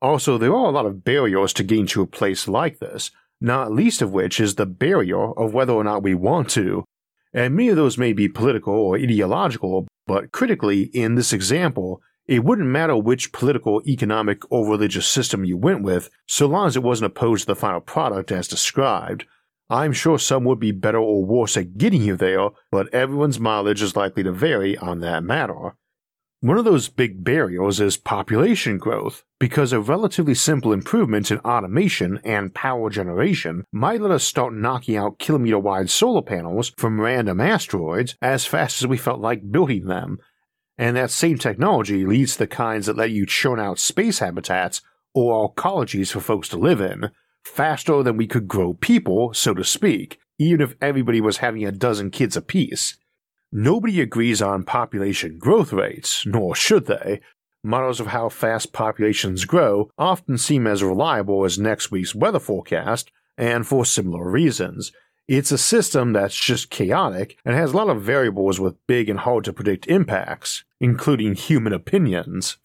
Also, 0.00 0.38
there 0.38 0.54
are 0.54 0.68
a 0.68 0.70
lot 0.70 0.86
of 0.86 1.04
barriers 1.04 1.52
to 1.52 1.64
getting 1.64 1.86
to 1.88 2.00
a 2.00 2.06
place 2.06 2.48
like 2.48 2.78
this, 2.78 3.10
not 3.40 3.72
least 3.72 4.02
of 4.02 4.12
which 4.12 4.40
is 4.40 4.54
the 4.54 4.66
barrier 4.66 5.32
of 5.38 5.54
whether 5.54 5.72
or 5.72 5.84
not 5.84 6.02
we 6.02 6.14
want 6.14 6.50
to. 6.50 6.84
And 7.32 7.54
many 7.54 7.68
of 7.68 7.76
those 7.76 7.98
may 7.98 8.12
be 8.12 8.28
political 8.28 8.74
or 8.74 8.96
ideological, 8.96 9.86
but 10.06 10.32
critically, 10.32 10.84
in 10.94 11.14
this 11.14 11.32
example, 11.32 12.00
it 12.26 12.44
wouldn't 12.44 12.68
matter 12.68 12.96
which 12.96 13.32
political, 13.32 13.80
economic, 13.86 14.42
or 14.50 14.68
religious 14.68 15.06
system 15.06 15.44
you 15.44 15.56
went 15.56 15.82
with, 15.82 16.10
so 16.26 16.46
long 16.46 16.66
as 16.66 16.76
it 16.76 16.82
wasn't 16.82 17.12
opposed 17.12 17.42
to 17.42 17.46
the 17.46 17.56
final 17.56 17.80
product 17.80 18.30
as 18.30 18.48
described. 18.48 19.24
I'm 19.70 19.92
sure 19.92 20.18
some 20.18 20.44
would 20.44 20.58
be 20.58 20.72
better 20.72 20.98
or 20.98 21.24
worse 21.24 21.56
at 21.56 21.76
getting 21.76 22.02
you 22.02 22.16
there, 22.16 22.48
but 22.70 22.92
everyone's 22.92 23.38
mileage 23.38 23.82
is 23.82 23.96
likely 23.96 24.22
to 24.22 24.32
vary 24.32 24.76
on 24.78 25.00
that 25.00 25.22
matter. 25.22 25.74
One 26.40 26.56
of 26.56 26.64
those 26.64 26.88
big 26.88 27.24
barriers 27.24 27.80
is 27.80 27.96
population 27.96 28.78
growth, 28.78 29.24
because 29.40 29.72
a 29.72 29.80
relatively 29.80 30.34
simple 30.34 30.72
improvement 30.72 31.32
in 31.32 31.40
automation 31.40 32.20
and 32.22 32.54
power 32.54 32.90
generation 32.90 33.64
might 33.72 34.00
let 34.00 34.12
us 34.12 34.22
start 34.22 34.54
knocking 34.54 34.96
out 34.96 35.18
kilometer 35.18 35.58
wide 35.58 35.90
solar 35.90 36.22
panels 36.22 36.72
from 36.76 37.00
random 37.00 37.40
asteroids 37.40 38.14
as 38.22 38.46
fast 38.46 38.80
as 38.80 38.86
we 38.86 38.96
felt 38.96 39.18
like 39.18 39.50
building 39.50 39.86
them. 39.86 40.18
And 40.76 40.96
that 40.96 41.10
same 41.10 41.38
technology 41.38 42.06
leads 42.06 42.34
to 42.34 42.38
the 42.38 42.46
kinds 42.46 42.86
that 42.86 42.96
let 42.96 43.10
you 43.10 43.26
churn 43.26 43.58
out 43.58 43.80
space 43.80 44.20
habitats 44.20 44.80
or 45.12 45.52
ecologies 45.52 46.12
for 46.12 46.20
folks 46.20 46.48
to 46.50 46.56
live 46.56 46.80
in, 46.80 47.10
faster 47.44 48.04
than 48.04 48.16
we 48.16 48.28
could 48.28 48.46
grow 48.46 48.74
people, 48.74 49.34
so 49.34 49.54
to 49.54 49.64
speak, 49.64 50.20
even 50.38 50.60
if 50.60 50.76
everybody 50.80 51.20
was 51.20 51.38
having 51.38 51.66
a 51.66 51.72
dozen 51.72 52.12
kids 52.12 52.36
apiece. 52.36 52.96
Nobody 53.50 54.00
agrees 54.00 54.42
on 54.42 54.64
population 54.64 55.38
growth 55.38 55.72
rates, 55.72 56.26
nor 56.26 56.54
should 56.54 56.86
they. 56.86 57.20
Models 57.64 57.98
of 57.98 58.08
how 58.08 58.28
fast 58.28 58.72
populations 58.72 59.46
grow 59.46 59.90
often 59.98 60.36
seem 60.36 60.66
as 60.66 60.82
reliable 60.82 61.44
as 61.44 61.58
next 61.58 61.90
week's 61.90 62.14
weather 62.14 62.38
forecast, 62.38 63.10
and 63.38 63.66
for 63.66 63.84
similar 63.84 64.30
reasons. 64.30 64.92
It's 65.26 65.52
a 65.52 65.58
system 65.58 66.12
that's 66.12 66.36
just 66.36 66.70
chaotic 66.70 67.38
and 67.44 67.54
has 67.54 67.72
a 67.72 67.76
lot 67.76 67.88
of 67.88 68.02
variables 68.02 68.60
with 68.60 68.86
big 68.86 69.08
and 69.08 69.20
hard 69.20 69.44
to 69.44 69.52
predict 69.52 69.86
impacts, 69.86 70.64
including 70.80 71.34
human 71.34 71.72
opinions. 71.72 72.58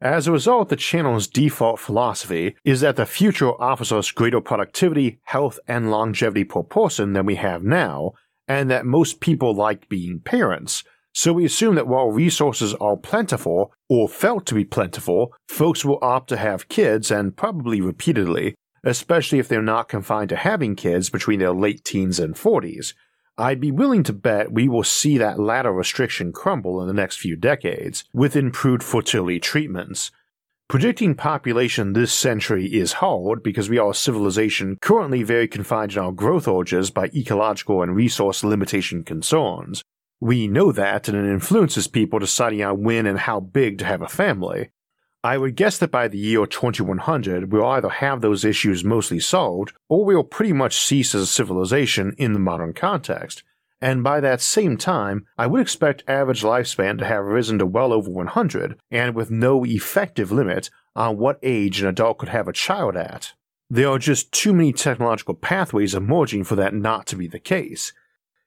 As 0.00 0.26
a 0.26 0.32
result, 0.32 0.68
the 0.68 0.76
channel's 0.76 1.26
default 1.26 1.80
philosophy 1.80 2.54
is 2.64 2.80
that 2.80 2.96
the 2.96 3.04
future 3.04 3.60
offers 3.60 3.92
us 3.92 4.10
greater 4.10 4.40
productivity, 4.40 5.20
health, 5.24 5.58
and 5.66 5.90
longevity 5.90 6.44
per 6.44 6.62
person 6.62 7.14
than 7.14 7.26
we 7.26 7.34
have 7.34 7.64
now, 7.64 8.12
and 8.48 8.70
that 8.70 8.86
most 8.86 9.20
people 9.20 9.54
like 9.54 9.88
being 9.88 10.20
parents. 10.20 10.82
So 11.12 11.32
we 11.32 11.44
assume 11.44 11.74
that 11.74 11.86
while 11.86 12.10
resources 12.10 12.74
are 12.74 12.96
plentiful, 12.96 13.72
or 13.88 14.08
felt 14.08 14.46
to 14.46 14.54
be 14.54 14.64
plentiful, 14.64 15.34
folks 15.48 15.84
will 15.84 15.98
opt 16.02 16.28
to 16.28 16.36
have 16.36 16.68
kids 16.68 17.10
and 17.10 17.36
probably 17.36 17.80
repeatedly, 17.80 18.54
especially 18.84 19.38
if 19.38 19.48
they're 19.48 19.62
not 19.62 19.88
confined 19.88 20.28
to 20.30 20.36
having 20.36 20.76
kids 20.76 21.10
between 21.10 21.40
their 21.40 21.52
late 21.52 21.84
teens 21.84 22.20
and 22.20 22.34
40s. 22.34 22.94
I'd 23.36 23.60
be 23.60 23.70
willing 23.70 24.02
to 24.04 24.12
bet 24.12 24.52
we 24.52 24.68
will 24.68 24.82
see 24.82 25.16
that 25.18 25.38
latter 25.38 25.72
restriction 25.72 26.32
crumble 26.32 26.80
in 26.80 26.88
the 26.88 26.94
next 26.94 27.18
few 27.18 27.36
decades, 27.36 28.04
with 28.12 28.34
improved 28.34 28.82
fertility 28.82 29.38
treatments. 29.38 30.10
Predicting 30.68 31.14
population 31.14 31.94
this 31.94 32.12
century 32.12 32.66
is 32.66 33.00
hard 33.00 33.42
because 33.42 33.70
we 33.70 33.78
are 33.78 33.92
a 33.92 33.94
civilization 33.94 34.76
currently 34.82 35.22
very 35.22 35.48
confined 35.48 35.94
in 35.94 35.98
our 35.98 36.12
growth 36.12 36.46
urges 36.46 36.90
by 36.90 37.06
ecological 37.14 37.82
and 37.82 37.96
resource 37.96 38.44
limitation 38.44 39.02
concerns. 39.02 39.82
We 40.20 40.46
know 40.46 40.70
that 40.72 41.08
and 41.08 41.16
it 41.16 41.32
influences 41.32 41.88
people 41.88 42.18
deciding 42.18 42.62
on 42.62 42.82
when 42.82 43.06
and 43.06 43.18
how 43.18 43.40
big 43.40 43.78
to 43.78 43.86
have 43.86 44.02
a 44.02 44.08
family. 44.08 44.68
I 45.24 45.38
would 45.38 45.56
guess 45.56 45.78
that 45.78 45.90
by 45.90 46.06
the 46.06 46.18
year 46.18 46.44
2100 46.44 47.50
we'll 47.50 47.64
either 47.64 47.88
have 47.88 48.20
those 48.20 48.44
issues 48.44 48.84
mostly 48.84 49.20
solved 49.20 49.72
or 49.88 50.04
we'll 50.04 50.22
pretty 50.22 50.52
much 50.52 50.78
cease 50.78 51.14
as 51.14 51.22
a 51.22 51.26
civilization 51.26 52.14
in 52.18 52.34
the 52.34 52.38
modern 52.38 52.74
context, 52.74 53.42
and 53.80 54.02
by 54.02 54.20
that 54.20 54.40
same 54.40 54.76
time, 54.76 55.26
I 55.36 55.46
would 55.46 55.60
expect 55.60 56.04
average 56.08 56.42
lifespan 56.42 56.98
to 56.98 57.04
have 57.04 57.24
risen 57.24 57.58
to 57.58 57.66
well 57.66 57.92
over 57.92 58.10
100, 58.10 58.78
and 58.90 59.14
with 59.14 59.30
no 59.30 59.64
effective 59.64 60.32
limit 60.32 60.70
on 60.96 61.16
what 61.16 61.38
age 61.42 61.80
an 61.80 61.88
adult 61.88 62.18
could 62.18 62.30
have 62.30 62.48
a 62.48 62.52
child 62.52 62.96
at. 62.96 63.32
There 63.70 63.88
are 63.88 63.98
just 63.98 64.32
too 64.32 64.52
many 64.52 64.72
technological 64.72 65.34
pathways 65.34 65.94
emerging 65.94 66.44
for 66.44 66.56
that 66.56 66.74
not 66.74 67.06
to 67.08 67.16
be 67.16 67.28
the 67.28 67.38
case. 67.38 67.92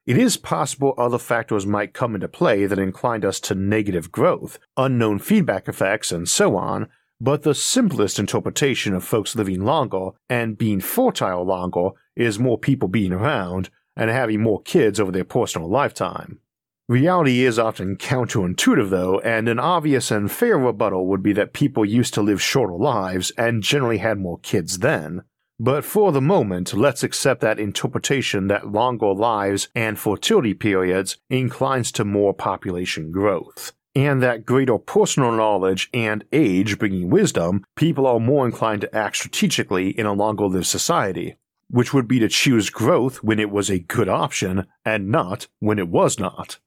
It 0.05 0.17
is 0.17 0.35
possible 0.35 0.95
other 0.97 1.19
factors 1.19 1.65
might 1.65 1.93
come 1.93 2.15
into 2.15 2.27
play 2.27 2.65
that 2.65 2.79
inclined 2.79 3.23
us 3.23 3.39
to 3.41 3.55
negative 3.55 4.11
growth, 4.11 4.57
unknown 4.75 5.19
feedback 5.19 5.67
effects, 5.67 6.11
and 6.11 6.27
so 6.27 6.57
on, 6.57 6.89
but 7.21 7.43
the 7.43 7.53
simplest 7.53 8.17
interpretation 8.17 8.95
of 8.95 9.03
folks 9.03 9.35
living 9.35 9.63
longer 9.63 10.09
and 10.27 10.57
being 10.57 10.81
fertile 10.81 11.43
longer 11.43 11.89
is 12.15 12.39
more 12.39 12.57
people 12.57 12.87
being 12.87 13.13
around, 13.13 13.69
and 13.95 14.09
having 14.09 14.41
more 14.41 14.61
kids 14.61 14.99
over 14.99 15.11
their 15.11 15.23
personal 15.23 15.69
lifetime. 15.69 16.39
Reality 16.87 17.45
is 17.45 17.57
often 17.57 17.95
counterintuitive, 17.95 18.89
though, 18.89 19.19
and 19.21 19.47
an 19.47 19.59
obvious 19.59 20.11
and 20.11 20.29
fair 20.29 20.57
rebuttal 20.57 21.07
would 21.07 21.23
be 21.23 21.31
that 21.33 21.53
people 21.53 21.85
used 21.85 22.13
to 22.15 22.21
live 22.21 22.41
shorter 22.41 22.73
lives 22.73 23.31
and 23.37 23.63
generally 23.63 23.99
had 23.99 24.19
more 24.19 24.39
kids 24.39 24.79
then. 24.79 25.23
But 25.57 25.85
for 25.85 26.11
the 26.11 26.19
moment, 26.19 26.73
let's 26.73 27.03
accept 27.03 27.39
that 27.41 27.59
interpretation 27.59 28.47
that 28.47 28.71
longer 28.71 29.13
lives 29.13 29.69
and 29.75 29.97
fertility 29.97 30.53
periods 30.53 31.17
inclines 31.29 31.91
to 31.93 32.03
more 32.03 32.33
population 32.33 33.11
growth. 33.11 33.71
And 33.93 34.23
that 34.23 34.45
greater 34.45 34.77
personal 34.77 35.31
knowledge 35.31 35.89
and 35.93 36.25
age 36.33 36.79
bringing 36.79 37.09
wisdom, 37.09 37.63
people 37.75 38.07
are 38.07 38.19
more 38.19 38.45
inclined 38.45 38.81
to 38.81 38.95
act 38.95 39.17
strategically 39.17 39.91
in 39.91 40.05
a 40.05 40.13
longer 40.13 40.47
lived 40.47 40.65
society, 40.65 41.35
which 41.71 41.93
would 41.93 42.07
be 42.07 42.19
to 42.19 42.27
choose 42.27 42.69
growth 42.69 43.23
when 43.23 43.39
it 43.39 43.49
was 43.49 43.69
a 43.69 43.79
good 43.79 44.09
option 44.09 44.67
and 44.85 45.09
not 45.09 45.47
when 45.59 45.79
it 45.79 45.87
was 45.87 46.19
not. 46.19 46.59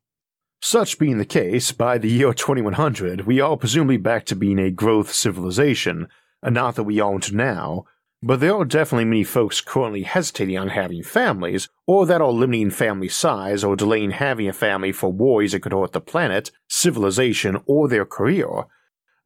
Such 0.63 0.99
being 0.99 1.19
the 1.19 1.27
case, 1.27 1.73
by 1.73 1.99
the 1.99 2.09
year 2.09 2.33
2100, 2.33 3.27
we 3.27 3.39
are 3.39 3.57
presumably 3.57 3.99
back 3.99 4.25
to 4.27 4.35
being 4.35 4.59
a 4.59 4.71
growth 4.71 5.13
civilization, 5.13 6.09
and 6.43 6.55
not 6.55 6.77
that 6.77 6.85
we 6.85 7.01
aren't 7.01 7.33
now, 7.33 7.85
but 8.23 8.41
there 8.41 8.57
are 8.57 8.65
definitely 8.65 9.05
many 9.05 9.25
folks 9.25 9.61
currently 9.61 10.05
hesitating 10.05 10.57
on 10.57 10.69
having 10.69 11.03
families, 11.03 11.69
or 11.87 12.07
that 12.07 12.23
are 12.23 12.33
limiting 12.33 12.71
family 12.71 13.11
size 13.11 13.63
or 13.63 13.77
delaying 13.77 14.13
having 14.13 14.49
a 14.49 14.55
family 14.55 14.93
for 14.93 15.13
worries 15.13 15.53
that 15.53 15.61
could 15.61 15.75
hurt 15.75 15.93
the 15.93 16.01
planet, 16.01 16.51
civilization, 16.67 17.61
or 17.67 17.87
their 17.87 18.07
career. 18.07 18.65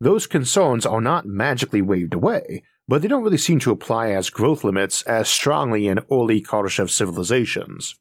Those 0.01 0.27
concerns 0.27 0.85
are 0.85 1.01
not 1.01 1.27
magically 1.27 1.83
waved 1.83 2.15
away, 2.15 2.65
but 2.89 3.03
they 3.03 3.09
don't 3.09 3.23
really 3.23 3.37
seem 3.37 3.59
to 3.61 3.71
apply 3.71 4.11
as 4.11 4.31
growth 4.31 4.65
limits 4.65 5.03
as 5.03 5.29
strongly 5.29 5.87
in 5.87 6.01
early 6.11 6.41
Kardashev 6.41 6.91
civilizations. 6.91 7.95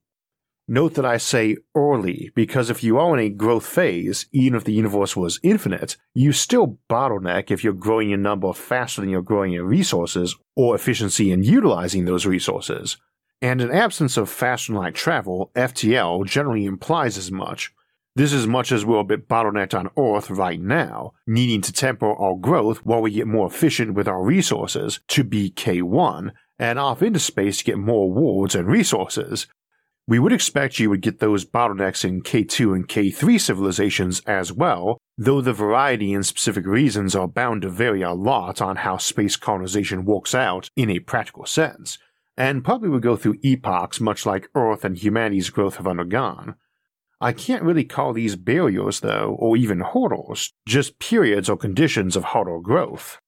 Note 0.70 0.96
that 0.96 1.06
I 1.06 1.16
say 1.18 1.58
early 1.76 2.32
because 2.36 2.70
if 2.70 2.84
you 2.84 2.98
are 2.98 3.18
in 3.18 3.26
a 3.26 3.30
growth 3.30 3.66
phase, 3.66 4.26
even 4.34 4.58
if 4.58 4.66
the 4.66 4.74
universe 4.74 5.16
was 5.16 5.40
infinite, 5.42 5.96
you 6.14 6.34
still 6.34 6.78
bottleneck 6.90 7.52
if 7.52 7.64
you're 7.64 7.72
growing 7.72 8.10
your 8.10 8.18
number 8.18 8.52
faster 8.52 9.00
than 9.00 9.10
you're 9.10 9.22
growing 9.22 9.54
your 9.54 9.64
resources 9.64 10.36
or 10.58 10.76
efficiency 10.76 11.32
in 11.32 11.44
utilizing 11.44 12.04
those 12.04 12.26
resources. 12.26 12.98
And 13.42 13.62
in 13.62 13.72
absence 13.72 14.18
of 14.18 14.30
faster 14.30 14.74
than 14.74 14.82
light 14.82 14.96
travel, 14.96 15.52
FTL 15.56 16.26
generally 16.26 16.66
implies 16.66 17.18
as 17.18 17.32
much. 17.32 17.72
This 18.18 18.34
is 18.34 18.48
much 18.48 18.72
as 18.72 18.84
we're 18.84 18.98
a 18.98 19.04
bit 19.04 19.28
bottlenecked 19.28 19.78
on 19.78 19.92
Earth 19.96 20.32
right 20.32 20.60
now, 20.60 21.14
needing 21.28 21.62
to 21.62 21.72
temper 21.72 22.16
our 22.16 22.36
growth 22.36 22.84
while 22.84 23.00
we 23.00 23.12
get 23.12 23.28
more 23.28 23.46
efficient 23.46 23.94
with 23.94 24.08
our 24.08 24.24
resources 24.24 25.02
to 25.10 25.24
be 25.24 25.52
K1, 25.52 26.32
and 26.58 26.80
off 26.80 27.04
into 27.04 27.20
space 27.20 27.60
to 27.60 27.64
get 27.64 27.78
more 27.78 28.10
rewards 28.10 28.56
and 28.56 28.68
resources, 28.68 29.46
we 30.08 30.18
would 30.18 30.34
expect 30.34 30.80
you 30.80 30.90
would 30.90 31.04
get 31.04 31.20
those 31.20 31.46
bottlenecks 31.46 32.04
in 32.04 32.24
K2 32.24 32.74
and 32.74 32.88
K3 32.88 33.40
civilizations 33.40 34.22
as 34.22 34.52
well, 34.52 34.98
though 35.16 35.40
the 35.40 35.54
variety 35.54 36.12
and 36.12 36.26
specific 36.26 36.66
reasons 36.66 37.16
are 37.16 37.28
bound 37.28 37.62
to 37.62 37.70
vary 37.70 38.02
a 38.02 38.14
lot 38.14 38.64
on 38.64 38.78
how 38.78 38.98
space 38.98 39.36
colonization 39.36 40.06
works 40.06 40.34
out 40.34 40.72
in 40.76 40.90
a 40.90 40.98
practical 40.98 41.46
sense, 41.46 42.00
and 42.36 42.66
probably 42.66 42.90
would 42.90 43.04
go 43.04 43.16
through 43.16 43.38
epochs 43.44 44.02
much 44.02 44.26
like 44.26 44.50
Earth 44.56 44.84
and 44.84 44.98
humanity's 44.98 45.52
growth 45.52 45.76
have 45.76 45.86
undergone. 45.86 46.56
I 47.20 47.34
can't 47.34 47.64
really 47.64 47.84
call 47.84 48.14
these 48.14 48.36
barriers, 48.36 49.00
though, 49.00 49.36
or 49.40 49.58
even 49.58 49.80
hurdles, 49.80 50.54
just 50.68 51.00
periods 51.00 51.50
or 51.50 51.58
conditions 51.58 52.16
of 52.16 52.26
harder 52.26 52.60
growth. 52.60 53.20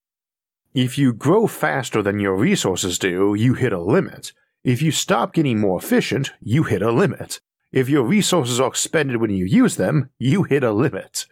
If 0.73 0.97
you 0.97 1.13
grow 1.13 1.47
faster 1.47 2.01
than 2.03 2.19
your 2.19 2.35
resources 2.35 2.99
do, 2.99 3.33
you 3.33 3.55
hit 3.55 3.73
a 3.73 3.81
limit, 3.81 4.33
if 4.63 4.81
you 4.81 4.91
stop 4.91 5.33
getting 5.33 5.59
more 5.59 5.79
efficient, 5.79 6.31
you 6.41 6.63
hit 6.63 6.81
a 6.81 6.91
limit. 6.91 7.39
If 7.71 7.87
your 7.87 8.03
resources 8.03 8.59
are 8.59 8.67
expended 8.67 9.17
when 9.17 9.31
you 9.31 9.45
use 9.45 9.77
them, 9.77 10.09
you 10.19 10.43
hit 10.43 10.63
a 10.63 10.73
limit. 10.73 11.27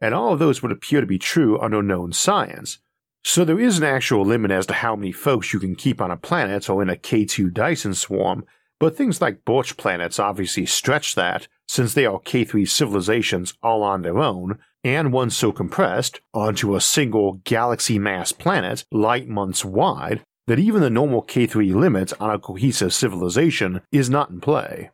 And 0.00 0.14
all 0.14 0.34
of 0.34 0.38
those 0.38 0.62
would 0.62 0.72
appear 0.72 1.00
to 1.00 1.06
be 1.06 1.18
true 1.18 1.58
under 1.58 1.82
known 1.82 2.12
science. 2.12 2.78
So 3.24 3.44
there 3.44 3.58
is 3.58 3.78
an 3.78 3.84
actual 3.84 4.26
limit 4.26 4.50
as 4.50 4.66
to 4.66 4.74
how 4.74 4.94
many 4.94 5.10
folks 5.10 5.54
you 5.54 5.58
can 5.58 5.74
keep 5.74 6.02
on 6.02 6.10
a 6.10 6.18
planet 6.18 6.68
or 6.68 6.82
in 6.82 6.90
a 6.90 6.96
K2 6.96 7.52
Dyson 7.52 7.94
swarm, 7.94 8.44
but 8.78 8.96
things 8.96 9.20
like 9.20 9.44
Birch 9.44 9.76
planets 9.76 10.18
obviously 10.18 10.66
stretch 10.66 11.14
that, 11.14 11.48
since 11.66 11.94
they 11.94 12.06
are 12.06 12.20
K3 12.20 12.68
civilizations 12.68 13.54
all 13.62 13.82
on 13.82 14.02
their 14.02 14.18
own, 14.18 14.58
and 14.84 15.12
one 15.12 15.30
so 15.30 15.50
compressed 15.50 16.20
onto 16.32 16.76
a 16.76 16.80
single 16.80 17.40
galaxy 17.44 17.98
mass 17.98 18.32
planet 18.32 18.84
light 18.92 19.28
months 19.28 19.64
wide 19.64 20.22
that 20.46 20.58
even 20.58 20.80
the 20.80 20.90
normal 20.90 21.22
K3 21.22 21.74
limit 21.74 22.12
on 22.20 22.30
a 22.30 22.38
cohesive 22.38 22.94
civilization 22.94 23.80
is 23.90 24.08
not 24.08 24.30
in 24.30 24.40
play. 24.40 24.90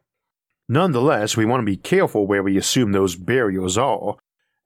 Nonetheless, 0.68 1.36
we 1.36 1.44
want 1.44 1.60
to 1.60 1.66
be 1.66 1.76
careful 1.76 2.26
where 2.26 2.42
we 2.42 2.56
assume 2.56 2.92
those 2.92 3.16
barriers 3.16 3.76
are. 3.76 4.16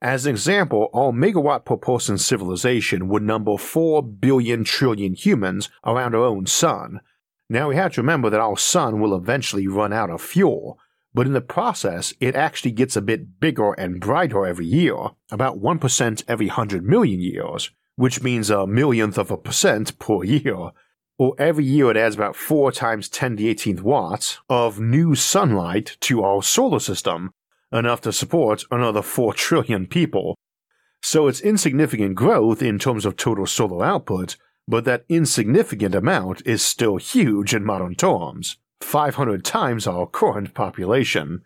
As 0.01 0.27
an 0.27 0.31
example, 0.31 0.91
our 0.95 1.11
megawatt 1.11 1.65
per 1.65 1.77
person 1.77 2.19
civilization 2.19 3.09
would 3.09 3.23
number 3.23 3.57
4 3.57 4.03
billion 4.03 4.63
trillion 4.63 5.15
humans 5.15 5.69
around 5.85 6.15
our 6.15 6.23
own 6.23 6.47
sun. 6.47 7.01
Now 7.49 7.69
we 7.69 7.77
have 7.77 7.93
to 7.95 8.01
remember 8.01 8.31
that 8.31 8.41
our 8.41 8.57
sun 8.57 9.01
will 9.01 9.15
eventually 9.15 9.69
run 9.69 9.93
out 9.93 10.11
of 10.11 10.21
fuel, 10.21 10.79
but 11.15 11.27
in 11.27 11.33
the 11.33 11.41
process, 11.41 12.13
it 12.21 12.35
actually 12.35 12.73
gets 12.73 12.97
a 12.97 13.03
bit 13.03 13.41
bigger 13.41 13.73
and 13.73 14.01
brighter 14.01 14.47
every 14.47 14.67
year, 14.67 14.97
about 15.31 15.61
1% 15.61 16.25
every 16.29 16.47
100 16.47 16.85
million 16.85 17.21
years 17.21 17.71
which 17.97 18.23
means 18.23 18.51
a 18.51 18.67
millionth 18.67 19.19
of 19.19 19.31
a 19.31 19.37
percent 19.37 19.99
per 19.99 20.23
year. 20.23 20.71
Or 21.19 21.35
every 21.39 21.65
year 21.65 21.91
it 21.91 21.97
adds 21.97 22.15
about 22.15 22.37
4 22.37 22.71
times 22.73 23.09
10 23.09 23.37
to 23.39 23.43
the 23.43 23.55
18th 23.55 23.81
watts 23.81 24.39
of 24.51 24.79
new 24.79 25.15
sunlight 25.15 25.97
to 26.03 26.23
our 26.23 26.43
solar 26.43 26.79
system, 26.79 27.33
enough 27.73 28.03
to 28.03 28.13
support 28.13 28.65
another 28.71 29.01
4 29.01 29.33
trillion 29.33 29.87
people. 29.87 30.37
So 31.03 31.27
it's 31.27 31.41
insignificant 31.41 32.17
growth 32.17 32.61
in 32.61 32.79
terms 32.79 33.07
of 33.07 33.17
total 33.17 33.47
solar 33.47 33.85
output, 33.85 34.37
but 34.69 34.85
that 34.85 35.05
insignificant 35.09 35.95
amount 35.95 36.43
is 36.45 36.63
still 36.63 36.97
huge 36.97 37.55
in 37.55 37.65
modern 37.65 37.95
terms, 37.95 38.57
500 38.81 39.45
times 39.45 39.87
our 39.87 40.07
current 40.07 40.55
population. 40.55 41.43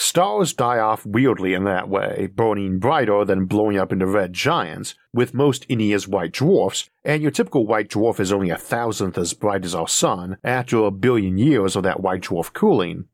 Stars 0.00 0.52
die 0.52 0.78
off 0.78 1.04
weirdly 1.04 1.54
in 1.54 1.64
that 1.64 1.88
way, 1.88 2.28
burning 2.32 2.78
brighter 2.78 3.24
than 3.24 3.46
blowing 3.46 3.76
up 3.76 3.92
into 3.92 4.06
red 4.06 4.32
giants, 4.32 4.94
with 5.12 5.34
most 5.34 5.66
any 5.68 5.92
as 5.92 6.06
white 6.06 6.32
dwarfs, 6.32 6.88
and 7.04 7.20
your 7.20 7.32
typical 7.32 7.66
white 7.66 7.88
dwarf 7.88 8.20
is 8.20 8.32
only 8.32 8.50
a 8.50 8.56
thousandth 8.56 9.18
as 9.18 9.34
bright 9.34 9.64
as 9.64 9.74
our 9.74 9.88
sun 9.88 10.36
after 10.44 10.84
a 10.84 10.92
billion 10.92 11.36
years 11.36 11.74
of 11.74 11.82
that 11.82 12.00
white 12.00 12.22
dwarf 12.22 12.52
cooling. 12.52 13.06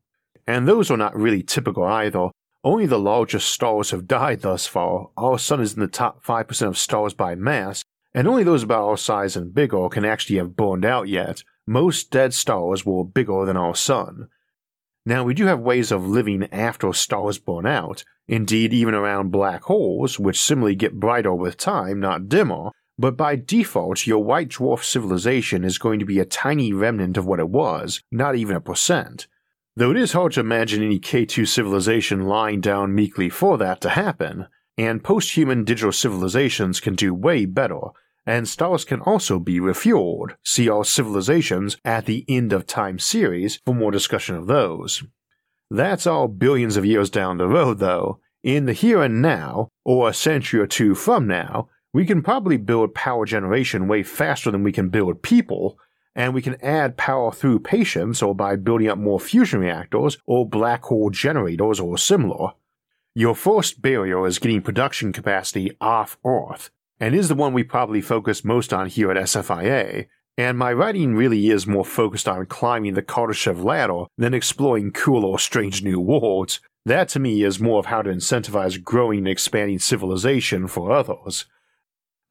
And 0.45 0.67
those 0.67 0.91
are 0.91 0.97
not 0.97 1.15
really 1.15 1.41
typical 1.41 1.83
either. 1.83 2.29
Only 2.63 2.85
the 2.85 2.99
largest 2.99 3.49
stars 3.49 3.89
have 3.89 4.07
died 4.07 4.41
thus 4.41 4.67
far. 4.67 5.09
Our 5.17 5.39
sun 5.39 5.61
is 5.61 5.73
in 5.73 5.79
the 5.79 5.87
top 5.87 6.23
5% 6.23 6.67
of 6.67 6.77
stars 6.77 7.15
by 7.15 7.33
mass, 7.33 7.83
and 8.15 8.29
only 8.29 8.45
those 8.45 8.63
about 8.63 8.87
our 8.87 8.97
size 8.97 9.35
and 9.35 9.53
bigger 9.53 9.89
can 9.89 10.05
actually 10.05 10.37
have 10.37 10.55
burned 10.55 10.85
out 10.85 11.09
yet. 11.09 11.43
Most 11.67 12.11
dead 12.11 12.33
stars 12.33 12.85
were 12.85 13.03
bigger 13.03 13.45
than 13.45 13.57
our 13.57 13.75
sun. 13.75 14.29
Now, 15.05 15.25
we 15.25 15.33
do 15.33 15.45
have 15.47 15.59
ways 15.59 15.91
of 15.91 16.07
living 16.07 16.47
after 16.51 16.93
stars 16.93 17.37
burn 17.37 17.65
out, 17.65 18.05
indeed, 18.25 18.73
even 18.73 18.93
around 18.93 19.33
black 19.33 19.63
holes, 19.63 20.17
which 20.17 20.41
similarly 20.41 20.75
get 20.75 20.99
brighter 20.99 21.33
with 21.35 21.57
time, 21.57 21.99
not 21.99 22.29
dimmer, 22.29 22.71
but 22.97 23.17
by 23.17 23.35
default, 23.35 24.07
your 24.07 24.23
white 24.23 24.47
dwarf 24.47 24.81
civilization 24.81 25.65
is 25.65 25.77
going 25.77 25.99
to 25.99 26.05
be 26.05 26.19
a 26.19 26.25
tiny 26.25 26.71
remnant 26.71 27.17
of 27.17 27.25
what 27.25 27.41
it 27.41 27.49
was, 27.49 28.01
not 28.13 28.35
even 28.35 28.55
a 28.55 28.61
percent. 28.61 29.27
Though 29.75 29.91
it 29.91 29.97
is 29.97 30.13
hard 30.13 30.31
to 30.33 30.39
imagine 30.39 30.81
any 30.81 30.99
K2 30.99 31.45
civilization 31.45 32.23
lying 32.23 32.61
down 32.61 32.95
meekly 32.95 33.29
for 33.29 33.57
that 33.57 33.81
to 33.81 33.89
happen, 33.89 34.47
and 34.77 35.03
post 35.03 35.35
human 35.35 35.65
digital 35.65 35.91
civilizations 35.91 36.79
can 36.79 36.95
do 36.95 37.13
way 37.13 37.45
better, 37.45 37.81
and 38.25 38.47
stars 38.47 38.85
can 38.85 39.01
also 39.01 39.39
be 39.39 39.59
refueled. 39.59 40.35
See 40.43 40.69
our 40.69 40.83
civilizations 40.83 41.77
at 41.85 42.05
the 42.05 42.25
end 42.27 42.53
of 42.53 42.65
time 42.65 42.99
series 42.99 43.59
for 43.65 43.75
more 43.75 43.91
discussion 43.91 44.35
of 44.35 44.47
those. 44.47 45.03
That's 45.69 46.07
all 46.07 46.27
billions 46.27 46.77
of 46.77 46.85
years 46.85 47.09
down 47.09 47.37
the 47.37 47.47
road, 47.47 47.79
though. 47.79 48.19
In 48.43 48.65
the 48.65 48.73
here 48.73 49.01
and 49.01 49.21
now, 49.21 49.69
or 49.83 50.09
a 50.09 50.13
century 50.13 50.59
or 50.59 50.67
two 50.67 50.93
from 50.93 51.27
now, 51.27 51.69
we 51.93 52.05
can 52.05 52.21
probably 52.21 52.57
build 52.57 52.93
power 52.93 53.25
generation 53.25 53.87
way 53.87 54.03
faster 54.03 54.51
than 54.51 54.63
we 54.63 54.71
can 54.71 54.89
build 54.89 55.23
people, 55.23 55.79
and 56.13 56.33
we 56.33 56.41
can 56.41 56.61
add 56.61 56.97
power 56.97 57.31
through 57.31 57.59
patience 57.59 58.21
or 58.21 58.35
by 58.35 58.55
building 58.55 58.87
up 58.87 58.97
more 58.97 59.19
fusion 59.19 59.59
reactors 59.59 60.17
or 60.25 60.47
black 60.47 60.83
hole 60.83 61.09
generators 61.09 61.79
or 61.79 61.97
similar. 61.97 62.51
Your 63.15 63.33
first 63.33 63.81
barrier 63.81 64.27
is 64.27 64.39
getting 64.39 64.61
production 64.61 65.13
capacity 65.13 65.71
off 65.79 66.17
Earth, 66.25 66.69
and 66.99 67.15
is 67.15 67.27
the 67.27 67.35
one 67.35 67.53
we 67.53 67.63
probably 67.63 68.01
focus 68.01 68.45
most 68.45 68.73
on 68.73 68.87
here 68.87 69.11
at 69.11 69.17
SFIA, 69.17 70.07
and 70.37 70.57
my 70.57 70.73
writing 70.73 71.15
really 71.15 71.49
is 71.49 71.65
more 71.65 71.85
focused 71.85 72.27
on 72.27 72.45
climbing 72.45 72.93
the 72.93 73.01
Kardashev 73.01 73.63
ladder 73.63 74.05
than 74.17 74.33
exploring 74.33 74.91
cool 74.91 75.23
or 75.23 75.39
strange 75.39 75.81
new 75.81 75.99
worlds. 75.99 76.59
That 76.85 77.09
to 77.09 77.19
me 77.19 77.43
is 77.43 77.59
more 77.59 77.79
of 77.79 77.87
how 77.87 78.01
to 78.01 78.09
incentivize 78.09 78.83
growing 78.83 79.19
and 79.19 79.27
expanding 79.27 79.79
civilization 79.79 80.67
for 80.67 80.91
others. 80.91 81.45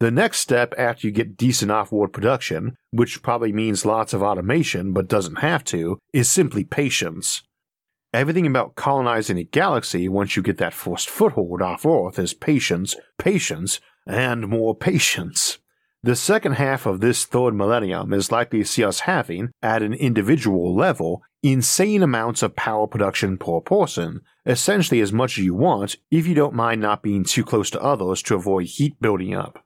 The 0.01 0.11
next 0.11 0.41
step 0.41 0.75
after 0.77 1.07
you 1.07 1.13
get 1.13 1.37
decent 1.37 1.71
off-world 1.71 2.13
production, 2.13 2.77
which 2.91 3.23
probably 3.23 3.53
means 3.53 3.87
lots 3.87 4.13
of 4.13 4.23
automation 4.23 4.93
but 4.93 5.09
doesn't 5.09 5.39
have 5.39 5.65
to, 5.65 5.99
is 6.13 6.31
simply 6.31 6.65
patience. 6.65 7.43
Everything 8.13 8.47
about 8.47 8.75
colonizing 8.75 9.39
a 9.39 9.45
galaxy 9.45 10.09
once 10.09 10.37
you 10.37 10.43
get 10.43 10.59
that 10.59 10.75
first 10.75 11.09
foothold 11.09 11.63
off 11.63 11.87
Earth 11.87 12.19
is 12.19 12.35
patience, 12.35 12.97
patience, 13.19 13.81
and 14.07 14.49
more 14.49 14.75
patience. 14.75 15.59
The 16.03 16.17
second 16.17 16.53
half 16.53 16.85
of 16.85 17.01
this 17.01 17.25
third 17.25 17.55
millennium 17.55 18.13
is 18.13 18.31
likely 18.31 18.59
to 18.59 18.65
see 18.67 18.85
us 18.85 19.01
having, 19.01 19.53
at 19.63 19.83
an 19.83 19.95
individual 19.95 20.75
level, 20.75 21.23
insane 21.43 22.03
amounts 22.03 22.43
of 22.43 22.55
power 22.57 22.87
production 22.87 23.39
per 23.39 23.61
person, 23.61 24.21
essentially 24.45 25.01
as 25.01 25.15
much 25.15 25.39
as 25.39 25.45
you 25.45 25.55
want 25.55 25.97
if 26.11 26.27
you 26.27 26.35
don't 26.35 26.55
mind 26.55 26.83
not 26.83 27.03
being 27.03 27.25
too 27.25 27.43
close 27.43 27.71
to 27.71 27.83
others 27.83 28.23
to 28.25 28.35
avoid 28.35 28.67
heat 28.67 29.01
building 29.01 29.35
up. 29.35 29.65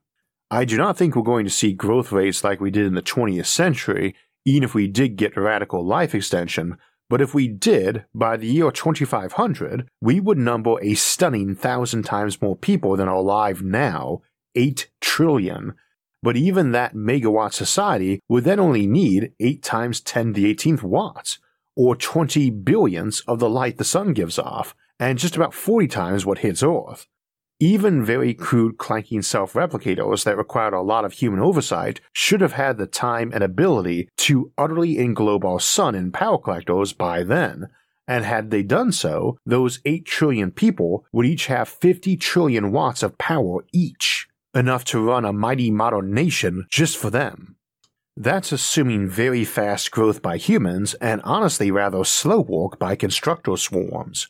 I 0.50 0.64
do 0.64 0.76
not 0.76 0.96
think 0.96 1.16
we're 1.16 1.22
going 1.22 1.44
to 1.44 1.50
see 1.50 1.72
growth 1.72 2.12
rates 2.12 2.44
like 2.44 2.60
we 2.60 2.70
did 2.70 2.86
in 2.86 2.94
the 2.94 3.02
20th 3.02 3.46
century, 3.46 4.14
even 4.44 4.62
if 4.62 4.74
we 4.74 4.86
did 4.86 5.16
get 5.16 5.36
radical 5.36 5.84
life 5.84 6.14
extension, 6.14 6.78
but 7.10 7.22
if 7.22 7.34
we 7.34 7.48
did, 7.48 8.04
by 8.14 8.36
the 8.36 8.46
year 8.46 8.70
2500, 8.70 9.88
we 10.00 10.20
would 10.20 10.38
number 10.38 10.76
a 10.82 10.94
stunning 10.94 11.54
thousand 11.54 12.02
times 12.02 12.42
more 12.42 12.56
people 12.56 12.96
than 12.96 13.08
are 13.08 13.14
alive 13.14 13.62
now 13.62 14.20
8 14.58 14.90
trillion. 15.00 15.74
But 16.20 16.36
even 16.36 16.72
that 16.72 16.94
megawatt 16.94 17.52
society 17.52 18.20
would 18.28 18.42
then 18.42 18.58
only 18.58 18.86
need 18.88 19.32
8 19.38 19.62
times 19.62 20.00
10 20.00 20.34
to 20.34 20.40
the 20.40 20.52
18th 20.52 20.82
watts, 20.82 21.38
or 21.76 21.94
20 21.94 22.50
billionths 22.50 23.22
of 23.28 23.38
the 23.38 23.48
light 23.48 23.78
the 23.78 23.84
sun 23.84 24.12
gives 24.12 24.38
off, 24.38 24.74
and 24.98 25.16
just 25.16 25.36
about 25.36 25.54
40 25.54 25.86
times 25.86 26.26
what 26.26 26.38
hits 26.38 26.62
Earth. 26.62 27.06
Even 27.60 28.04
very 28.04 28.34
crude 28.34 28.78
clanking 28.78 29.22
self 29.22 29.52
replicators 29.52 30.24
that 30.24 30.36
required 30.36 30.74
a 30.74 30.80
lot 30.80 31.04
of 31.04 31.12
human 31.12 31.40
oversight 31.40 32.00
should 32.12 32.40
have 32.40 32.52
had 32.52 32.78
the 32.78 32.86
time 32.86 33.30
and 33.32 33.44
ability 33.44 34.08
to 34.16 34.52
utterly 34.58 34.96
englobe 34.96 35.44
our 35.44 35.60
sun 35.60 35.94
in 35.94 36.10
power 36.10 36.38
collectors 36.38 36.92
by 36.92 37.22
then. 37.22 37.68
And 38.08 38.24
had 38.24 38.50
they 38.50 38.62
done 38.62 38.90
so, 38.90 39.38
those 39.44 39.80
8 39.84 40.06
trillion 40.06 40.50
people 40.50 41.04
would 41.12 41.26
each 41.26 41.46
have 41.46 41.68
50 41.68 42.16
trillion 42.16 42.72
watts 42.72 43.02
of 43.02 43.18
power 43.18 43.64
each, 43.72 44.27
enough 44.54 44.84
to 44.86 45.00
run 45.00 45.24
a 45.24 45.32
mighty 45.32 45.70
modern 45.70 46.12
nation 46.12 46.66
just 46.70 46.96
for 46.96 47.10
them. 47.10 47.56
That's 48.16 48.50
assuming 48.50 49.08
very 49.08 49.44
fast 49.44 49.90
growth 49.92 50.22
by 50.22 50.38
humans 50.38 50.94
and 50.94 51.20
honestly 51.22 51.70
rather 51.70 52.02
slow 52.04 52.40
walk 52.40 52.78
by 52.78 52.96
constructor 52.96 53.56
swarms. 53.56 54.26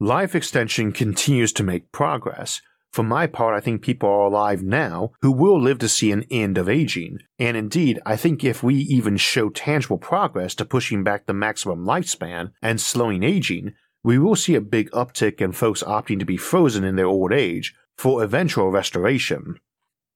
Life 0.00 0.34
extension 0.34 0.92
continues 0.92 1.52
to 1.54 1.62
make 1.62 1.92
progress. 1.92 2.62
For 2.92 3.02
my 3.02 3.26
part, 3.26 3.54
I 3.54 3.60
think 3.60 3.82
people 3.82 4.08
are 4.08 4.26
alive 4.26 4.62
now 4.62 5.10
who 5.20 5.30
will 5.30 5.60
live 5.60 5.78
to 5.80 5.88
see 5.88 6.10
an 6.10 6.24
end 6.30 6.56
of 6.56 6.70
aging, 6.70 7.18
and 7.38 7.54
indeed, 7.56 8.00
I 8.06 8.16
think 8.16 8.42
if 8.42 8.62
we 8.62 8.76
even 8.76 9.18
show 9.18 9.50
tangible 9.50 9.98
progress 9.98 10.54
to 10.54 10.64
pushing 10.64 11.04
back 11.04 11.26
the 11.26 11.34
maximum 11.34 11.84
lifespan 11.84 12.52
and 12.62 12.80
slowing 12.80 13.22
aging, 13.22 13.74
we 14.02 14.18
will 14.18 14.36
see 14.36 14.54
a 14.54 14.60
big 14.62 14.90
uptick 14.92 15.42
in 15.42 15.52
folks 15.52 15.82
opting 15.82 16.18
to 16.18 16.24
be 16.24 16.38
frozen 16.38 16.82
in 16.82 16.96
their 16.96 17.06
old 17.06 17.32
age 17.32 17.74
for 17.98 18.22
eventual 18.22 18.70
restoration. 18.70 19.58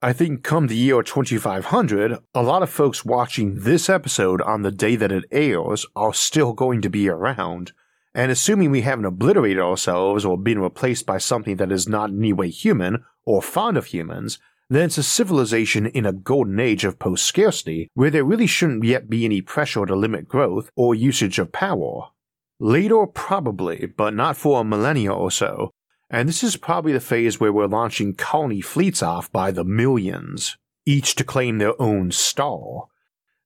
I 0.00 0.12
think 0.12 0.44
come 0.44 0.68
the 0.68 0.76
year 0.76 1.02
2500, 1.02 2.16
a 2.32 2.42
lot 2.42 2.62
of 2.62 2.70
folks 2.70 3.04
watching 3.04 3.60
this 3.60 3.90
episode 3.90 4.40
on 4.40 4.62
the 4.62 4.70
day 4.70 4.94
that 4.94 5.10
it 5.10 5.24
airs 5.32 5.84
are 5.96 6.14
still 6.14 6.52
going 6.52 6.80
to 6.82 6.88
be 6.88 7.08
around, 7.08 7.72
and 8.14 8.30
assuming 8.30 8.70
we 8.70 8.82
haven't 8.82 9.04
obliterated 9.04 9.60
ourselves 9.60 10.24
or 10.24 10.38
been 10.38 10.60
replaced 10.60 11.06
by 11.06 11.18
something 11.18 11.56
that 11.56 11.72
is 11.72 11.88
not 11.88 12.10
in 12.10 12.18
any 12.18 12.32
way 12.32 12.50
human 12.50 13.04
or 13.24 13.42
fond 13.42 13.76
of 13.76 13.86
humans, 13.86 14.38
then 14.70 14.86
it's 14.86 14.98
a 14.98 15.02
civilization 15.02 15.86
in 15.86 16.06
a 16.06 16.12
golden 16.12 16.60
age 16.60 16.84
of 16.84 17.00
post 17.00 17.24
scarcity 17.24 17.88
where 17.94 18.10
there 18.10 18.24
really 18.24 18.46
shouldn't 18.46 18.84
yet 18.84 19.10
be 19.10 19.24
any 19.24 19.40
pressure 19.40 19.86
to 19.86 19.96
limit 19.96 20.28
growth 20.28 20.70
or 20.76 20.94
usage 20.94 21.38
of 21.40 21.52
power. 21.52 22.08
Later, 22.60 23.06
probably, 23.06 23.86
but 23.86 24.14
not 24.14 24.36
for 24.36 24.60
a 24.60 24.64
millennia 24.64 25.12
or 25.12 25.32
so, 25.32 25.72
and 26.12 26.28
this 26.28 26.44
is 26.44 26.56
probably 26.58 26.92
the 26.92 27.00
phase 27.00 27.40
where 27.40 27.52
we're 27.52 27.66
launching 27.66 28.14
colony 28.14 28.60
fleets 28.60 29.02
off 29.02 29.32
by 29.32 29.50
the 29.50 29.64
millions, 29.64 30.58
each 30.84 31.14
to 31.14 31.24
claim 31.24 31.56
their 31.56 31.80
own 31.80 32.12
star. 32.12 32.84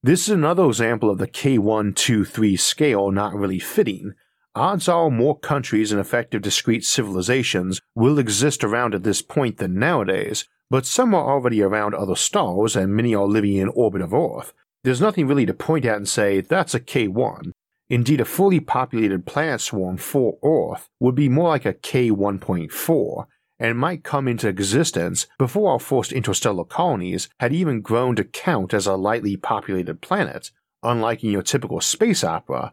This 0.02 0.22
is 0.22 0.30
another 0.30 0.66
example 0.66 1.08
of 1.08 1.18
the 1.18 1.28
K1 1.28 1.94
2 1.94 2.24
3 2.24 2.56
scale 2.56 3.12
not 3.12 3.34
really 3.34 3.60
fitting, 3.60 4.14
odds 4.56 4.88
are 4.88 5.10
more 5.10 5.38
countries 5.38 5.92
and 5.92 6.00
effective 6.00 6.42
discrete 6.42 6.84
civilizations 6.84 7.80
will 7.94 8.18
exist 8.18 8.64
around 8.64 8.94
at 8.94 9.04
this 9.04 9.22
point 9.22 9.58
than 9.58 9.78
nowadays, 9.78 10.48
but 10.70 10.86
some 10.86 11.14
are 11.14 11.30
already 11.30 11.62
around 11.62 11.94
other 11.94 12.16
stars 12.16 12.74
and 12.74 12.96
many 12.96 13.14
are 13.14 13.26
living 13.26 13.56
in 13.56 13.68
orbit 13.68 14.00
of 14.00 14.12
Earth. 14.12 14.52
There's 14.82 15.00
nothing 15.00 15.28
really 15.28 15.46
to 15.46 15.54
point 15.54 15.84
at 15.84 15.96
and 15.96 16.08
say, 16.08 16.40
that's 16.40 16.74
a 16.74 16.80
K1. 16.80 17.52
Indeed, 17.88 18.20
a 18.20 18.24
fully 18.24 18.60
populated 18.60 19.26
planet 19.26 19.60
swarm 19.60 19.96
for 19.96 20.38
Earth 20.42 20.88
would 21.00 21.14
be 21.14 21.28
more 21.28 21.48
like 21.48 21.64
a 21.64 21.74
K1.4, 21.74 23.26
and 23.58 23.78
might 23.78 24.04
come 24.04 24.28
into 24.28 24.48
existence 24.48 25.26
before 25.38 25.72
our 25.72 25.78
first 25.78 26.12
interstellar 26.12 26.64
colonies 26.64 27.28
had 27.40 27.52
even 27.52 27.80
grown 27.80 28.16
to 28.16 28.24
count 28.24 28.74
as 28.74 28.86
a 28.86 28.96
lightly 28.96 29.36
populated 29.36 30.00
planet, 30.00 30.50
unlike 30.82 31.24
in 31.24 31.30
your 31.30 31.42
typical 31.42 31.80
space 31.80 32.22
opera 32.22 32.72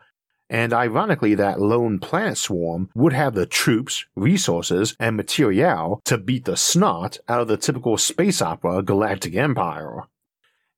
and 0.54 0.71
ironically, 0.71 1.34
that 1.34 1.60
lone 1.60 1.97
planet 1.97 2.38
swarm 2.38 2.89
would 2.93 3.12
have 3.12 3.34
the 3.34 3.47
troops, 3.47 4.06
resources, 4.15 4.95
and 4.99 5.17
materiel 5.17 5.99
to 6.06 6.17
beat 6.17 6.45
the 6.45 6.56
snot 6.56 7.17
out 7.28 7.41
of 7.41 7.47
the 7.47 7.58
typical 7.58 7.97
space 7.97 8.39
opera 8.39 8.84
Galactic 8.84 9.36
Empire. 9.36 10.04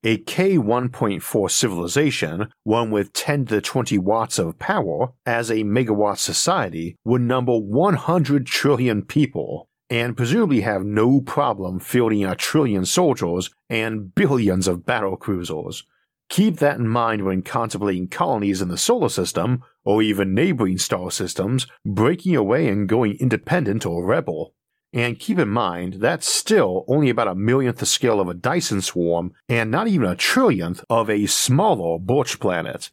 A 0.07 0.19
K 0.19 0.55
1.4 0.55 1.49
civilization, 1.49 2.49
one 2.63 2.91
with 2.91 3.11
10 3.13 3.47
to 3.47 3.59
20 3.59 3.97
watts 3.97 4.37
of 4.37 4.59
power, 4.59 5.13
as 5.25 5.49
a 5.49 5.63
megawatt 5.63 6.19
society, 6.19 6.95
would 7.03 7.21
number 7.21 7.57
100 7.57 8.45
trillion 8.45 9.01
people, 9.01 9.67
and 9.89 10.15
presumably 10.15 10.61
have 10.61 10.85
no 10.85 11.21
problem 11.21 11.79
fielding 11.79 12.23
a 12.23 12.35
trillion 12.35 12.85
soldiers 12.85 13.49
and 13.67 14.13
billions 14.13 14.67
of 14.67 14.85
battle 14.85 15.17
cruisers. 15.17 15.83
Keep 16.29 16.57
that 16.57 16.77
in 16.77 16.87
mind 16.87 17.25
when 17.25 17.41
contemplating 17.41 18.07
colonies 18.07 18.61
in 18.61 18.67
the 18.67 18.77
solar 18.77 19.09
system, 19.09 19.63
or 19.83 20.03
even 20.03 20.35
neighboring 20.35 20.77
star 20.77 21.09
systems, 21.09 21.65
breaking 21.83 22.35
away 22.35 22.67
and 22.67 22.87
going 22.87 23.17
independent 23.19 23.87
or 23.87 24.05
rebel. 24.05 24.53
And 24.95 25.19
keep 25.19 25.37
in 25.37 25.49
mind, 25.49 25.95
that's 25.95 26.25
still 26.25 26.85
only 26.87 27.09
about 27.09 27.27
a 27.27 27.35
millionth 27.35 27.79
the 27.79 27.85
scale 27.85 28.21
of 28.21 28.29
a 28.29 28.33
Dyson 28.33 28.81
swarm, 28.81 29.33
and 29.49 29.69
not 29.69 29.89
even 29.89 30.09
a 30.09 30.15
trillionth 30.15 30.85
of 30.89 31.09
a 31.09 31.25
smaller 31.25 31.99
Birch 31.99 32.39
planet. 32.39 32.91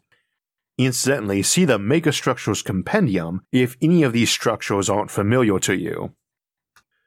Incidentally, 0.77 1.45
see 1.45 1.65
the 1.65 1.79
Megastructures 1.79 2.65
Compendium 2.65 3.43
if 3.53 3.77
any 3.81 4.03
of 4.03 4.13
these 4.13 4.31
structures 4.31 4.91
aren't 4.91 5.13
familiar 5.13 5.61
to 5.61 5.77
you. 5.77 6.13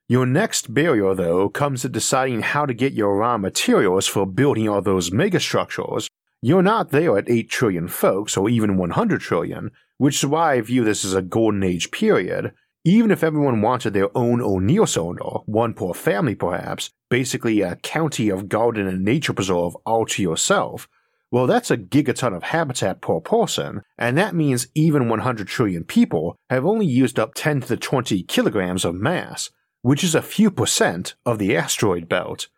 Your 0.07 0.25
next 0.25 0.73
barrier, 0.73 1.13
though, 1.13 1.49
comes 1.49 1.81
to 1.81 1.89
deciding 1.89 2.41
how 2.41 2.65
to 2.65 2.73
get 2.73 2.93
your 2.93 3.17
raw 3.17 3.37
materials 3.37 4.07
for 4.07 4.25
building 4.25 4.69
all 4.69 4.81
those 4.81 5.09
megastructures, 5.09 6.07
you're 6.41 6.61
not 6.61 6.91
there 6.91 7.17
at 7.17 7.29
8 7.29 7.49
trillion 7.49 7.89
folks, 7.89 8.37
or 8.37 8.49
even 8.49 8.77
100 8.77 9.19
trillion, 9.19 9.71
which 9.97 10.23
is 10.23 10.25
why 10.25 10.53
I 10.53 10.61
view 10.61 10.85
this 10.85 11.03
as 11.03 11.13
a 11.13 11.21
golden 11.21 11.63
age 11.63 11.91
period. 11.91 12.53
Even 12.87 13.09
if 13.09 13.23
everyone 13.23 13.61
wanted 13.61 13.93
their 13.93 14.15
own 14.15 14.39
O'Neill 14.39 14.85
cylinder, 14.85 15.39
one 15.47 15.73
per 15.73 15.91
family 15.91 16.35
perhaps, 16.35 16.91
basically 17.09 17.61
a 17.61 17.77
county 17.77 18.29
of 18.29 18.47
garden 18.47 18.87
and 18.87 19.03
nature 19.03 19.33
preserve 19.33 19.75
all 19.87 20.05
to 20.05 20.21
yourself, 20.21 20.87
well, 21.31 21.47
that's 21.47 21.71
a 21.71 21.77
gigaton 21.77 22.35
of 22.35 22.43
habitat 22.43 23.01
per 23.01 23.19
person, 23.19 23.81
and 23.97 24.15
that 24.19 24.35
means 24.35 24.67
even 24.75 25.09
100 25.09 25.47
trillion 25.47 25.83
people 25.83 26.35
have 26.51 26.63
only 26.63 26.85
used 26.85 27.17
up 27.17 27.33
10 27.33 27.61
to 27.61 27.67
the 27.67 27.75
20 27.75 28.21
kilograms 28.21 28.85
of 28.85 28.93
mass, 28.93 29.49
which 29.81 30.03
is 30.03 30.13
a 30.13 30.21
few 30.21 30.51
percent 30.51 31.15
of 31.25 31.39
the 31.39 31.57
asteroid 31.57 32.07
belt. 32.07 32.49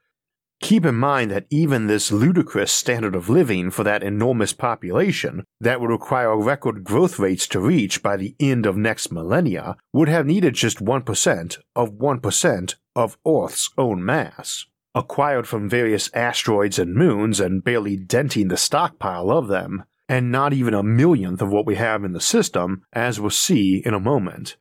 Keep 0.60 0.86
in 0.86 0.96
mind 0.96 1.30
that 1.30 1.46
even 1.52 1.86
this 1.86 2.12
ludicrous 2.12 2.72
standard 2.72 3.16
of 3.16 3.30
living 3.30 3.70
for 3.70 3.84
that 3.84 4.02
enormous 4.02 4.54
population 4.54 5.44
that 5.62 5.80
would 5.80 5.92
require 5.92 6.36
record 6.36 6.84
growth 6.84 7.20
rates 7.20 7.48
to 7.48 7.60
reach 7.60 8.02
by 8.02 8.18
the 8.18 8.36
end 8.40 8.66
of 8.66 8.76
next 8.76 9.12
millennia 9.12 9.78
would 9.94 10.10
have 10.10 10.26
needed 10.26 10.56
just 10.56 10.84
1% 10.84 11.58
of 11.76 11.92
1% 11.92 12.76
of 12.96 13.18
Earth's 13.26 13.70
own 13.78 14.04
mass, 14.04 14.66
acquired 14.96 15.48
from 15.48 15.70
various 15.70 16.10
asteroids 16.16 16.80
and 16.80 16.96
moons 16.96 17.40
and 17.40 17.64
barely 17.64 17.96
denting 17.96 18.48
the 18.48 18.58
stockpile 18.58 19.30
of 19.30 19.48
them, 19.48 19.84
and 20.10 20.32
not 20.32 20.54
even 20.54 20.74
a 20.74 20.82
millionth 20.82 21.42
of 21.42 21.52
what 21.52 21.68
we 21.68 21.76
have 21.76 22.04
in 22.04 22.14
the 22.14 22.20
system, 22.20 22.84
as 22.94 23.20
we'll 23.20 23.30
see 23.30 23.84
in 23.86 23.94
a 23.94 24.00
moment. 24.00 24.58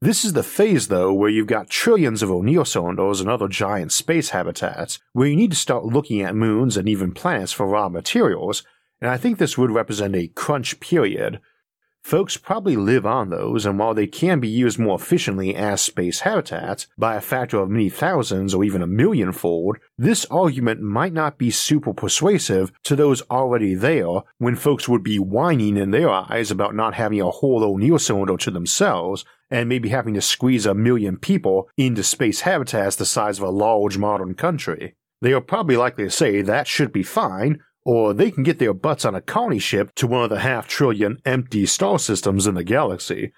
This 0.00 0.24
is 0.24 0.32
the 0.32 0.44
phase, 0.44 0.86
though, 0.86 1.12
where 1.12 1.28
you've 1.28 1.48
got 1.48 1.68
trillions 1.68 2.22
of 2.22 2.30
O'Neill 2.30 2.64
cylinders 2.64 3.20
and 3.20 3.28
other 3.28 3.48
giant 3.48 3.90
space 3.90 4.30
habitats, 4.30 5.00
where 5.12 5.26
you 5.26 5.34
need 5.34 5.50
to 5.50 5.56
start 5.56 5.86
looking 5.86 6.22
at 6.22 6.36
moons 6.36 6.76
and 6.76 6.88
even 6.88 7.10
planets 7.10 7.52
for 7.52 7.66
raw 7.66 7.88
materials, 7.88 8.62
and 9.00 9.10
I 9.10 9.16
think 9.16 9.38
this 9.38 9.58
would 9.58 9.72
represent 9.72 10.14
a 10.14 10.28
crunch 10.28 10.78
period. 10.78 11.40
Folks 12.08 12.38
probably 12.38 12.74
live 12.74 13.04
on 13.04 13.28
those, 13.28 13.66
and 13.66 13.78
while 13.78 13.92
they 13.92 14.06
can 14.06 14.40
be 14.40 14.48
used 14.48 14.78
more 14.78 14.94
efficiently 14.94 15.54
as 15.54 15.82
space 15.82 16.20
habitats, 16.20 16.86
by 16.96 17.16
a 17.16 17.20
factor 17.20 17.58
of 17.58 17.68
many 17.68 17.90
thousands 17.90 18.54
or 18.54 18.64
even 18.64 18.80
a 18.80 18.86
million 18.86 19.30
fold, 19.30 19.76
this 19.98 20.24
argument 20.30 20.80
might 20.80 21.12
not 21.12 21.36
be 21.36 21.50
super 21.50 21.92
persuasive 21.92 22.72
to 22.82 22.96
those 22.96 23.20
already 23.30 23.74
there 23.74 24.22
when 24.38 24.56
folks 24.56 24.88
would 24.88 25.02
be 25.02 25.18
whining 25.18 25.76
in 25.76 25.90
their 25.90 26.08
eyes 26.08 26.50
about 26.50 26.74
not 26.74 26.94
having 26.94 27.20
a 27.20 27.30
whole 27.30 27.62
O'Neill 27.62 27.98
cylinder 27.98 28.38
to 28.38 28.50
themselves 28.50 29.26
and 29.50 29.68
maybe 29.68 29.90
having 29.90 30.14
to 30.14 30.22
squeeze 30.22 30.64
a 30.64 30.72
million 30.72 31.18
people 31.18 31.68
into 31.76 32.02
space 32.02 32.40
habitats 32.40 32.96
the 32.96 33.04
size 33.04 33.36
of 33.36 33.44
a 33.44 33.50
large 33.50 33.98
modern 33.98 34.32
country. 34.32 34.94
They 35.20 35.34
are 35.34 35.40
probably 35.42 35.76
likely 35.76 36.04
to 36.04 36.10
say 36.10 36.40
that 36.40 36.66
should 36.66 36.92
be 36.92 37.02
fine, 37.02 37.60
or 37.88 38.12
they 38.12 38.30
can 38.30 38.42
get 38.42 38.58
their 38.58 38.74
butts 38.74 39.06
on 39.06 39.14
a 39.14 39.20
colony 39.22 39.58
ship 39.58 39.94
to 39.94 40.06
one 40.06 40.22
of 40.22 40.28
the 40.28 40.40
half 40.40 40.68
trillion 40.68 41.16
empty 41.24 41.64
star 41.64 41.98
systems 41.98 42.46
in 42.46 42.54
the 42.54 42.62
galaxy. 42.62 43.32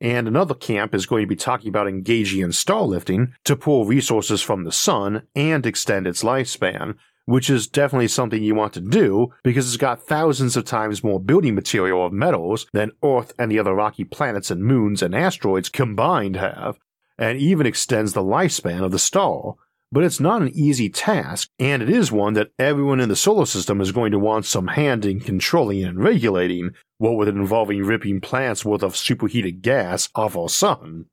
And 0.00 0.26
another 0.26 0.54
camp 0.54 0.94
is 0.94 1.04
going 1.04 1.24
to 1.24 1.28
be 1.28 1.36
talking 1.36 1.68
about 1.68 1.86
engaging 1.86 2.40
in 2.40 2.52
star 2.52 2.84
lifting 2.84 3.34
to 3.44 3.54
pull 3.54 3.84
resources 3.84 4.40
from 4.40 4.64
the 4.64 4.72
sun 4.72 5.24
and 5.36 5.66
extend 5.66 6.06
its 6.06 6.22
lifespan, 6.22 6.94
which 7.26 7.50
is 7.50 7.68
definitely 7.68 8.08
something 8.08 8.42
you 8.42 8.54
want 8.54 8.72
to 8.72 8.80
do 8.80 9.34
because 9.44 9.68
it's 9.68 9.76
got 9.76 10.02
thousands 10.02 10.56
of 10.56 10.64
times 10.64 11.04
more 11.04 11.20
building 11.20 11.54
material 11.54 12.06
of 12.06 12.14
metals 12.14 12.64
than 12.72 12.92
Earth 13.04 13.34
and 13.38 13.52
the 13.52 13.58
other 13.58 13.74
rocky 13.74 14.04
planets 14.04 14.50
and 14.50 14.64
moons 14.64 15.02
and 15.02 15.14
asteroids 15.14 15.68
combined 15.68 16.36
have, 16.36 16.78
and 17.18 17.38
even 17.38 17.66
extends 17.66 18.14
the 18.14 18.24
lifespan 18.24 18.82
of 18.82 18.90
the 18.90 18.98
star. 18.98 19.56
But 19.92 20.04
it's 20.04 20.20
not 20.20 20.40
an 20.40 20.48
easy 20.54 20.88
task, 20.88 21.50
and 21.58 21.82
it 21.82 21.90
is 21.90 22.10
one 22.10 22.32
that 22.32 22.50
everyone 22.58 22.98
in 22.98 23.10
the 23.10 23.14
solar 23.14 23.44
system 23.44 23.78
is 23.78 23.92
going 23.92 24.10
to 24.12 24.18
want 24.18 24.46
some 24.46 24.68
hand 24.68 25.04
in 25.04 25.20
controlling 25.20 25.84
and 25.84 26.02
regulating, 26.02 26.70
what 26.96 27.16
with 27.16 27.28
it 27.28 27.34
involving 27.34 27.84
ripping 27.84 28.22
plants 28.22 28.64
worth 28.64 28.82
of 28.82 28.96
superheated 28.96 29.60
gas 29.60 30.08
off 30.14 30.34
our 30.34 30.48
sun. 30.48 31.04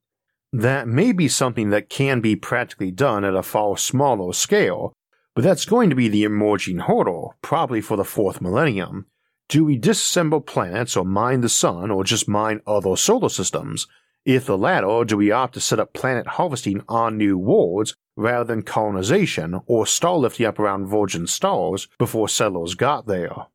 That 0.53 0.87
may 0.87 1.11
be 1.11 1.27
something 1.27 1.71
that 1.71 1.89
can 1.89 2.21
be 2.21 2.37
practically 2.37 2.89
done 2.89 3.25
at 3.25 3.35
a 3.35 3.43
far 3.43 3.77
smaller 3.77 4.31
scale, 4.31 4.93
but 5.35 5.43
that's 5.43 5.65
going 5.65 5.89
to 5.89 5.95
be 5.95 6.07
the 6.07 6.23
emerging 6.23 6.79
hurdle, 6.79 7.35
probably 7.41 7.81
for 7.81 7.97
the 7.97 8.05
fourth 8.05 8.39
millennium. 8.39 9.07
Do 9.49 9.65
we 9.65 9.77
disassemble 9.77 10.45
planets 10.45 10.95
or 10.95 11.03
mine 11.03 11.41
the 11.41 11.49
sun 11.49 11.91
or 11.91 12.05
just 12.05 12.29
mine 12.29 12.61
other 12.65 12.95
solar 12.95 13.29
systems? 13.29 13.87
If 14.25 14.45
the 14.45 14.57
latter, 14.57 15.03
do 15.03 15.17
we 15.17 15.31
opt 15.31 15.55
to 15.55 15.59
set 15.59 15.79
up 15.79 15.93
planet 15.93 16.27
harvesting 16.27 16.83
on 16.87 17.17
new 17.17 17.37
worlds 17.37 17.95
rather 18.19 18.43
than 18.43 18.61
colonization 18.61 19.59
or 19.65 19.87
star 19.87 20.17
lifting 20.17 20.45
up 20.45 20.59
around 20.59 20.87
virgin 20.87 21.25
stars 21.25 21.87
before 21.97 22.29
settlers 22.29 22.75
got 22.75 23.07
there? 23.07 23.47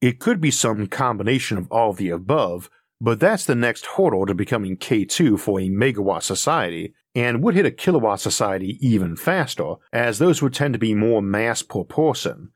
It 0.00 0.20
could 0.20 0.40
be 0.40 0.50
some 0.50 0.86
combination 0.86 1.58
of 1.58 1.70
all 1.70 1.90
of 1.90 1.96
the 1.96 2.10
above, 2.10 2.70
but 3.00 3.20
that's 3.20 3.44
the 3.44 3.54
next 3.54 3.86
hurdle 3.86 4.26
to 4.26 4.34
becoming 4.34 4.76
K2 4.76 5.38
for 5.38 5.60
a 5.60 5.68
megawatt 5.68 6.22
society, 6.22 6.94
and 7.14 7.42
would 7.42 7.54
hit 7.54 7.66
a 7.66 7.70
kilowatt 7.70 8.20
society 8.20 8.78
even 8.80 9.16
faster, 9.16 9.74
as 9.92 10.18
those 10.18 10.42
would 10.42 10.54
tend 10.54 10.74
to 10.74 10.78
be 10.78 10.94
more 10.94 11.22
mass 11.22 11.62
per 11.62 11.84
person. 11.84 12.50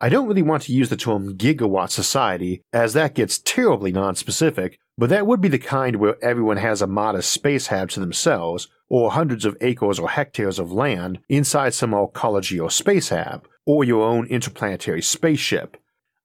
I 0.00 0.08
don't 0.08 0.26
really 0.26 0.42
want 0.42 0.64
to 0.64 0.72
use 0.72 0.88
the 0.88 0.96
term 0.96 1.36
gigawatt 1.38 1.90
society, 1.90 2.62
as 2.72 2.92
that 2.94 3.14
gets 3.14 3.38
terribly 3.38 3.92
non-specific, 3.92 4.78
but 4.98 5.08
that 5.08 5.26
would 5.26 5.40
be 5.40 5.48
the 5.48 5.58
kind 5.58 5.96
where 5.96 6.22
everyone 6.22 6.58
has 6.58 6.82
a 6.82 6.86
modest 6.86 7.30
space 7.32 7.68
hab 7.68 7.90
to 7.90 8.00
themselves, 8.00 8.68
or 8.88 9.12
hundreds 9.12 9.44
of 9.44 9.56
acres 9.60 9.98
or 9.98 10.10
hectares 10.10 10.58
of 10.58 10.72
land 10.72 11.20
inside 11.28 11.74
some 11.74 11.94
ecology 11.94 12.60
or 12.60 12.70
space 12.70 13.08
hab, 13.08 13.48
or 13.66 13.84
your 13.84 14.02
own 14.02 14.26
interplanetary 14.26 15.02
spaceship. 15.02 15.76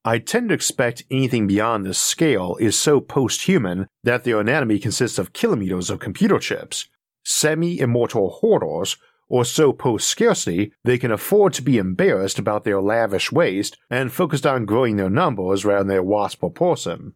I 0.05 0.19
tend 0.19 0.49
to 0.49 0.55
expect 0.55 1.03
anything 1.11 1.45
beyond 1.45 1.85
this 1.85 1.99
scale 1.99 2.57
is 2.59 2.77
so 2.77 2.99
post-human 3.01 3.87
that 4.03 4.23
their 4.23 4.39
anatomy 4.39 4.79
consists 4.79 5.19
of 5.19 5.33
kilometers 5.33 5.89
of 5.89 5.99
computer 5.99 6.39
chips, 6.39 6.87
semi 7.25 7.79
immortal 7.79 8.29
hoarders, 8.29 8.97
or 9.29 9.45
so 9.45 9.71
post 9.71 10.07
scarcity 10.07 10.73
they 10.83 10.97
can 10.97 11.11
afford 11.11 11.53
to 11.53 11.61
be 11.61 11.77
embarrassed 11.77 12.39
about 12.39 12.63
their 12.63 12.81
lavish 12.81 13.31
waste 13.31 13.77
and 13.89 14.11
focused 14.11 14.45
on 14.45 14.65
growing 14.65 14.97
their 14.97 15.09
numbers 15.09 15.63
rather 15.63 15.79
than 15.79 15.87
their 15.87 16.03
wasp 16.03 16.41
per 16.41 16.49
person. 16.49 17.13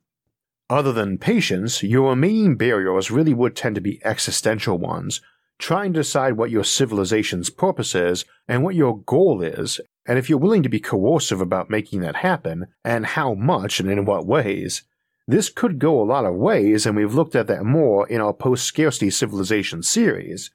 Other 0.70 0.94
than 0.94 1.18
patience, 1.18 1.84
your 1.84 2.12
remaining 2.12 2.56
barriers 2.56 3.12
really 3.12 3.34
would 3.34 3.56
tend 3.56 3.76
to 3.76 3.82
be 3.82 4.00
existential 4.06 4.78
ones, 4.78 5.22
trying 5.60 5.94
to 5.94 6.00
decide 6.00 6.34
what 6.34 6.52
your 6.52 6.64
civilization's 6.64 7.50
purpose 7.50 7.94
is 7.94 8.26
and 8.48 8.64
what 8.64 8.76
your 8.76 9.00
goal 9.00 9.42
is, 9.42 9.82
and 10.06 10.18
if 10.18 10.30
you're 10.30 10.40
willing 10.40 10.64
to 10.64 10.70
be 10.70 10.80
coercive 10.80 11.42
about 11.42 11.70
making 11.70 12.02
that 12.02 12.18
happen, 12.18 12.68
and 12.84 13.06
how 13.06 13.34
much 13.34 13.80
and 13.80 13.90
in 13.90 14.06
what 14.06 14.26
ways. 14.26 14.84
This 15.28 15.50
could 15.50 15.80
go 15.80 16.02
a 16.02 16.04
lot 16.04 16.26
of 16.26 16.36
ways, 16.36 16.86
and 16.86 16.96
we've 16.96 17.14
looked 17.14 17.36
at 17.36 17.48
that 17.48 17.64
more 17.64 18.08
in 18.08 18.20
our 18.20 18.34
post 18.34 18.66
scarcity 18.66 19.10
civilization 19.10 19.82
series. 19.82 20.52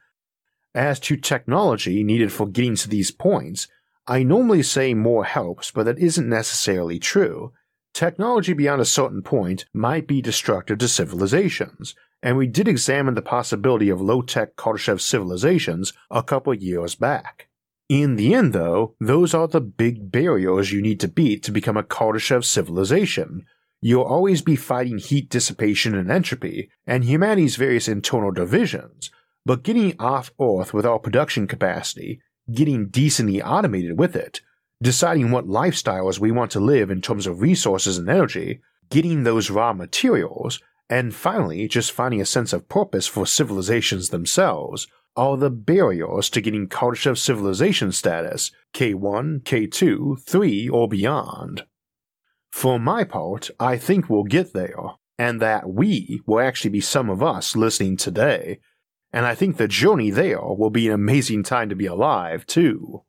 As 0.79 1.01
to 1.01 1.17
technology 1.17 2.05
needed 2.05 2.33
for 2.33 2.47
getting 2.47 2.77
to 2.77 2.89
these 2.89 3.11
points, 3.11 3.67
I 4.07 4.23
normally 4.23 4.63
say 4.63 4.95
more 4.95 5.25
helps, 5.25 5.73
but 5.73 5.87
that 5.87 5.99
isn't 5.99 6.29
necessarily 6.29 7.01
true. 7.01 7.53
Technology 7.93 8.53
beyond 8.53 8.81
a 8.81 8.85
certain 8.85 9.21
point 9.21 9.65
might 9.75 10.07
be 10.07 10.23
destructive 10.23 10.79
to 10.79 10.87
civilizations, 10.87 11.97
and 12.23 12.37
we 12.37 12.47
did 12.47 12.69
examine 12.69 13.15
the 13.15 13.23
possibility 13.23 13.89
of 13.89 14.01
low 14.01 14.23
tech 14.23 14.55
Kardashev 14.55 15.01
civilizations 15.01 15.95
a 16.13 16.23
couple 16.23 16.55
years 16.55 16.95
back. 16.95 17.49
In 17.89 18.15
the 18.15 18.33
end, 18.33 18.53
though, 18.53 18.95
those 19.01 19.35
are 19.35 19.49
the 19.49 19.61
big 19.61 20.13
barriers 20.13 20.71
you 20.71 20.81
need 20.81 21.01
to 21.01 21.09
beat 21.09 21.43
to 21.43 21.51
become 21.51 21.77
a 21.77 21.83
Kardashev 21.83 22.45
civilization, 22.45 23.45
You'll 23.81 24.03
always 24.03 24.43
be 24.43 24.57
fighting 24.57 24.99
heat 24.99 25.31
dissipation 25.31 25.95
and 25.95 26.11
entropy, 26.11 26.69
and 26.87 27.05
humanity's 27.05 27.55
various 27.55 27.87
internal 27.87 28.33
divisions, 28.33 29.11
but 29.49 29.63
getting 29.63 29.95
off 29.99 30.31
Earth 30.39 30.75
with 30.75 30.85
our 30.85 30.99
production 30.99 31.47
capacity, 31.47 32.21
getting 32.53 32.89
decently 32.89 33.43
automated 33.43 33.99
with 33.99 34.15
it, 34.15 34.43
deciding 34.83 35.31
what 35.31 35.47
lifestyles 35.47 36.19
we 36.19 36.31
want 36.31 36.51
to 36.51 36.61
live 36.61 36.91
in 36.91 37.01
terms 37.01 37.27
of 37.27 37.41
resources 37.41 37.97
and 37.97 38.11
energy, 38.11 38.61
getting 38.91 39.23
those 39.23 39.49
raw 39.49 39.73
materials, 39.73 40.61
and 40.91 41.15
finally 41.15 41.67
just 41.67 41.93
finding 41.93 42.21
a 42.21 42.27
sense 42.27 42.53
of 42.53 42.69
purpose 42.69 43.07
for 43.07 43.27
civilizations 43.27 44.11
themselves 44.11 44.87
are 45.17 45.39
the 45.39 45.49
barriers 45.49 46.29
to 46.29 46.43
getting 46.43 46.69
Kardashev 46.69 47.17
civilization 47.17 47.91
status 47.91 48.53
K1, 48.75 49.45
K2, 49.45 50.21
3, 50.27 50.69
or 50.69 50.89
beyond. 50.89 51.65
For 52.53 52.79
my 52.79 53.03
part, 53.03 53.49
I 53.59 53.79
think 53.79 54.11
we'll 54.11 54.25
get 54.25 54.53
there, 54.53 54.77
and 55.19 55.41
that 55.41 55.71
we 55.71 56.21
will 56.27 56.41
actually 56.41 56.71
be 56.71 56.83
some 56.83 57.09
of 57.09 57.23
us 57.23 57.57
listening 57.57 57.97
today, 57.97 58.61
and 59.13 59.27
I 59.27 59.35
think 59.35 59.57
the 59.57 59.69
journey 59.69 60.11
there 60.11 60.43
will 60.43 60.71
be 60.71 60.89
an 60.89 60.95
amazing 60.95 61.43
time 61.43 61.69
to 61.69 61.77
be 61.77 61.87
alive, 61.87 62.47
too. 62.47 63.03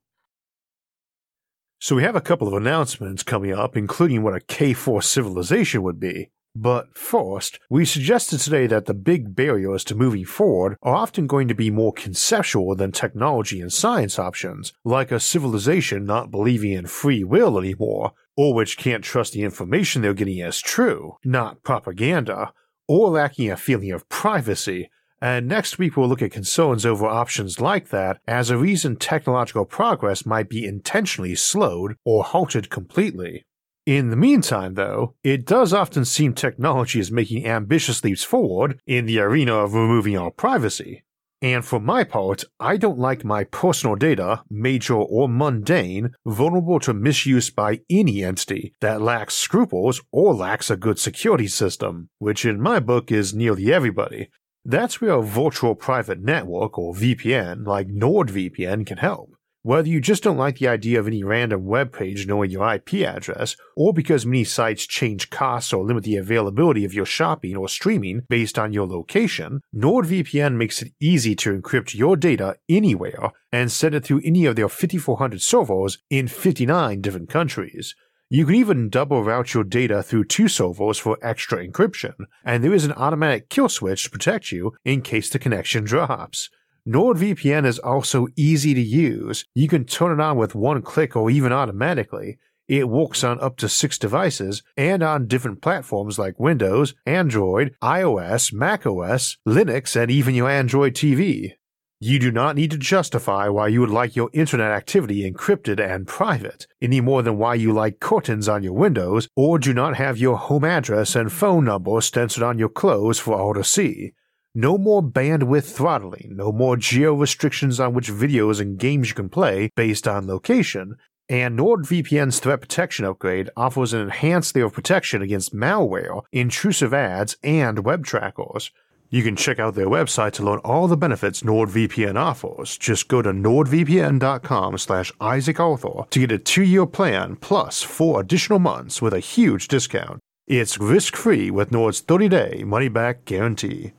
So 1.80 1.96
we 1.96 2.04
have 2.04 2.16
a 2.16 2.22
couple 2.22 2.48
of 2.48 2.54
announcements 2.54 3.24
coming 3.24 3.54
up, 3.54 3.78
including 3.78 4.22
what 4.22 4.36
a 4.36 4.46
K4 4.46 5.04
civilization 5.04 5.82
would 5.84 6.00
be. 6.00 6.30
But 6.56 6.98
first, 6.98 7.60
we 7.70 7.86
suggested 7.86 8.40
today 8.40 8.68
that 8.68 8.86
the 8.86 8.94
big 8.94 9.36
barriers 9.36 9.84
to 9.86 9.96
moving 9.96 10.26
forward 10.26 10.78
are 10.82 10.96
often 10.96 11.28
going 11.28 11.48
to 11.48 11.54
be 11.54 11.70
more 11.70 11.94
conceptual 11.94 12.76
than 12.76 12.92
technology 12.92 13.62
and 13.62 13.72
science 13.72 14.18
options, 14.18 14.74
like 14.84 15.12
a 15.12 15.20
civilization 15.20 16.06
not 16.06 16.32
believing 16.32 16.72
in 16.72 16.88
free 16.88 17.24
will 17.24 17.58
anymore, 17.58 18.14
or 18.36 18.54
which 18.54 18.78
can't 18.78 19.04
trust 19.04 19.34
the 19.34 19.44
information 19.44 20.02
they're 20.02 20.14
getting 20.14 20.42
as 20.42 20.60
true, 20.60 21.18
not 21.24 21.64
propaganda, 21.64 22.52
or 22.88 23.12
lacking 23.12 23.52
a 23.52 23.56
feeling 23.56 23.92
of 23.92 24.10
privacy. 24.10 24.90
And 25.21 25.47
next 25.47 25.77
week 25.77 25.97
we'll 25.97 26.08
look 26.08 26.21
at 26.21 26.32
concerns 26.32 26.86
over 26.86 27.05
options 27.05 27.60
like 27.60 27.89
that 27.89 28.19
as 28.27 28.49
a 28.49 28.58
reason 28.58 28.95
technological 28.95 29.65
progress 29.65 30.25
might 30.25 30.49
be 30.49 30.65
intentionally 30.65 31.36
slowed 31.36 31.95
or 32.05 32.23
halted 32.23 32.69
completely. 32.69 33.43
In 33.86 34.12
the 34.12 34.15
meantime, 34.15 34.75
though, 34.75 35.15
it 35.23 35.45
does 35.45 35.73
often 35.73 36.05
seem 36.05 36.34
technology 36.34 36.99
is 36.99 37.12
making 37.12 37.47
ambitious 37.47 38.03
leaps 38.03 38.23
forward 38.23 38.79
in 38.86 39.08
the 39.08 39.19
arena 39.19 39.55
of 39.55 39.73
removing 39.73 40.15
our 40.15 40.32
privacy. 40.32 41.03
And 41.41 41.63
for 41.63 41.79
my 41.79 42.03
part, 42.03 42.43
I 42.60 42.75
don't 42.75 42.99
like 42.99 43.23
my 43.23 43.45
personal 43.45 43.95
data, 43.95 44.43
major 44.49 44.95
or 44.95 45.29
mundane, 45.29 46.12
vulnerable 46.25 46.79
to 46.82 46.93
misuse 46.93 47.49
by 47.49 47.79
any 47.89 48.23
entity 48.23 48.73
that 48.82 49.01
lacks 49.01 49.36
scruples 49.36 50.01
or 50.12 50.34
lacks 50.34 50.69
a 50.69 50.75
good 50.75 50.99
security 50.99 51.47
system, 51.47 52.10
which 52.19 52.45
in 52.45 52.62
my 52.62 52.79
book 52.79 53.10
is 53.12 53.34
nearly 53.34 53.73
everybody. 53.73 54.29
That's 54.69 55.01
where 55.01 55.13
a 55.13 55.23
virtual 55.23 55.73
private 55.73 56.21
network 56.21 56.77
or 56.77 56.93
VPN 56.93 57.65
like 57.65 57.88
NordVPN 57.88 58.86
can 58.86 58.99
help. 58.99 59.34
Whether 59.63 59.89
you 59.89 59.99
just 59.99 60.21
don't 60.21 60.38
like 60.38 60.60
the 60.60 60.67
idea 60.67 60.99
of 60.99 61.08
any 61.08 61.23
random 61.23 61.65
web 61.65 61.91
page 61.91 62.27
knowing 62.27 62.51
your 62.51 62.71
IP 62.71 62.93
address, 63.03 63.55
or 63.75 63.95
because 63.95 64.27
many 64.27 64.43
sites 64.43 64.86
change 64.86 65.32
costs 65.32 65.73
or 65.73 65.84
limit 65.84 66.03
the 66.03 66.17
availability 66.17 66.86
of 66.86 66.93
your 66.93 67.08
shopping 67.08 67.58
or 67.58 67.67
streaming 67.67 68.21
based 68.29 68.60
on 68.60 68.71
your 68.71 68.86
location, 68.86 69.62
NordVPN 69.75 70.53
makes 70.53 70.84
it 70.84 70.93
easy 70.99 71.36
to 71.38 71.60
encrypt 71.60 71.95
your 71.95 72.15
data 72.15 72.55
anywhere 72.69 73.32
and 73.51 73.71
send 73.71 73.95
it 73.95 74.05
through 74.05 74.21
any 74.23 74.45
of 74.45 74.55
their 74.55 74.69
5400 74.69 75.41
servers 75.41 75.97
in 76.12 76.27
59 76.27 77.01
different 77.01 77.27
countries. 77.27 77.95
You 78.32 78.46
can 78.46 78.54
even 78.54 78.89
double 78.89 79.24
route 79.24 79.56
your 79.56 79.63
data 79.63 80.04
through 80.04 80.26
two 80.26 80.48
servers 80.48 81.00
for 81.00 81.18
extra 81.20 81.68
encryption, 81.68 82.13
and 82.46 82.63
there 82.63 82.76
is 82.76 82.86
an 82.86 82.92
automatic 82.92 83.50
kill 83.50 83.70
switch 83.70 84.04
to 84.04 84.12
protect 84.12 84.52
you 84.52 84.76
in 84.86 85.02
case 85.02 85.32
the 85.32 85.39
connection 85.39 85.84
drops. 85.84 86.52
NordVPN 86.88 87.65
is 87.65 87.80
also 87.80 88.28
easy 88.36 88.76
to 88.76 88.82
use. 88.82 89.46
You 89.56 89.68
can 89.68 89.84
turn 89.84 90.12
it 90.12 90.24
on 90.24 90.38
with 90.38 90.54
one 90.54 90.84
click 90.84 91.15
or 91.15 91.32
even 91.32 91.52
automatically. 91.52 92.38
It 92.68 92.88
works 92.88 93.24
on 93.24 93.42
up 93.42 93.58
to 93.58 93.68
six 93.68 93.98
devices 93.98 94.62
and 94.78 95.02
on 95.02 95.26
different 95.26 95.63
platforms 95.63 96.20
like 96.20 96.39
Windows, 96.39 96.94
Android, 97.08 97.74
iOS, 97.82 98.54
macOS, 98.54 99.38
Linux, 99.47 99.99
and 99.99 100.12
even 100.12 100.36
your 100.36 100.51
Android 100.51 100.93
TV. 100.93 101.53
You 102.02 102.18
do 102.18 102.32
not 102.32 102.56
need 102.56 102.72
to 102.72 102.78
justify 102.78 103.50
why 103.50 103.68
you 103.68 103.82
would 103.82 103.89
like 103.89 104.16
your 104.16 104.30
internet 104.32 104.72
activity 104.72 105.30
encrypted 105.30 105.82
and 105.82 106.08
private, 106.08 106.66
any 106.82 107.02
more 107.02 107.22
than 107.22 107.38
why 107.38 107.56
you 107.56 107.74
like 107.74 108.00
curtains 108.00 108.47
on 108.47 108.64
your 108.64 108.72
windows 108.72 109.28
or 109.36 109.60
do 109.60 109.74
not 109.74 109.97
have 109.97 110.18
your 110.18 110.38
home 110.38 110.64
address 110.64 111.14
and 111.14 111.30
phone 111.30 111.66
number 111.66 112.00
stenciled 112.00 112.45
on 112.45 112.58
your 112.58 112.70
clothes 112.70 113.20
for 113.20 113.34
all 113.34 113.54
to 113.54 113.66
see. 113.66 114.14
No 114.56 114.78
more 114.78 115.04
bandwidth 115.04 115.74
throttling, 115.76 116.38
no 116.38 116.54
more 116.54 116.78
geo 116.78 117.14
restrictions 117.14 117.82
on 117.82 117.93
which 117.93 118.10
videos 118.10 118.62
and 118.62 118.80
games 118.80 119.10
you 119.10 119.16
can 119.16 119.28
play 119.28 119.70
based 119.76 120.08
on 120.08 120.26
location, 120.26 120.95
and 121.28 121.60
NordVPN's 121.60 122.39
threat 122.39 122.62
protection 122.62 123.04
upgrade 123.04 123.50
offers 123.58 123.91
an 123.91 124.00
enhanced 124.00 124.56
layer 124.56 124.68
of 124.68 124.74
protection 124.74 125.22
against 125.22 125.54
malware, 125.54 126.22
intrusive 126.32 126.93
ads, 126.93 127.36
and 127.43 127.84
web 127.84 128.06
trackers. 128.06 128.72
You 129.12 129.24
can 129.24 129.36
check 129.36 129.57
out 129.57 129.74
their 129.74 129.88
website 129.88 130.34
to 130.34 130.43
learn 130.43 130.60
all 130.60 130.88
the 130.88 130.95
benefits 130.95 131.41
NordVPN 131.41 132.16
offers. 132.16 132.78
Just 132.78 133.07
go 133.07 133.24
to 133.24 133.32
nordvpn.com 133.32 134.78
slash 134.78 135.12
isaacarthur 135.14 136.07
to 136.12 136.20
get 136.20 136.32
a 136.32 136.38
two-year 136.38 136.86
plan 136.86 137.36
plus 137.36 137.82
four 137.82 138.22
additional 138.22 138.60
months 138.60 139.01
with 139.01 139.14
a 139.14 139.20
huge 139.20 139.68
discount. 139.68 140.20
It's 140.45 140.78
risk-free 140.78 141.49
with 141.49 141.72
Nord's 141.72 142.01
30-day 142.01 142.64
money-back 142.66 143.26
guarantee. 143.26 143.93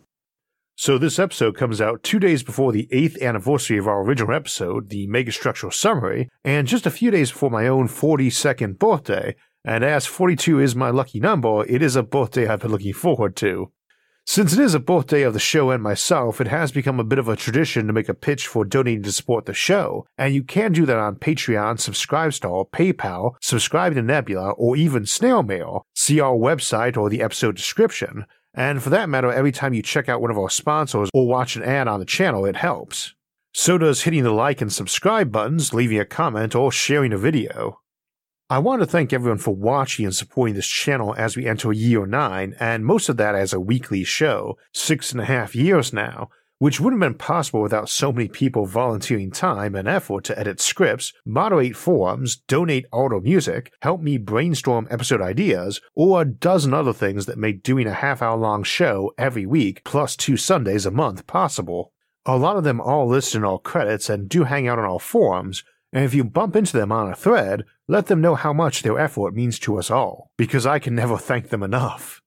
So 0.76 0.96
this 0.96 1.18
episode 1.18 1.56
comes 1.56 1.80
out 1.80 2.02
two 2.02 2.18
days 2.18 2.42
before 2.42 2.72
the 2.72 2.88
8th 2.92 3.20
anniversary 3.20 3.78
of 3.78 3.88
our 3.88 4.02
original 4.02 4.34
episode, 4.34 4.90
the 4.90 5.06
Megastructural 5.08 5.74
Summary, 5.74 6.28
and 6.44 6.66
just 6.66 6.86
a 6.86 6.90
few 6.90 7.10
days 7.10 7.30
before 7.30 7.50
my 7.50 7.66
own 7.66 7.86
42nd 7.88 8.78
birthday, 8.78 9.34
and 9.64 9.84
as 9.84 10.06
42 10.06 10.60
is 10.60 10.74
my 10.74 10.88
lucky 10.88 11.20
number, 11.20 11.66
it 11.66 11.82
is 11.82 11.96
a 11.96 12.02
birthday 12.02 12.46
I've 12.46 12.60
been 12.60 12.70
looking 12.70 12.94
forward 12.94 13.36
to. 13.36 13.72
Since 14.26 14.52
it 14.52 14.60
is 14.60 14.74
a 14.74 14.80
birthday 14.80 15.22
of 15.22 15.32
the 15.32 15.40
show 15.40 15.70
and 15.70 15.82
myself, 15.82 16.40
it 16.40 16.46
has 16.46 16.70
become 16.70 17.00
a 17.00 17.04
bit 17.04 17.18
of 17.18 17.28
a 17.28 17.34
tradition 17.34 17.86
to 17.86 17.92
make 17.92 18.08
a 18.08 18.14
pitch 18.14 18.46
for 18.46 18.64
donating 18.64 19.02
to 19.02 19.12
support 19.12 19.46
the 19.46 19.54
show, 19.54 20.06
and 20.16 20.34
you 20.34 20.44
can 20.44 20.72
do 20.72 20.86
that 20.86 20.98
on 20.98 21.16
Patreon, 21.16 21.78
Subscribestar, 21.78 22.70
PayPal, 22.70 23.34
subscribe 23.40 23.94
to 23.94 24.02
Nebula, 24.02 24.50
or 24.52 24.76
even 24.76 25.04
snail 25.04 25.42
mail. 25.42 25.84
See 25.94 26.20
our 26.20 26.34
website 26.34 26.96
or 26.96 27.10
the 27.10 27.22
episode 27.22 27.56
description. 27.56 28.24
And 28.54 28.82
for 28.82 28.90
that 28.90 29.08
matter, 29.08 29.32
every 29.32 29.52
time 29.52 29.74
you 29.74 29.82
check 29.82 30.08
out 30.08 30.20
one 30.20 30.30
of 30.30 30.38
our 30.38 30.50
sponsors 30.50 31.10
or 31.12 31.26
watch 31.26 31.56
an 31.56 31.62
ad 31.62 31.88
on 31.88 32.00
the 32.00 32.06
channel, 32.06 32.44
it 32.44 32.56
helps. 32.56 33.14
So 33.52 33.78
does 33.78 34.02
hitting 34.02 34.22
the 34.22 34.30
like 34.30 34.60
and 34.60 34.72
subscribe 34.72 35.32
buttons, 35.32 35.74
leaving 35.74 35.98
a 35.98 36.04
comment, 36.04 36.54
or 36.54 36.70
sharing 36.70 37.12
a 37.12 37.18
video. 37.18 37.80
I 38.52 38.58
want 38.58 38.82
to 38.82 38.86
thank 38.86 39.12
everyone 39.12 39.38
for 39.38 39.54
watching 39.54 40.04
and 40.04 40.12
supporting 40.12 40.56
this 40.56 40.66
channel 40.66 41.14
as 41.16 41.36
we 41.36 41.46
enter 41.46 41.72
year 41.72 42.04
9, 42.04 42.56
and 42.58 42.84
most 42.84 43.08
of 43.08 43.16
that 43.16 43.36
as 43.36 43.52
a 43.52 43.60
weekly 43.60 44.02
show, 44.02 44.58
six 44.74 45.12
and 45.12 45.20
a 45.20 45.24
half 45.24 45.54
years 45.54 45.92
now, 45.92 46.30
which 46.58 46.80
wouldn't 46.80 47.00
have 47.00 47.12
been 47.12 47.16
possible 47.16 47.62
without 47.62 47.88
so 47.88 48.10
many 48.10 48.26
people 48.26 48.66
volunteering 48.66 49.30
time 49.30 49.76
and 49.76 49.86
effort 49.86 50.24
to 50.24 50.36
edit 50.36 50.60
scripts, 50.60 51.12
moderate 51.24 51.76
forums, 51.76 52.38
donate 52.48 52.86
auto 52.90 53.20
music, 53.20 53.72
help 53.82 54.00
me 54.00 54.18
brainstorm 54.18 54.88
episode 54.90 55.22
ideas, 55.22 55.80
or 55.94 56.20
a 56.20 56.24
dozen 56.24 56.74
other 56.74 56.92
things 56.92 57.26
that 57.26 57.38
made 57.38 57.62
doing 57.62 57.86
a 57.86 57.94
half 57.94 58.20
hour 58.20 58.36
long 58.36 58.64
show 58.64 59.12
every 59.16 59.46
week 59.46 59.84
plus 59.84 60.16
two 60.16 60.36
Sundays 60.36 60.84
a 60.84 60.90
month 60.90 61.24
possible. 61.28 61.92
A 62.26 62.36
lot 62.36 62.56
of 62.56 62.64
them 62.64 62.80
all 62.80 63.06
listed 63.06 63.36
in 63.36 63.44
our 63.44 63.60
credits 63.60 64.10
and 64.10 64.28
do 64.28 64.42
hang 64.42 64.66
out 64.66 64.80
on 64.80 64.84
our 64.84 64.98
forums, 64.98 65.62
and 65.92 66.04
if 66.04 66.14
you 66.14 66.24
bump 66.24 66.56
into 66.56 66.76
them 66.76 66.92
on 66.92 67.10
a 67.10 67.16
thread, 67.16 67.64
let 67.88 68.06
them 68.06 68.20
know 68.20 68.34
how 68.34 68.52
much 68.52 68.82
their 68.82 68.98
effort 68.98 69.34
means 69.34 69.58
to 69.60 69.78
us 69.78 69.90
all, 69.90 70.30
because 70.36 70.66
I 70.66 70.78
can 70.78 70.94
never 70.94 71.18
thank 71.18 71.48
them 71.48 71.62
enough. 71.62 72.20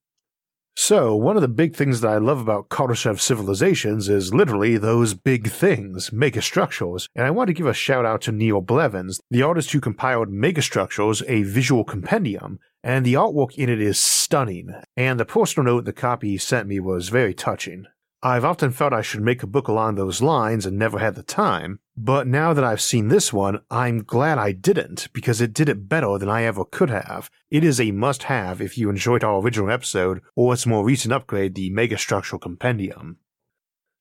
So, 0.75 1.15
one 1.15 1.35
of 1.35 1.43
the 1.43 1.47
big 1.47 1.75
things 1.75 2.01
that 2.01 2.11
I 2.11 2.17
love 2.17 2.39
about 2.39 2.69
Kardashev 2.69 3.19
civilizations 3.19 4.09
is 4.09 4.33
literally 4.33 4.77
those 4.77 5.13
big 5.13 5.51
things, 5.51 6.09
megastructures, 6.09 7.07
and 7.15 7.27
I 7.27 7.31
want 7.31 7.49
to 7.49 7.53
give 7.53 7.67
a 7.67 7.75
shout 7.75 8.07
out 8.07 8.21
to 8.23 8.31
Neil 8.31 8.59
Blevins, 8.59 9.19
the 9.29 9.43
artist 9.43 9.71
who 9.71 9.79
compiled 9.79 10.29
Megastructures, 10.29 11.23
a 11.27 11.43
visual 11.43 11.83
compendium, 11.83 12.59
and 12.83 13.05
the 13.05 13.13
artwork 13.13 13.53
in 13.55 13.69
it 13.69 13.79
is 13.79 13.99
stunning, 13.99 14.73
and 14.97 15.19
the 15.19 15.25
personal 15.25 15.75
note 15.75 15.85
the 15.85 15.93
copy 15.93 16.39
sent 16.39 16.67
me 16.67 16.79
was 16.79 17.09
very 17.09 17.35
touching. 17.35 17.85
I've 18.25 18.45
often 18.45 18.71
felt 18.71 18.93
I 18.93 19.01
should 19.01 19.19
make 19.19 19.43
a 19.43 19.47
book 19.47 19.67
along 19.67 19.95
those 19.95 20.21
lines 20.21 20.65
and 20.65 20.79
never 20.79 20.97
had 20.97 21.15
the 21.15 21.23
time, 21.23 21.79
but 21.97 22.25
now 22.25 22.53
that 22.53 22.63
I've 22.63 22.79
seen 22.79 23.09
this 23.09 23.33
one, 23.33 23.59
I'm 23.69 24.01
glad 24.01 24.37
I 24.37 24.53
didn't 24.53 25.09
because 25.11 25.41
it 25.41 25.51
did 25.51 25.67
it 25.67 25.89
better 25.89 26.17
than 26.17 26.29
I 26.29 26.43
ever 26.43 26.63
could 26.63 26.89
have. 26.89 27.29
It 27.51 27.65
is 27.65 27.81
a 27.81 27.91
must 27.91 28.23
have 28.23 28.61
if 28.61 28.77
you 28.77 28.89
enjoyed 28.89 29.25
our 29.25 29.41
original 29.41 29.69
episode 29.69 30.21
or 30.37 30.53
its 30.53 30.65
more 30.65 30.85
recent 30.85 31.13
upgrade, 31.13 31.55
the 31.55 31.69
Megastructural 31.71 32.39
Compendium. 32.39 33.17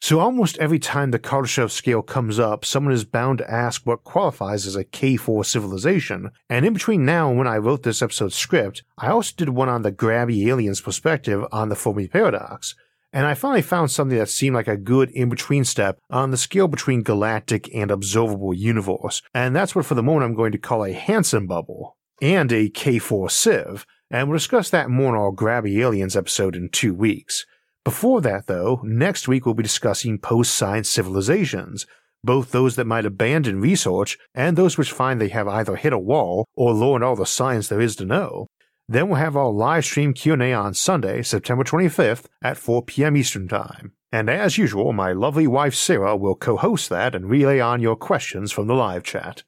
So 0.01 0.20
almost 0.20 0.57
every 0.59 0.79
time 0.79 1.11
the 1.11 1.18
Kardashev 1.18 1.73
scale 1.73 2.03
comes 2.03 2.39
up, 2.39 2.64
someone 2.64 2.95
is 2.95 3.05
bound 3.05 3.39
to 3.39 3.51
ask 3.51 3.85
what 3.85 4.05
qualifies 4.05 4.68
as 4.68 4.77
a 4.77 4.85
K4 4.85 5.45
civilization, 5.45 6.31
and 6.49 6.64
in 6.64 6.75
between 6.75 7.05
now 7.05 7.29
and 7.29 7.39
when 7.39 7.49
I 7.49 7.57
wrote 7.57 7.83
this 7.83 8.03
episode's 8.03 8.37
script, 8.37 8.85
I 8.97 9.09
also 9.09 9.33
did 9.37 9.49
one 9.49 9.68
on 9.68 9.83
the 9.83 9.91
grabby 9.91 10.47
aliens 10.47 10.81
perspective 10.81 11.45
on 11.51 11.70
the 11.70 11.77
Fermi 11.77 12.07
Paradox, 12.07 12.77
and 13.13 13.27
I 13.27 13.35
finally 13.35 13.63
found 13.63 13.91
something 13.91 14.19
that 14.19 14.29
seemed 14.29 14.55
like 14.55 14.69
a 14.69 14.77
good 14.77 15.11
in 15.11 15.29
between 15.29 15.65
step 15.65 15.99
on 16.11 16.31
the 16.31 16.37
scale 16.37 16.69
between 16.69 17.03
galactic 17.03 17.69
and 17.75 17.91
observable 17.91 18.55
universe, 18.55 19.23
and 19.35 19.55
that's 19.55 19.75
what 19.75 19.87
for 19.87 19.95
the 19.95 20.03
moment 20.03 20.25
I'm 20.25 20.35
going 20.35 20.53
to 20.53 20.59
call 20.59 20.85
a 20.85 20.93
Hanson 20.93 21.47
bubble, 21.47 21.97
and 22.21 22.51
a 22.53 22.71
K4 22.71 23.31
civ, 23.31 23.87
and 24.11 24.29
we'll 24.29 24.39
discuss 24.39 24.71
that 24.71 24.91
more 24.91 25.15
in 25.15 25.21
our 25.21 25.33
Grabby 25.33 25.79
Aliens 25.79 26.17
episode 26.17 26.57
in 26.57 26.69
two 26.69 26.95
weeks. 26.95 27.45
Before 27.85 28.21
that, 28.21 28.47
though, 28.47 28.81
next 28.85 29.27
week 29.27 29.45
we'll 29.45 29.57
be 29.57 29.63
discussing 29.63 30.19
post 30.19 30.55
science 30.55 30.89
civilizations, 30.89 31.87
both 32.23 32.53
those 32.53 32.77
that 32.77 32.87
might 32.87 33.05
abandon 33.05 33.61
research 33.61 34.19
and 34.35 34.57
those 34.57 34.79
which 34.79 34.93
find 34.93 35.21
they 35.21 35.29
have 35.29 35.49
either 35.49 35.75
hit 35.75 35.93
a 35.93 35.99
wall 35.99 36.47
or 36.55 36.73
learned 36.73 37.03
all 37.03 37.17
the 37.17 37.27
science 37.27 37.69
there 37.69 37.81
is 37.81 37.97
to 37.97 38.05
know. 38.05 38.47
Then 38.93 39.09
we'll 39.09 39.20
have 39.20 39.38
our 39.38 39.51
live 39.51 39.86
stream 39.86 40.12
Q&A 40.12 40.53
on 40.53 40.74
Sunday, 40.74 41.22
September 41.22 41.64
25th 41.64 42.26
at 42.43 42.59
4 42.59 42.82
p.m. 42.82 43.16
Eastern 43.16 43.49
Time. 43.49 43.93
And 44.12 44.28
as 44.28 44.59
usual, 44.59 44.93
my 44.93 45.12
lovely 45.12 45.47
wife 45.47 45.74
Sarah 45.74 46.14
will 46.14 46.34
co-host 46.34 46.90
that 46.90 47.14
and 47.14 47.30
relay 47.30 47.59
on 47.59 47.80
your 47.80 47.97
questions 47.97 48.53
from 48.53 48.66
the 48.66 48.74
live 48.74 49.03
chat. 49.03 49.45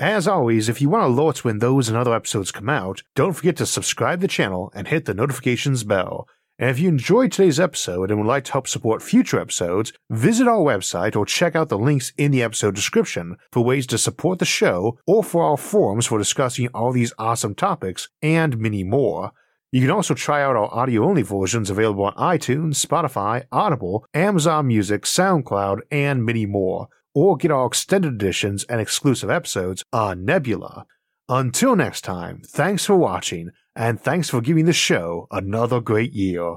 As 0.00 0.26
always, 0.26 0.70
if 0.70 0.80
you 0.80 0.88
want 0.88 1.04
alerts 1.04 1.44
when 1.44 1.58
those 1.58 1.90
and 1.90 1.98
other 1.98 2.14
episodes 2.14 2.50
come 2.50 2.70
out, 2.70 3.02
don't 3.14 3.34
forget 3.34 3.58
to 3.58 3.66
subscribe 3.66 4.20
to 4.20 4.22
the 4.22 4.28
channel 4.28 4.72
and 4.74 4.88
hit 4.88 5.04
the 5.04 5.12
notifications 5.12 5.84
bell 5.84 6.26
and 6.58 6.70
if 6.70 6.80
you 6.80 6.88
enjoyed 6.88 7.30
today's 7.30 7.60
episode 7.60 8.10
and 8.10 8.18
would 8.18 8.26
like 8.26 8.42
to 8.44 8.52
help 8.52 8.66
support 8.66 9.00
future 9.00 9.38
episodes, 9.38 9.92
visit 10.10 10.48
our 10.48 10.58
website 10.58 11.14
or 11.14 11.24
check 11.24 11.54
out 11.54 11.68
the 11.68 11.78
links 11.78 12.12
in 12.18 12.32
the 12.32 12.42
episode 12.42 12.74
description 12.74 13.36
for 13.52 13.62
ways 13.62 13.86
to 13.86 13.98
support 13.98 14.40
the 14.40 14.44
show 14.44 14.98
or 15.06 15.22
for 15.22 15.44
our 15.44 15.56
forums 15.56 16.06
for 16.06 16.18
discussing 16.18 16.68
all 16.74 16.90
these 16.90 17.12
awesome 17.16 17.54
topics 17.54 18.08
and 18.22 18.58
many 18.58 18.82
more. 18.82 19.30
You 19.70 19.82
can 19.82 19.90
also 19.90 20.14
try 20.14 20.42
out 20.42 20.56
our 20.56 20.74
audio 20.74 21.04
only 21.04 21.22
versions 21.22 21.70
available 21.70 22.06
on 22.06 22.14
iTunes, 22.14 22.84
Spotify, 22.84 23.44
Audible, 23.52 24.04
Amazon 24.12 24.66
Music, 24.66 25.02
SoundCloud, 25.02 25.80
and 25.92 26.24
many 26.24 26.44
more, 26.44 26.88
or 27.14 27.36
get 27.36 27.52
our 27.52 27.66
extended 27.66 28.14
editions 28.14 28.64
and 28.64 28.80
exclusive 28.80 29.30
episodes 29.30 29.84
on 29.92 30.24
Nebula. 30.24 30.86
Until 31.28 31.76
next 31.76 32.00
time, 32.00 32.40
thanks 32.44 32.86
for 32.86 32.96
watching 32.96 33.50
and 33.78 34.00
thanks 34.00 34.28
for 34.28 34.40
giving 34.40 34.66
the 34.66 34.72
show 34.72 35.28
another 35.30 35.80
great 35.80 36.12
year. 36.12 36.56